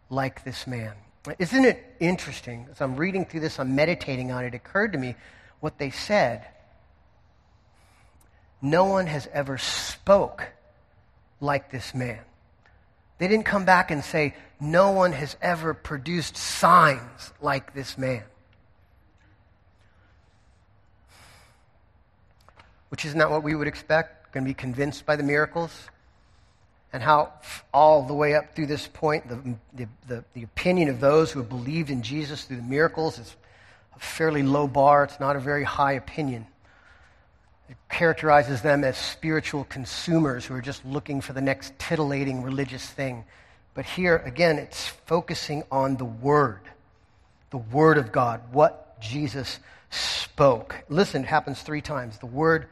like 0.09 0.45
this 0.45 0.67
man. 0.67 0.93
Isn't 1.39 1.65
it 1.65 1.97
interesting? 2.01 2.67
As 2.71 2.81
I'm 2.81 2.97
reading 2.97 3.25
through 3.25 3.41
this, 3.41 3.59
I'm 3.59 3.75
meditating 3.75 4.33
on 4.33 4.45
it, 4.45 4.49
it 4.49 4.55
occurred 4.55 4.93
to 4.93 4.99
me 4.99 5.15
what 5.61 5.79
they 5.79 5.91
said. 5.91 6.47
No 8.63 8.87
one 8.87 9.07
has 9.07 9.29
ever 9.33 9.59
spoke 9.59 10.47
like 11.41 11.71
this 11.71 11.95
man. 11.95 12.21
They 13.21 13.29
didn't 13.29 13.45
come 13.45 13.67
back 13.67 13.91
and 13.91 14.03
say, 14.03 14.35
No 14.61 14.93
one 14.93 15.13
has 15.13 15.37
ever 15.43 15.75
produced 15.75 16.39
signs 16.39 17.35
like 17.43 17.75
this 17.75 17.99
man. 17.99 18.23
Which 22.89 23.05
is 23.05 23.15
not 23.15 23.31
what 23.31 23.43
we 23.43 23.55
would 23.55 23.69
expect. 23.69 24.33
Going 24.33 24.45
to 24.45 24.49
be 24.49 24.55
convinced 24.55 25.05
by 25.05 25.17
the 25.17 25.23
miracles. 25.23 25.71
And 26.95 27.03
how, 27.03 27.35
all 27.75 28.05
the 28.05 28.15
way 28.15 28.35
up 28.35 28.57
through 28.57 28.67
this 28.67 28.89
point, 28.89 29.29
the, 29.29 29.55
the, 29.75 29.89
the, 30.09 30.25
the 30.33 30.43
opinion 30.43 30.89
of 30.89 30.99
those 30.99 31.31
who 31.31 31.41
have 31.41 31.51
believed 31.51 31.91
in 31.91 32.01
Jesus 32.01 32.45
through 32.45 32.57
the 32.57 32.63
miracles 32.63 33.19
is 33.19 33.37
a 33.95 33.99
fairly 33.99 34.43
low 34.43 34.67
bar. 34.67 35.05
It's 35.05 35.21
not 35.21 35.37
a 35.37 35.41
very 35.41 35.63
high 35.63 35.93
opinion. 35.93 36.47
It 37.71 37.77
characterizes 37.89 38.63
them 38.63 38.83
as 38.83 38.97
spiritual 38.97 39.63
consumers 39.63 40.45
who 40.45 40.55
are 40.55 40.61
just 40.61 40.85
looking 40.85 41.21
for 41.21 41.33
the 41.33 41.41
next 41.41 41.79
titillating 41.79 42.43
religious 42.43 42.85
thing. 42.85 43.25
But 43.75 43.85
here, 43.85 44.17
again, 44.27 44.59
it's 44.59 44.89
focusing 44.89 45.63
on 45.71 45.97
the 45.97 46.05
Word, 46.05 46.63
the 47.51 47.59
Word 47.59 47.97
of 47.97 48.11
God, 48.11 48.41
what 48.53 49.01
Jesus 49.01 49.61
spoke. 49.89 50.75
Listen, 50.89 51.23
it 51.23 51.29
happens 51.29 51.63
three 51.63 51.81
times. 51.81 52.19
The 52.19 52.27
Word 52.27 52.67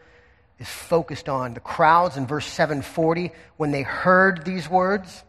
is 0.58 0.68
focused 0.68 1.28
on. 1.28 1.54
The 1.54 1.60
crowds 1.60 2.16
in 2.16 2.26
verse 2.26 2.46
740, 2.46 3.30
when 3.56 3.70
they 3.70 3.82
heard 3.82 4.44
these 4.44 4.68
words, 4.68 5.22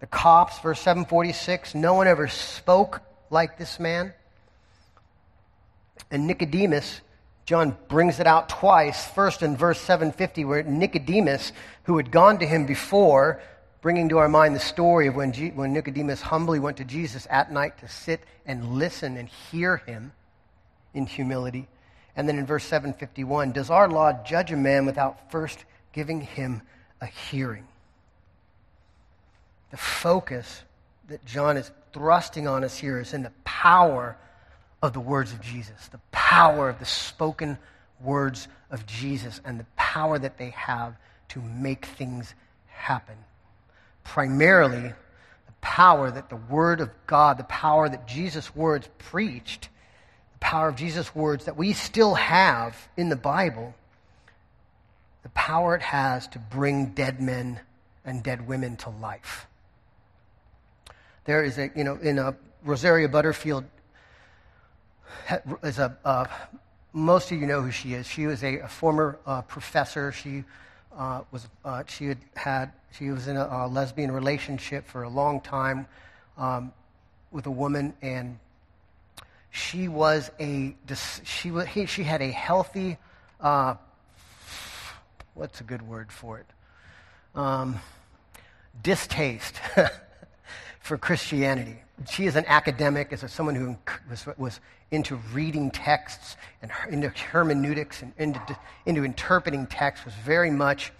the 0.00 0.06
cops, 0.06 0.58
verse 0.58 0.80
746, 0.80 1.74
no 1.74 1.94
one 1.94 2.08
ever 2.08 2.28
spoke 2.28 3.00
like 3.30 3.56
this 3.56 3.80
man. 3.80 4.12
And 6.10 6.26
Nicodemus, 6.26 7.00
John 7.44 7.76
brings 7.88 8.20
it 8.20 8.26
out 8.26 8.48
twice. 8.48 9.04
First 9.08 9.42
in 9.42 9.56
verse 9.56 9.80
750, 9.80 10.44
where 10.44 10.62
Nicodemus, 10.62 11.52
who 11.84 11.96
had 11.96 12.10
gone 12.10 12.38
to 12.38 12.46
him 12.46 12.66
before, 12.66 13.40
bringing 13.80 14.08
to 14.10 14.18
our 14.18 14.28
mind 14.28 14.54
the 14.54 14.60
story 14.60 15.08
of 15.08 15.16
when, 15.16 15.32
G- 15.32 15.50
when 15.50 15.72
Nicodemus 15.72 16.20
humbly 16.20 16.60
went 16.60 16.76
to 16.76 16.84
Jesus 16.84 17.26
at 17.28 17.52
night 17.52 17.78
to 17.78 17.88
sit 17.88 18.20
and 18.46 18.74
listen 18.74 19.16
and 19.16 19.28
hear 19.28 19.78
him 19.78 20.12
in 20.94 21.06
humility. 21.06 21.66
And 22.14 22.28
then 22.28 22.38
in 22.38 22.46
verse 22.46 22.64
751, 22.64 23.52
does 23.52 23.70
our 23.70 23.88
law 23.88 24.12
judge 24.24 24.52
a 24.52 24.56
man 24.56 24.86
without 24.86 25.30
first 25.32 25.64
giving 25.92 26.20
him 26.20 26.62
a 27.00 27.06
hearing? 27.06 27.66
The 29.70 29.78
focus 29.78 30.62
that 31.08 31.24
John 31.24 31.56
is 31.56 31.70
thrusting 31.92 32.46
on 32.46 32.62
us 32.62 32.76
here 32.76 33.00
is 33.00 33.14
in 33.14 33.22
the 33.22 33.32
power 33.44 34.16
of 34.82 34.92
the 34.92 35.00
words 35.00 35.32
of 35.32 35.40
Jesus, 35.40 35.88
the 35.88 36.00
power 36.10 36.68
of 36.68 36.80
the 36.80 36.84
spoken 36.84 37.56
words 38.00 38.48
of 38.70 38.84
Jesus, 38.84 39.40
and 39.44 39.58
the 39.58 39.66
power 39.76 40.18
that 40.18 40.38
they 40.38 40.50
have 40.50 40.96
to 41.28 41.40
make 41.40 41.86
things 41.86 42.34
happen. 42.66 43.14
Primarily, 44.02 44.88
the 45.46 45.52
power 45.60 46.10
that 46.10 46.28
the 46.28 46.36
Word 46.36 46.80
of 46.80 46.90
God, 47.06 47.38
the 47.38 47.44
power 47.44 47.88
that 47.88 48.08
Jesus' 48.08 48.54
words 48.56 48.88
preached, 48.98 49.68
the 50.32 50.38
power 50.40 50.68
of 50.68 50.76
Jesus' 50.76 51.14
words 51.14 51.44
that 51.44 51.56
we 51.56 51.72
still 51.72 52.14
have 52.14 52.88
in 52.96 53.08
the 53.08 53.16
Bible, 53.16 53.74
the 55.22 55.28
power 55.28 55.76
it 55.76 55.82
has 55.82 56.26
to 56.28 56.40
bring 56.40 56.86
dead 56.86 57.20
men 57.20 57.60
and 58.04 58.24
dead 58.24 58.48
women 58.48 58.76
to 58.78 58.90
life. 58.90 59.46
There 61.24 61.44
is 61.44 61.56
a, 61.58 61.70
you 61.76 61.84
know, 61.84 61.94
in 61.94 62.18
a 62.18 62.34
Rosaria 62.64 63.08
Butterfield 63.08 63.64
is 65.62 65.78
a, 65.78 65.96
uh, 66.04 66.26
most 66.92 67.30
of 67.32 67.40
you 67.40 67.46
know 67.46 67.62
who 67.62 67.70
she 67.70 67.94
is. 67.94 68.06
She 68.06 68.26
was 68.26 68.42
a, 68.42 68.58
a 68.58 68.68
former 68.68 69.18
uh, 69.26 69.42
professor. 69.42 70.12
She 70.12 70.44
uh, 70.96 71.22
was, 71.30 71.48
uh, 71.64 71.84
she 71.86 72.06
had 72.06 72.18
had, 72.34 72.72
she 72.92 73.10
was 73.10 73.28
in 73.28 73.36
a, 73.36 73.46
a, 73.46 73.68
lesbian 73.68 74.12
relationship 74.12 74.86
for 74.86 75.04
a 75.04 75.08
long 75.08 75.40
time 75.40 75.86
um, 76.36 76.72
with 77.30 77.46
a 77.46 77.50
woman, 77.50 77.94
and 78.02 78.38
she 79.50 79.88
was 79.88 80.30
a, 80.38 80.74
she 81.24 81.50
was, 81.50 81.66
she 81.86 82.02
had 82.02 82.20
a 82.20 82.30
healthy, 82.30 82.98
uh, 83.40 83.74
what's 85.34 85.60
a 85.60 85.64
good 85.64 85.82
word 85.82 86.12
for 86.12 86.38
it? 86.38 86.46
Um, 87.34 87.80
distaste 88.82 89.54
for 90.80 90.98
Christianity. 90.98 91.78
She 92.10 92.26
is 92.26 92.36
an 92.36 92.44
academic, 92.46 93.12
as 93.12 93.30
someone 93.32 93.54
who 93.54 93.76
was, 94.08 94.26
was 94.36 94.60
into 94.90 95.16
reading 95.32 95.70
texts 95.70 96.36
and 96.60 96.70
into 96.90 97.08
hermeneutics 97.08 98.02
and 98.02 98.12
into, 98.18 98.58
into 98.86 99.04
interpreting 99.04 99.66
texts, 99.66 100.04
was 100.04 100.14
very 100.14 100.50
much 100.50 100.92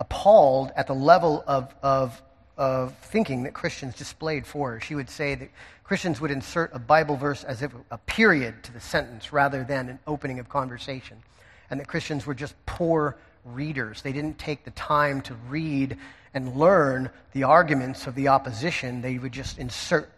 appalled 0.00 0.72
at 0.76 0.86
the 0.86 0.94
level 0.94 1.44
of, 1.46 1.74
of, 1.82 2.20
of 2.56 2.96
thinking 2.98 3.44
that 3.44 3.54
Christians 3.54 3.94
displayed 3.94 4.46
for 4.46 4.72
her. 4.72 4.80
She 4.80 4.94
would 4.94 5.10
say 5.10 5.34
that 5.34 5.50
Christians 5.84 6.20
would 6.20 6.30
insert 6.30 6.70
a 6.74 6.78
Bible 6.78 7.16
verse 7.16 7.44
as 7.44 7.62
if 7.62 7.72
a 7.90 7.98
period 7.98 8.62
to 8.64 8.72
the 8.72 8.80
sentence 8.80 9.32
rather 9.32 9.64
than 9.64 9.88
an 9.88 9.98
opening 10.06 10.38
of 10.38 10.48
conversation, 10.48 11.22
and 11.70 11.78
that 11.78 11.88
Christians 11.88 12.26
were 12.26 12.34
just 12.34 12.54
poor 12.66 13.16
readers. 13.44 14.02
They 14.02 14.12
didn't 14.12 14.38
take 14.38 14.64
the 14.64 14.70
time 14.72 15.20
to 15.22 15.34
read 15.48 15.98
and 16.32 16.56
learn 16.56 17.10
the 17.32 17.44
arguments 17.44 18.06
of 18.06 18.14
the 18.14 18.28
opposition. 18.28 19.02
They 19.02 19.18
would 19.18 19.32
just 19.32 19.58
insert 19.58 20.10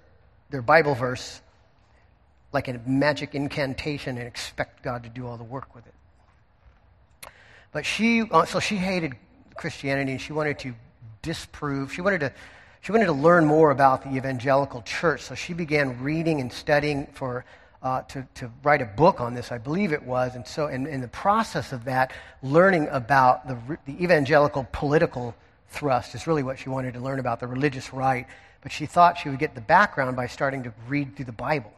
their 0.51 0.62
Bible 0.62 0.94
verse 0.94 1.40
like 2.53 2.68
a 2.68 2.80
magic 2.86 3.34
incantation 3.34 4.16
and 4.16 4.26
expect 4.26 4.82
God 4.82 5.03
to 5.03 5.09
do 5.09 5.26
all 5.26 5.36
the 5.36 5.44
work 5.44 5.74
with 5.74 5.86
it. 5.86 7.30
But 7.72 7.84
she, 7.84 8.22
uh, 8.22 8.47
so 8.47 8.61
she 8.61 8.76
hated 8.76 9.14
Christianity 9.57 10.12
and 10.12 10.20
she 10.20 10.32
wanted 10.32 10.59
to 10.61 10.74
disprove, 11.22 11.92
she 11.92 12.01
wanted 12.01 12.20
to, 12.20 12.32
she 12.80 12.92
wanted 12.92 13.07
to 13.07 13.12
learn 13.12 13.44
more 13.44 13.70
about 13.70 14.05
the 14.05 14.16
evangelical 14.16 14.80
church. 14.82 15.22
So 15.22 15.34
she 15.34 15.53
began 15.53 16.03
reading 16.03 16.40
and 16.40 16.53
studying 16.53 17.07
for, 17.09 17.44
uh, 17.82 18.03
to, 18.03 18.26
to 18.36 18.51
write 18.62 18.80
a 18.80 18.86
book 18.86 19.20
on 19.20 19.34
this, 19.34 19.53
I 19.53 19.59
believe 19.59 19.92
it 19.92 20.03
was. 20.03 20.34
And 20.34 20.47
so, 20.47 20.68
in, 20.68 20.86
in 20.86 21.01
the 21.01 21.09
process 21.09 21.72
of 21.72 21.84
that, 21.84 22.12
learning 22.42 22.88
about 22.90 23.47
the, 23.47 23.78
the 23.86 24.03
evangelical 24.03 24.66
political 24.72 25.34
thrust 25.68 26.14
is 26.14 26.26
really 26.26 26.42
what 26.42 26.59
she 26.59 26.68
wanted 26.68 26.94
to 26.94 27.01
learn 27.01 27.18
about 27.18 27.40
the 27.40 27.47
religious 27.47 27.92
right. 27.92 28.26
But 28.66 28.72
she 28.72 28.86
thought 28.86 29.16
she 29.16 29.28
would 29.28 29.38
get 29.38 29.54
the 29.54 29.60
background 29.60 30.16
by 30.16 30.26
starting 30.26 30.64
to 30.64 30.72
read 30.88 31.14
through 31.14 31.26
the 31.26 31.30
Bible. 31.30 31.72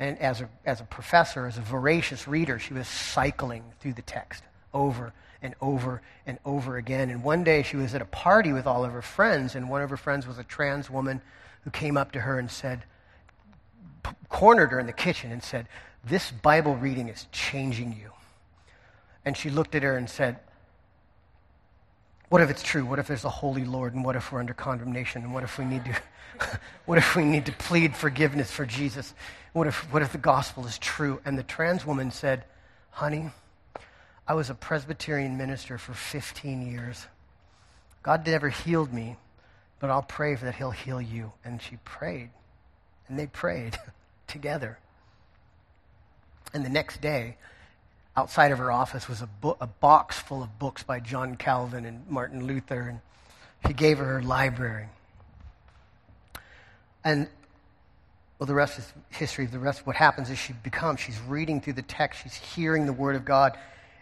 And 0.00 0.18
as 0.18 0.40
a, 0.40 0.48
as 0.66 0.80
a 0.80 0.84
professor, 0.84 1.46
as 1.46 1.58
a 1.58 1.60
voracious 1.60 2.26
reader, 2.26 2.58
she 2.58 2.74
was 2.74 2.88
cycling 2.88 3.62
through 3.78 3.92
the 3.92 4.02
text 4.02 4.42
over 4.74 5.12
and 5.42 5.54
over 5.60 6.02
and 6.26 6.40
over 6.44 6.76
again. 6.76 7.08
And 7.08 7.22
one 7.22 7.44
day 7.44 7.62
she 7.62 7.76
was 7.76 7.94
at 7.94 8.02
a 8.02 8.06
party 8.06 8.52
with 8.52 8.66
all 8.66 8.84
of 8.84 8.90
her 8.90 9.00
friends, 9.00 9.54
and 9.54 9.70
one 9.70 9.80
of 9.80 9.90
her 9.90 9.96
friends 9.96 10.26
was 10.26 10.38
a 10.38 10.42
trans 10.42 10.90
woman 10.90 11.20
who 11.62 11.70
came 11.70 11.96
up 11.96 12.10
to 12.10 12.20
her 12.22 12.36
and 12.36 12.50
said, 12.50 12.82
p- 14.02 14.10
cornered 14.28 14.72
her 14.72 14.80
in 14.80 14.86
the 14.86 14.92
kitchen 14.92 15.30
and 15.30 15.40
said, 15.40 15.68
This 16.04 16.32
Bible 16.32 16.74
reading 16.74 17.10
is 17.10 17.28
changing 17.30 17.92
you. 17.92 18.10
And 19.24 19.36
she 19.36 19.50
looked 19.50 19.76
at 19.76 19.84
her 19.84 19.96
and 19.96 20.10
said, 20.10 20.40
What 22.32 22.40
if 22.40 22.48
it's 22.48 22.62
true? 22.62 22.86
What 22.86 22.98
if 22.98 23.08
there's 23.08 23.26
a 23.26 23.28
holy 23.28 23.66
Lord? 23.66 23.92
And 23.92 24.02
what 24.06 24.16
if 24.16 24.32
we're 24.32 24.40
under 24.40 24.54
condemnation? 24.54 25.22
And 25.22 25.34
what 25.34 25.42
if 25.42 25.58
we 25.58 25.66
need 25.66 25.84
to, 25.84 26.58
what 26.86 26.96
if 26.96 27.14
we 27.14 27.24
need 27.24 27.44
to 27.44 27.52
plead 27.52 27.94
forgiveness 27.94 28.50
for 28.50 28.64
Jesus? 28.64 29.12
What 29.52 29.66
if, 29.66 29.92
what 29.92 30.00
if 30.00 30.12
the 30.12 30.16
gospel 30.16 30.66
is 30.66 30.78
true? 30.78 31.20
And 31.26 31.36
the 31.36 31.42
trans 31.42 31.84
woman 31.84 32.10
said, 32.10 32.44
Honey, 32.88 33.28
I 34.26 34.32
was 34.32 34.48
a 34.48 34.54
Presbyterian 34.54 35.36
minister 35.36 35.76
for 35.76 35.92
15 35.92 36.66
years. 36.72 37.06
God 38.02 38.26
never 38.26 38.48
healed 38.48 38.94
me, 38.94 39.16
but 39.78 39.90
I'll 39.90 40.00
pray 40.00 40.34
for 40.34 40.46
that 40.46 40.54
He'll 40.54 40.70
heal 40.70 41.02
you. 41.02 41.32
And 41.44 41.60
she 41.60 41.76
prayed. 41.84 42.30
And 43.08 43.18
they 43.18 43.26
prayed 43.26 43.76
together. 44.26 44.78
And 46.54 46.64
the 46.64 46.70
next 46.70 47.02
day, 47.02 47.36
outside 48.16 48.52
of 48.52 48.58
her 48.58 48.70
office 48.70 49.08
was 49.08 49.22
a, 49.22 49.26
bo- 49.26 49.56
a 49.60 49.66
box 49.66 50.18
full 50.18 50.42
of 50.42 50.58
books 50.58 50.82
by 50.82 51.00
John 51.00 51.36
Calvin 51.36 51.84
and 51.84 52.08
Martin 52.08 52.46
Luther. 52.46 52.88
And 52.88 53.00
he 53.66 53.72
gave 53.72 53.98
her 53.98 54.04
her 54.04 54.22
library. 54.22 54.88
And 57.04 57.28
well, 58.38 58.46
the 58.46 58.54
rest 58.54 58.78
is 58.78 58.92
history. 59.10 59.46
The 59.46 59.58
rest, 59.58 59.86
what 59.86 59.94
happens 59.94 60.28
is 60.28 60.36
she 60.36 60.52
becomes, 60.52 60.98
she's 60.98 61.20
reading 61.28 61.60
through 61.60 61.74
the 61.74 61.82
text, 61.82 62.22
she's 62.24 62.34
hearing 62.34 62.86
the 62.86 62.92
Word 62.92 63.14
of 63.14 63.24
God, 63.24 63.56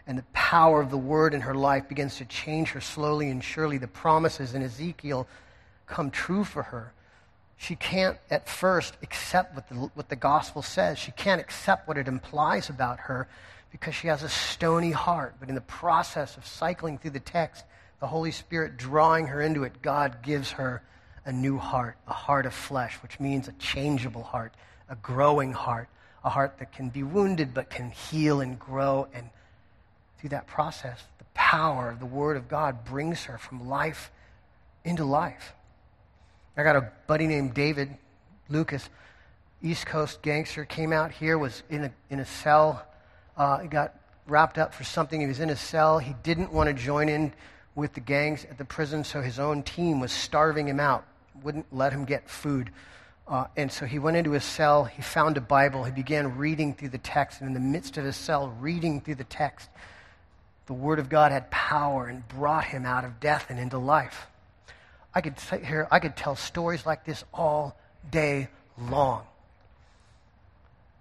and 0.07 0.17
the 0.17 0.25
power 0.33 0.81
of 0.81 0.89
the 0.89 0.97
Word 0.97 1.35
in 1.35 1.41
her 1.41 1.53
life 1.53 1.87
begins 1.87 2.17
to 2.17 2.25
change 2.25 2.69
her 2.71 2.81
slowly 2.81 3.29
and 3.29 3.43
surely. 3.43 3.77
The 3.77 3.87
promises 3.87 4.55
in 4.55 4.63
Ezekiel 4.63 5.27
come 5.85 6.09
true 6.09 6.43
for 6.43 6.63
her. 6.63 6.91
She 7.57 7.75
can't 7.75 8.17
at 8.31 8.49
first 8.49 8.95
accept 9.03 9.53
what 9.53 9.69
the, 9.69 9.75
what 9.75 10.09
the 10.09 10.15
gospel 10.15 10.63
says. 10.63 10.97
She 10.97 11.11
can't 11.11 11.39
accept 11.39 11.87
what 11.87 11.99
it 11.99 12.07
implies 12.07 12.67
about 12.67 13.01
her 13.01 13.27
because 13.71 13.95
she 13.95 14.07
has 14.07 14.23
a 14.23 14.29
stony 14.29 14.91
heart. 14.91 15.35
But 15.39 15.49
in 15.49 15.55
the 15.55 15.61
process 15.61 16.37
of 16.37 16.45
cycling 16.45 16.97
through 16.97 17.11
the 17.11 17.19
text, 17.19 17.65
the 17.99 18.07
Holy 18.07 18.31
Spirit 18.31 18.77
drawing 18.77 19.27
her 19.27 19.41
into 19.41 19.63
it, 19.63 19.81
God 19.81 20.21
gives 20.21 20.51
her 20.51 20.81
a 21.25 21.31
new 21.31 21.57
heart, 21.57 21.97
a 22.07 22.13
heart 22.13 22.45
of 22.45 22.53
flesh, 22.53 22.95
which 23.03 23.19
means 23.19 23.47
a 23.47 23.53
changeable 23.53 24.23
heart, 24.23 24.53
a 24.89 24.95
growing 24.95 25.53
heart, 25.53 25.87
a 26.23 26.29
heart 26.29 26.57
that 26.59 26.71
can 26.71 26.89
be 26.89 27.03
wounded 27.03 27.53
but 27.53 27.69
can 27.69 27.91
heal 27.91 28.41
and 28.41 28.59
grow. 28.59 29.07
And 29.13 29.29
through 30.17 30.31
that 30.31 30.47
process, 30.47 31.03
the 31.19 31.25
power 31.33 31.91
of 31.91 31.99
the 31.99 32.05
Word 32.05 32.37
of 32.37 32.47
God 32.47 32.83
brings 32.83 33.23
her 33.25 33.37
from 33.37 33.69
life 33.69 34.11
into 34.83 35.05
life. 35.05 35.53
I 36.57 36.63
got 36.63 36.75
a 36.75 36.91
buddy 37.07 37.27
named 37.27 37.53
David 37.53 37.97
Lucas, 38.49 38.89
East 39.61 39.85
Coast 39.85 40.21
gangster, 40.21 40.65
came 40.65 40.91
out 40.91 41.11
here, 41.11 41.37
was 41.37 41.63
in 41.69 41.85
a, 41.85 41.91
in 42.09 42.19
a 42.19 42.25
cell, 42.25 42.85
uh, 43.37 43.59
he 43.59 43.67
got 43.67 43.95
wrapped 44.27 44.57
up 44.57 44.73
for 44.73 44.83
something. 44.83 45.19
He 45.19 45.27
was 45.27 45.39
in 45.39 45.49
a 45.49 45.55
cell. 45.55 45.99
He 45.99 46.15
didn't 46.23 46.51
want 46.51 46.67
to 46.67 46.73
join 46.73 47.09
in 47.09 47.33
with 47.75 47.93
the 47.93 47.99
gangs 47.99 48.45
at 48.45 48.57
the 48.57 48.65
prison, 48.65 49.03
so 49.03 49.21
his 49.21 49.39
own 49.39 49.63
team 49.63 49.99
was 49.99 50.11
starving 50.11 50.67
him 50.67 50.79
out 50.79 51.05
wouldn't 51.43 51.73
let 51.73 51.93
him 51.93 52.05
get 52.05 52.29
food. 52.29 52.71
Uh, 53.27 53.45
and 53.55 53.71
so 53.71 53.85
he 53.85 53.99
went 53.99 54.17
into 54.17 54.31
his 54.31 54.43
cell. 54.43 54.83
He 54.83 55.01
found 55.01 55.37
a 55.37 55.41
Bible. 55.41 55.83
He 55.83 55.91
began 55.91 56.37
reading 56.37 56.73
through 56.73 56.89
the 56.89 56.97
text. 56.97 57.41
And 57.41 57.47
in 57.47 57.53
the 57.53 57.59
midst 57.59 57.97
of 57.97 58.03
his 58.03 58.15
cell, 58.15 58.49
reading 58.59 59.01
through 59.01 59.15
the 59.15 59.23
text, 59.23 59.69
the 60.65 60.73
Word 60.73 60.99
of 60.99 61.09
God 61.09 61.31
had 61.31 61.49
power 61.49 62.07
and 62.07 62.27
brought 62.27 62.65
him 62.65 62.85
out 62.85 63.05
of 63.05 63.19
death 63.19 63.47
and 63.49 63.59
into 63.59 63.77
life. 63.77 64.27
I 65.13 65.21
could 65.21 65.39
sit 65.39 65.65
here, 65.65 65.87
I 65.91 65.99
could 65.99 66.15
tell 66.15 66.35
stories 66.35 66.85
like 66.85 67.05
this 67.05 67.23
all 67.33 67.77
day 68.09 68.47
long. 68.77 69.23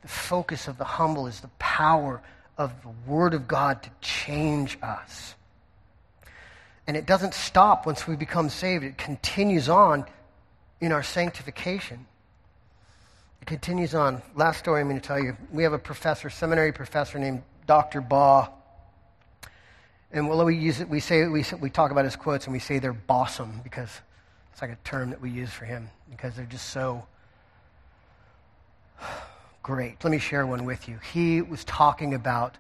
The 0.03 0.09
focus 0.09 0.69
of 0.69 0.79
the 0.79 0.85
humble 0.85 1.27
is 1.27 1.41
the 1.41 1.51
power 1.59 2.23
of 2.57 2.73
the 2.83 3.11
Word 3.11 3.35
of 3.35 3.49
God 3.49 3.83
to 3.83 3.91
change 4.01 4.79
us. 4.83 5.35
And 6.87 6.97
it 6.97 7.07
doesn't 7.07 7.35
stop 7.35 7.87
once 7.87 8.07
we 8.07 8.17
become 8.17 8.49
saved, 8.49 8.85
it 8.85 8.99
continues 8.99 9.69
on 9.69 10.05
in 10.81 10.93
our 10.93 11.03
sanctification. 11.03 12.07
It 13.41 13.47
continues 13.47 13.95
on. 13.95 14.23
Last 14.35 14.59
story 14.59 14.81
I'm 14.81 14.89
going 14.89 15.01
to 15.01 15.07
tell 15.07 15.19
you. 15.19 15.37
We 15.53 15.63
have 15.63 15.73
a 15.73 15.79
professor, 15.79 16.29
seminary 16.31 16.73
professor 16.73 17.19
named 17.19 17.43
Dr. 17.67 18.01
Baugh. 18.01 18.49
And 20.13 20.29
we 20.29 20.57
use 20.57 20.81
it, 20.81 20.89
we 20.89 21.01
say, 21.01 21.27
we, 21.29 21.45
we 21.61 21.71
talk 21.71 21.93
about 21.93 22.05
his 22.05 22.17
quotes 22.17 22.47
and 22.47 22.53
we 22.53 22.59
say 22.59 22.81
they're 22.81 22.93
bossum 22.93 23.63
because 23.63 24.01
it's 24.53 24.61
like 24.61 24.73
a 24.73 24.79
term 24.83 25.11
that 25.11 25.21
we 25.21 25.31
use 25.31 25.51
for 25.51 25.65
him 25.65 25.89
because 26.11 26.35
they're 26.35 26.45
just 26.47 26.71
so 26.71 27.07
great. 29.71 30.03
Let 30.03 30.11
me 30.11 30.19
share 30.19 30.45
one 30.45 30.65
with 30.65 30.89
you. 30.89 30.99
He 31.13 31.43
was 31.43 31.63
talking 31.65 32.13
about 32.13 32.59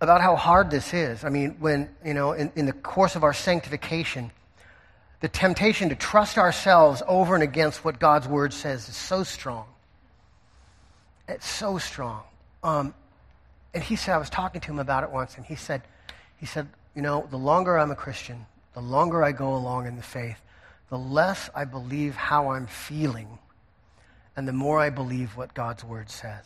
about 0.00 0.20
how 0.20 0.36
hard 0.36 0.70
this 0.70 0.94
is. 0.94 1.24
I 1.24 1.30
mean, 1.30 1.56
when, 1.58 1.88
you 2.04 2.14
know, 2.14 2.32
in, 2.32 2.52
in 2.54 2.66
the 2.66 2.72
course 2.72 3.16
of 3.16 3.24
our 3.24 3.32
sanctification, 3.32 4.30
the 5.20 5.28
temptation 5.28 5.88
to 5.88 5.96
trust 5.96 6.38
ourselves 6.38 7.02
over 7.08 7.34
and 7.34 7.42
against 7.42 7.84
what 7.84 7.98
God's 7.98 8.28
word 8.28 8.52
says 8.52 8.88
is 8.88 8.94
so 8.94 9.24
strong. 9.24 9.64
It's 11.26 11.48
so 11.48 11.78
strong. 11.78 12.22
Um, 12.62 12.94
and 13.74 13.82
he 13.82 13.96
said, 13.96 14.14
I 14.14 14.18
was 14.18 14.30
talking 14.30 14.60
to 14.60 14.68
him 14.68 14.78
about 14.78 15.02
it 15.02 15.10
once, 15.10 15.36
and 15.36 15.46
he 15.46 15.56
said, 15.56 15.82
he 16.36 16.46
said, 16.46 16.68
you 16.94 17.02
know, 17.02 17.26
the 17.30 17.38
longer 17.38 17.76
I'm 17.76 17.90
a 17.90 17.96
Christian, 17.96 18.46
the 18.74 18.80
longer 18.80 19.24
I 19.24 19.32
go 19.32 19.56
along 19.56 19.86
in 19.86 19.96
the 19.96 20.02
faith, 20.02 20.38
the 20.90 20.98
less 20.98 21.50
I 21.54 21.64
believe 21.64 22.14
how 22.14 22.50
I'm 22.50 22.66
feeling, 22.66 23.38
and 24.36 24.46
the 24.46 24.52
more 24.52 24.78
I 24.78 24.90
believe 24.90 25.36
what 25.36 25.54
God's 25.54 25.82
word 25.82 26.10
says. 26.10 26.44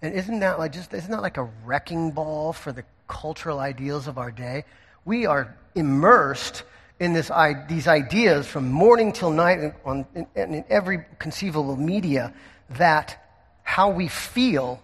And 0.00 0.14
isn't 0.14 0.40
that 0.40 0.58
like 0.58 0.72
just 0.72 0.92
isn't 0.94 1.10
that 1.10 1.22
like 1.22 1.36
a 1.36 1.48
wrecking 1.64 2.10
ball 2.10 2.52
for 2.52 2.72
the 2.72 2.84
cultural 3.08 3.58
ideals 3.58 4.08
of 4.08 4.18
our 4.18 4.30
day? 4.30 4.64
We 5.04 5.26
are 5.26 5.56
immersed 5.74 6.64
in 7.02 7.12
this, 7.12 7.30
these 7.68 7.88
ideas 7.88 8.46
from 8.46 8.70
morning 8.70 9.12
till 9.12 9.30
night 9.30 9.74
on, 9.84 10.06
in, 10.14 10.26
in 10.36 10.64
every 10.68 11.04
conceivable 11.18 11.76
media 11.76 12.32
that 12.70 13.18
how 13.64 13.90
we 13.90 14.06
feel 14.06 14.80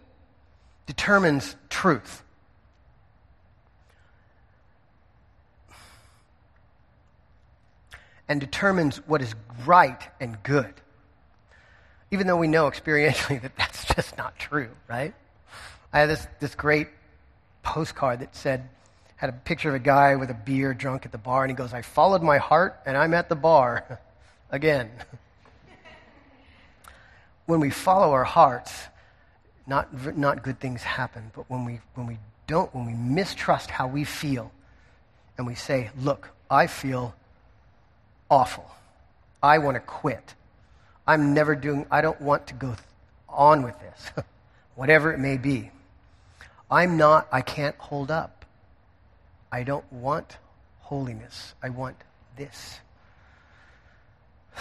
determines 0.87 1.55
truth. 1.69 2.25
And 8.27 8.41
determines 8.41 8.97
what 9.07 9.23
is 9.23 9.35
right 9.65 10.03
and 10.21 10.43
good. 10.43 10.75
Even 12.11 12.27
though 12.27 12.37
we 12.37 12.49
know 12.49 12.71
experientially 12.71 13.41
that 13.43 13.57
that's 13.57 13.85
just 13.85 14.17
not 14.17 14.39
true, 14.39 14.71
right? 14.89 15.15
I 15.93 16.01
had 16.01 16.09
this, 16.09 16.27
this 16.41 16.55
great 16.55 16.89
postcard 17.63 18.21
that 18.21 18.35
said, 18.37 18.69
had 19.17 19.31
a 19.31 19.33
picture 19.33 19.69
of 19.69 19.75
a 19.75 19.81
guy 19.81 20.17
with 20.17 20.31
a 20.31 20.35
beer 20.35 20.73
drunk 20.73 21.05
at 21.05 21.13
the 21.13 21.19
bar, 21.19 21.43
and 21.43 21.51
he 21.51 21.57
goes, 21.57 21.73
I 21.73 21.83
followed 21.83 22.23
my 22.23 22.39
heart, 22.39 22.79
and 22.87 22.97
I'm 22.97 23.15
at 23.15 23.29
the 23.29 23.35
bar 23.35 23.99
again. 24.51 24.91
when 27.47 27.61
we 27.61 27.71
follow 27.71 28.13
our 28.13 28.25
hearts, 28.25 28.73
not, 29.67 30.17
not 30.17 30.43
good 30.43 30.61
things 30.61 30.83
happen, 30.83 31.31
but 31.35 31.51
when 31.51 31.65
we, 31.65 31.81
when 31.95 32.07
we 32.07 32.19
don't, 32.47 32.73
when 32.75 32.87
we 32.87 32.95
mistrust 32.95 33.71
how 33.71 33.89
we 33.89 34.05
feel, 34.05 34.53
and 35.37 35.47
we 35.47 35.55
say, 35.55 35.91
Look, 36.01 36.31
I 36.51 36.67
feel 36.67 37.15
awful. 38.31 38.69
I 39.43 39.59
want 39.59 39.77
to 39.77 39.81
quit. 39.81 40.35
I'm 41.09 41.33
never 41.33 41.57
doing, 41.57 41.87
I 41.91 42.03
don't 42.03 42.21
want 42.21 42.49
to 42.49 42.55
go 42.55 42.77
on 43.31 43.63
with 43.63 43.75
this, 43.81 44.25
whatever 44.75 45.11
it 45.11 45.19
may 45.19 45.39
be. 45.39 45.71
I'm 46.71 46.99
not, 46.99 47.27
I 47.33 47.41
can't 47.41 47.75
hold 47.77 48.11
up. 48.11 48.45
I 49.51 49.63
don't 49.63 49.91
want 49.91 50.37
holiness. 50.81 51.55
I 51.63 51.71
want 51.71 51.97
this. 52.37 52.79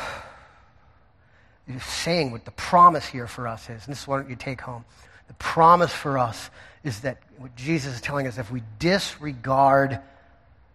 He's 1.68 1.84
saying 1.84 2.32
what 2.32 2.46
the 2.46 2.52
promise 2.52 3.06
here 3.06 3.28
for 3.28 3.46
us 3.46 3.64
is, 3.64 3.84
and 3.84 3.92
this 3.92 4.04
is 4.04 4.08
what 4.08 4.30
you 4.30 4.38
take 4.38 4.62
home. 4.62 4.86
The 5.28 5.34
promise 5.34 5.92
for 5.92 6.18
us 6.18 6.50
is 6.82 7.02
that 7.02 7.18
what 7.38 7.54
Jesus 7.58 7.96
is 7.96 8.02
telling 8.02 8.26
us, 8.26 8.38
if 8.38 8.50
we 8.50 8.64
disregard 8.80 10.00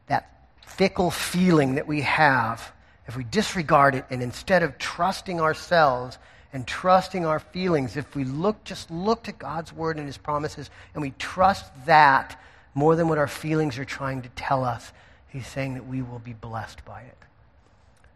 that 0.08 0.30
fickle 0.66 1.10
feeling 1.10 1.76
that 1.76 1.86
we 1.86 2.02
have, 2.02 2.72
if 3.06 3.16
we 3.16 3.24
disregard 3.24 3.94
it 3.94 4.04
and 4.10 4.22
instead 4.22 4.62
of 4.62 4.78
trusting 4.78 5.40
ourselves 5.40 6.18
and 6.52 6.66
trusting 6.66 7.24
our 7.26 7.40
feelings, 7.40 7.96
if 7.96 8.14
we 8.14 8.24
look, 8.24 8.62
just 8.64 8.90
look 8.90 9.24
to 9.24 9.32
God's 9.32 9.72
word 9.72 9.96
and 9.96 10.06
his 10.06 10.18
promises 10.18 10.70
and 10.94 11.02
we 11.02 11.10
trust 11.18 11.64
that 11.86 12.40
more 12.74 12.96
than 12.96 13.08
what 13.08 13.18
our 13.18 13.26
feelings 13.26 13.78
are 13.78 13.84
trying 13.84 14.22
to 14.22 14.28
tell 14.30 14.64
us, 14.64 14.92
he's 15.28 15.46
saying 15.46 15.74
that 15.74 15.86
we 15.86 16.02
will 16.02 16.18
be 16.18 16.32
blessed 16.32 16.84
by 16.84 17.02
it. 17.02 17.18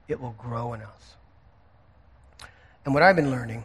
It 0.09 0.21
will 0.21 0.35
grow 0.39 0.73
in 0.73 0.83
us. 0.83 1.17
And 2.85 2.95
what 2.95 3.03
I've 3.03 3.17
been 3.17 3.31
learning 3.31 3.65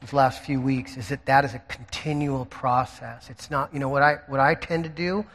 these 0.00 0.12
last 0.12 0.42
few 0.42 0.60
weeks 0.60 0.96
is 0.96 1.08
that 1.08 1.26
that 1.26 1.44
is 1.44 1.54
a 1.54 1.58
continual 1.60 2.46
process. 2.46 3.28
It's 3.30 3.50
not, 3.50 3.72
you 3.74 3.80
know, 3.80 3.88
what 3.88 4.02
I, 4.02 4.18
what 4.28 4.40
I 4.40 4.54
tend 4.54 4.84
to 4.84 4.90
do 4.90 5.26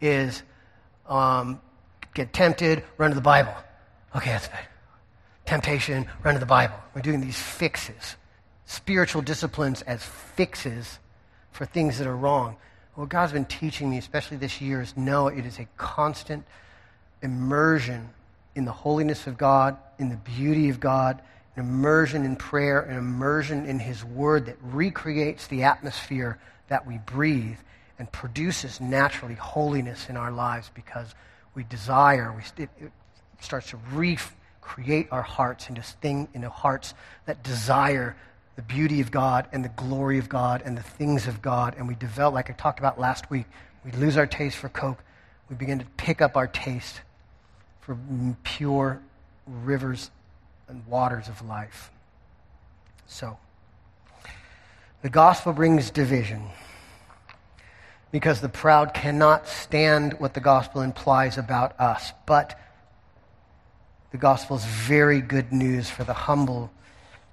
is 0.00 0.42
um, 1.06 1.60
get 2.14 2.32
tempted, 2.32 2.82
run 2.96 3.10
to 3.10 3.14
the 3.14 3.20
Bible. 3.20 3.54
Okay, 4.14 4.30
that's 4.30 4.48
good. 4.48 4.58
Temptation, 5.46 6.06
run 6.22 6.34
to 6.34 6.40
the 6.40 6.46
Bible. 6.46 6.76
We're 6.94 7.02
doing 7.02 7.20
these 7.20 7.40
fixes. 7.40 8.16
spiritual 8.66 9.20
disciplines 9.22 9.82
as 9.82 10.02
fixes 10.02 10.98
for 11.50 11.66
things 11.66 11.98
that 11.98 12.06
are 12.06 12.16
wrong. 12.16 12.56
What 12.94 13.08
God's 13.08 13.32
been 13.32 13.44
teaching 13.44 13.90
me, 13.90 13.98
especially 13.98 14.38
this 14.38 14.60
year, 14.60 14.80
is 14.80 14.96
no, 14.96 15.28
it 15.28 15.44
is 15.44 15.58
a 15.58 15.66
constant 15.76 16.44
immersion 17.22 18.08
in 18.54 18.64
the 18.64 18.72
holiness 18.72 19.26
of 19.26 19.36
God, 19.36 19.76
in 19.98 20.08
the 20.08 20.16
beauty 20.16 20.68
of 20.68 20.80
God, 20.80 21.20
an 21.56 21.64
immersion 21.64 22.24
in 22.24 22.36
prayer, 22.36 22.80
an 22.80 22.96
immersion 22.96 23.66
in 23.66 23.78
His 23.78 24.04
Word 24.04 24.46
that 24.46 24.56
recreates 24.62 25.46
the 25.48 25.64
atmosphere 25.64 26.38
that 26.68 26.86
we 26.86 26.98
breathe 26.98 27.58
and 27.98 28.10
produces 28.10 28.80
naturally 28.80 29.34
holiness 29.34 30.08
in 30.08 30.16
our 30.16 30.30
lives 30.30 30.70
because 30.74 31.14
we 31.54 31.62
desire, 31.64 32.32
we, 32.32 32.62
it, 32.62 32.70
it 32.80 32.92
starts 33.42 33.70
to 33.70 33.78
recreate 33.92 35.08
our 35.10 35.22
hearts 35.22 35.68
into, 35.68 35.82
thing, 35.82 36.28
into 36.34 36.48
hearts 36.48 36.94
that 37.26 37.42
desire 37.42 38.16
the 38.56 38.62
beauty 38.62 39.00
of 39.00 39.10
God 39.10 39.46
and 39.52 39.64
the 39.64 39.70
glory 39.70 40.18
of 40.18 40.28
God 40.28 40.62
and 40.64 40.76
the 40.76 40.82
things 40.82 41.26
of 41.26 41.40
God. 41.40 41.74
And 41.76 41.88
we 41.88 41.94
develop, 41.94 42.34
like 42.34 42.50
I 42.50 42.52
talked 42.52 42.78
about 42.78 43.00
last 43.00 43.30
week, 43.30 43.46
we 43.84 43.92
lose 43.92 44.16
our 44.16 44.26
taste 44.26 44.56
for 44.56 44.68
Coke. 44.68 45.02
We 45.48 45.56
begin 45.56 45.78
to 45.78 45.86
pick 45.96 46.20
up 46.20 46.36
our 46.36 46.46
taste 46.46 47.00
for 47.80 47.98
pure 48.44 49.00
rivers 49.46 50.10
and 50.68 50.86
waters 50.86 51.28
of 51.28 51.46
life. 51.46 51.90
So, 53.06 53.38
the 55.02 55.10
gospel 55.10 55.52
brings 55.52 55.90
division 55.90 56.48
because 58.12 58.40
the 58.40 58.48
proud 58.48 58.94
cannot 58.94 59.48
stand 59.48 60.14
what 60.20 60.34
the 60.34 60.40
gospel 60.40 60.82
implies 60.82 61.38
about 61.38 61.78
us. 61.80 62.12
But 62.26 62.58
the 64.12 64.18
gospel 64.18 64.56
is 64.56 64.64
very 64.64 65.20
good 65.20 65.52
news 65.52 65.90
for 65.90 66.04
the 66.04 66.12
humble 66.12 66.70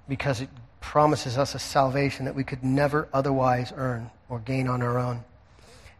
because 0.08 0.40
it 0.40 0.48
promises 0.80 1.36
us 1.36 1.54
a 1.54 1.58
salvation 1.58 2.24
that 2.24 2.34
we 2.34 2.42
could 2.42 2.64
never 2.64 3.06
otherwise 3.12 3.72
earn 3.76 4.10
or 4.30 4.38
gain 4.40 4.66
on 4.66 4.82
our 4.82 4.98
own. 4.98 5.22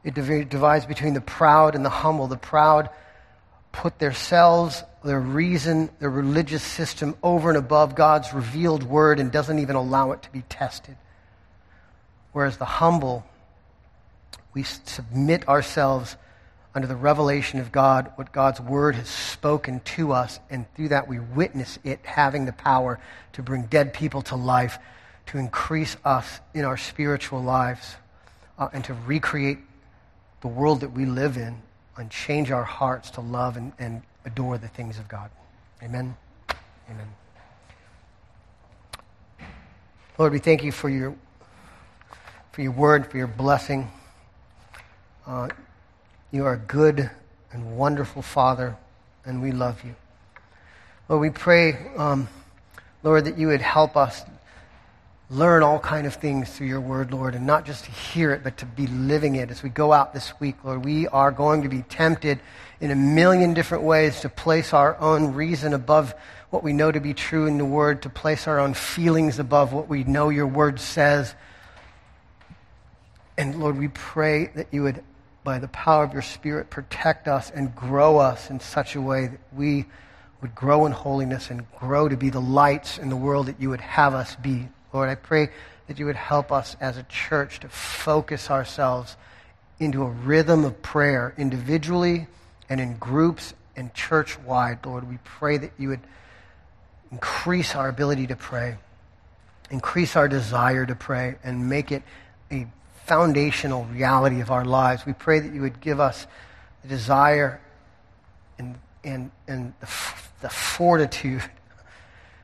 It 0.02 0.14
divides 0.14 0.86
between 0.86 1.12
the 1.12 1.20
proud 1.20 1.74
and 1.74 1.84
the 1.84 1.90
humble. 1.90 2.26
The 2.26 2.38
proud 2.38 2.88
put 3.72 3.98
themselves, 3.98 4.82
their 5.04 5.20
reason, 5.20 5.90
their 6.00 6.08
religious 6.08 6.62
system 6.62 7.14
over 7.22 7.50
and 7.50 7.58
above 7.58 7.94
God's 7.94 8.32
revealed 8.32 8.82
word 8.82 9.20
and 9.20 9.30
doesn't 9.30 9.58
even 9.58 9.76
allow 9.76 10.12
it 10.12 10.22
to 10.22 10.30
be 10.30 10.42
tested. 10.48 10.96
Whereas 12.32 12.56
the 12.56 12.64
humble, 12.64 13.26
we 14.54 14.62
submit 14.62 15.46
ourselves 15.46 16.16
under 16.74 16.86
the 16.86 16.96
revelation 16.96 17.58
of 17.58 17.72
God, 17.72 18.12
what 18.14 18.32
God's 18.32 18.60
word 18.60 18.94
has 18.94 19.08
spoken 19.08 19.80
to 19.80 20.12
us, 20.12 20.38
and 20.50 20.72
through 20.74 20.88
that 20.88 21.08
we 21.08 21.18
witness 21.18 21.78
it 21.82 22.00
having 22.04 22.44
the 22.44 22.52
power 22.52 23.00
to 23.32 23.42
bring 23.42 23.62
dead 23.64 23.92
people 23.92 24.22
to 24.22 24.36
life, 24.36 24.78
to 25.26 25.38
increase 25.38 25.96
us 26.04 26.40
in 26.54 26.64
our 26.64 26.76
spiritual 26.76 27.42
lives, 27.42 27.96
uh, 28.58 28.68
and 28.72 28.84
to 28.84 28.94
recreate 28.94 29.58
the 30.42 30.48
world 30.48 30.80
that 30.80 30.92
we 30.92 31.06
live 31.06 31.36
in 31.36 31.60
and 31.96 32.10
change 32.10 32.50
our 32.50 32.64
hearts 32.64 33.10
to 33.10 33.20
love 33.20 33.56
and, 33.56 33.72
and 33.78 34.02
adore 34.24 34.56
the 34.56 34.68
things 34.68 34.98
of 34.98 35.08
God. 35.08 35.30
Amen. 35.82 36.16
Amen. 36.90 37.08
Lord, 40.18 40.32
we 40.32 40.38
thank 40.38 40.62
you 40.62 40.72
for 40.72 40.88
your, 40.88 41.14
for 42.52 42.62
your 42.62 42.72
word, 42.72 43.10
for 43.10 43.16
your 43.16 43.26
blessing. 43.26 43.90
Uh, 45.26 45.48
you 46.32 46.46
are 46.46 46.54
a 46.54 46.58
good 46.58 47.10
and 47.52 47.76
wonderful 47.76 48.22
Father, 48.22 48.76
and 49.24 49.42
we 49.42 49.50
love 49.50 49.84
you. 49.84 49.94
Lord, 51.08 51.20
we 51.22 51.30
pray, 51.30 51.76
um, 51.96 52.28
Lord, 53.02 53.24
that 53.24 53.36
you 53.36 53.48
would 53.48 53.60
help 53.60 53.96
us 53.96 54.22
learn 55.28 55.62
all 55.62 55.78
kind 55.78 56.06
of 56.06 56.14
things 56.14 56.50
through 56.50 56.66
your 56.66 56.80
word, 56.80 57.12
Lord, 57.12 57.34
and 57.34 57.46
not 57.46 57.64
just 57.64 57.84
to 57.84 57.90
hear 57.90 58.32
it, 58.32 58.42
but 58.44 58.56
to 58.58 58.66
be 58.66 58.86
living 58.86 59.36
it 59.36 59.50
as 59.50 59.62
we 59.62 59.70
go 59.70 59.92
out 59.92 60.12
this 60.12 60.38
week, 60.40 60.56
Lord. 60.64 60.84
We 60.84 61.08
are 61.08 61.30
going 61.30 61.62
to 61.62 61.68
be 61.68 61.82
tempted 61.82 62.40
in 62.80 62.90
a 62.90 62.96
million 62.96 63.54
different 63.54 63.84
ways 63.84 64.20
to 64.20 64.28
place 64.28 64.72
our 64.72 64.96
own 64.98 65.34
reason 65.34 65.72
above 65.72 66.14
what 66.50 66.62
we 66.64 66.72
know 66.72 66.90
to 66.90 67.00
be 67.00 67.14
true 67.14 67.46
in 67.46 67.58
the 67.58 67.64
word, 67.64 68.02
to 68.02 68.10
place 68.10 68.48
our 68.48 68.58
own 68.58 68.74
feelings 68.74 69.38
above 69.38 69.72
what 69.72 69.88
we 69.88 70.02
know 70.04 70.28
your 70.28 70.46
word 70.46 70.80
says. 70.80 71.34
And 73.38 73.60
Lord, 73.60 73.78
we 73.78 73.88
pray 73.88 74.50
that 74.54 74.66
you 74.72 74.82
would 74.82 75.02
by 75.50 75.58
the 75.58 75.66
power 75.66 76.04
of 76.04 76.12
your 76.12 76.22
Spirit, 76.22 76.70
protect 76.70 77.26
us 77.26 77.50
and 77.50 77.74
grow 77.74 78.18
us 78.18 78.50
in 78.50 78.60
such 78.60 78.94
a 78.94 79.00
way 79.00 79.26
that 79.26 79.40
we 79.52 79.84
would 80.40 80.54
grow 80.54 80.86
in 80.86 80.92
holiness 80.92 81.50
and 81.50 81.68
grow 81.72 82.08
to 82.08 82.16
be 82.16 82.30
the 82.30 82.40
lights 82.40 82.98
in 82.98 83.08
the 83.08 83.16
world 83.16 83.46
that 83.46 83.60
you 83.60 83.68
would 83.68 83.80
have 83.80 84.14
us 84.14 84.36
be. 84.36 84.68
Lord, 84.92 85.08
I 85.08 85.16
pray 85.16 85.48
that 85.88 85.98
you 85.98 86.06
would 86.06 86.14
help 86.14 86.52
us 86.52 86.76
as 86.80 86.96
a 86.96 87.02
church 87.02 87.58
to 87.60 87.68
focus 87.68 88.48
ourselves 88.48 89.16
into 89.80 90.04
a 90.04 90.08
rhythm 90.08 90.64
of 90.64 90.80
prayer 90.82 91.34
individually 91.36 92.28
and 92.68 92.80
in 92.80 92.96
groups 92.98 93.52
and 93.74 93.92
church 93.92 94.38
wide. 94.38 94.86
Lord, 94.86 95.10
we 95.10 95.18
pray 95.24 95.56
that 95.58 95.72
you 95.78 95.88
would 95.88 96.06
increase 97.10 97.74
our 97.74 97.88
ability 97.88 98.28
to 98.28 98.36
pray, 98.36 98.76
increase 99.68 100.14
our 100.14 100.28
desire 100.28 100.86
to 100.86 100.94
pray, 100.94 101.34
and 101.42 101.68
make 101.68 101.90
it 101.90 102.04
a 102.52 102.68
foundational 103.10 103.86
reality 103.86 104.40
of 104.40 104.52
our 104.52 104.64
lives. 104.64 105.04
We 105.04 105.14
pray 105.14 105.40
that 105.40 105.52
you 105.52 105.62
would 105.62 105.80
give 105.80 105.98
us 105.98 106.28
the 106.82 106.88
desire 106.88 107.60
and, 108.56 108.78
and, 109.02 109.32
and 109.48 109.74
the, 109.80 109.88
the 110.42 110.48
fortitude 110.48 111.42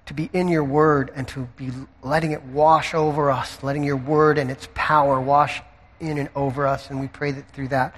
to 0.07 0.13
be 0.13 0.29
in 0.33 0.49
your 0.49 0.65
word 0.65 1.13
and 1.15 1.29
to 1.29 1.47
be 1.57 1.71
letting 2.03 2.33
it 2.33 2.43
wash 2.43 2.95
over 2.95 3.31
us, 3.31 3.63
letting 3.63 3.85
your 3.85 3.97
word 3.97 4.39
and 4.39 4.51
its 4.51 4.69
power 4.75 5.21
wash 5.21 5.63
in 6.01 6.19
and 6.19 6.29
over 6.35 6.67
us. 6.67 6.91
And 6.91 6.99
we 6.99 7.07
pray 7.07 7.31
that 7.31 7.49
through 7.53 7.69
that 7.69 7.95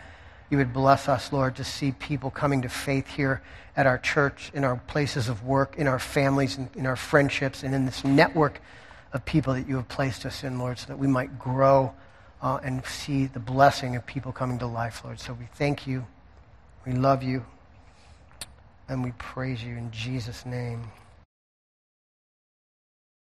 you 0.51 0.59
would 0.59 0.75
bless 0.75 1.09
us, 1.09 1.33
Lord, 1.33 1.57
to 1.57 1.65
see 1.65 1.93
people 1.93 2.31
coming 2.31 2.61
to 2.61 2.69
faith 2.69 3.09
here 3.09 3.41
at 3.79 3.87
our 3.87 3.97
church, 3.97 4.51
in 4.53 4.63
our 4.63 4.77
places 4.77 5.31
of 5.31 5.43
work, 5.43 5.77
in 5.79 5.87
our 5.87 5.99
families, 5.99 6.59
in, 6.59 6.69
in 6.75 6.85
our 6.85 6.97
friendships, 6.97 7.63
and 7.63 7.75
in 7.75 7.87
this 7.87 8.05
network 8.05 8.61
of 9.15 9.25
people 9.25 9.55
that 9.55 9.67
you 9.67 9.77
have 9.77 9.89
placed 9.89 10.27
us 10.27 10.45
in, 10.45 10.59
Lord, 10.59 10.79
so 10.79 10.89
that 10.89 10.99
we 10.99 11.07
might 11.07 11.39
grow 11.39 11.95
uh, 12.43 12.59
and 12.63 12.85
see 12.85 13.27
the 13.27 13.41
blessing 13.41 13.97
of 13.97 14.07
people 14.07 14.33
coming 14.33 14.59
to 14.59 14.67
life, 14.67 15.03
Lord. 15.05 15.21
So 15.21 15.33
we 15.33 15.47
thank 15.55 15.87
you. 15.87 16.07
We 16.87 16.93
love 16.93 17.23
you. 17.23 17.45
And 18.89 19.05
we 19.05 19.13
praise 19.13 19.63
you 19.63 19.77
in 19.77 19.91
Jesus' 19.91 20.47
name. 20.47 20.91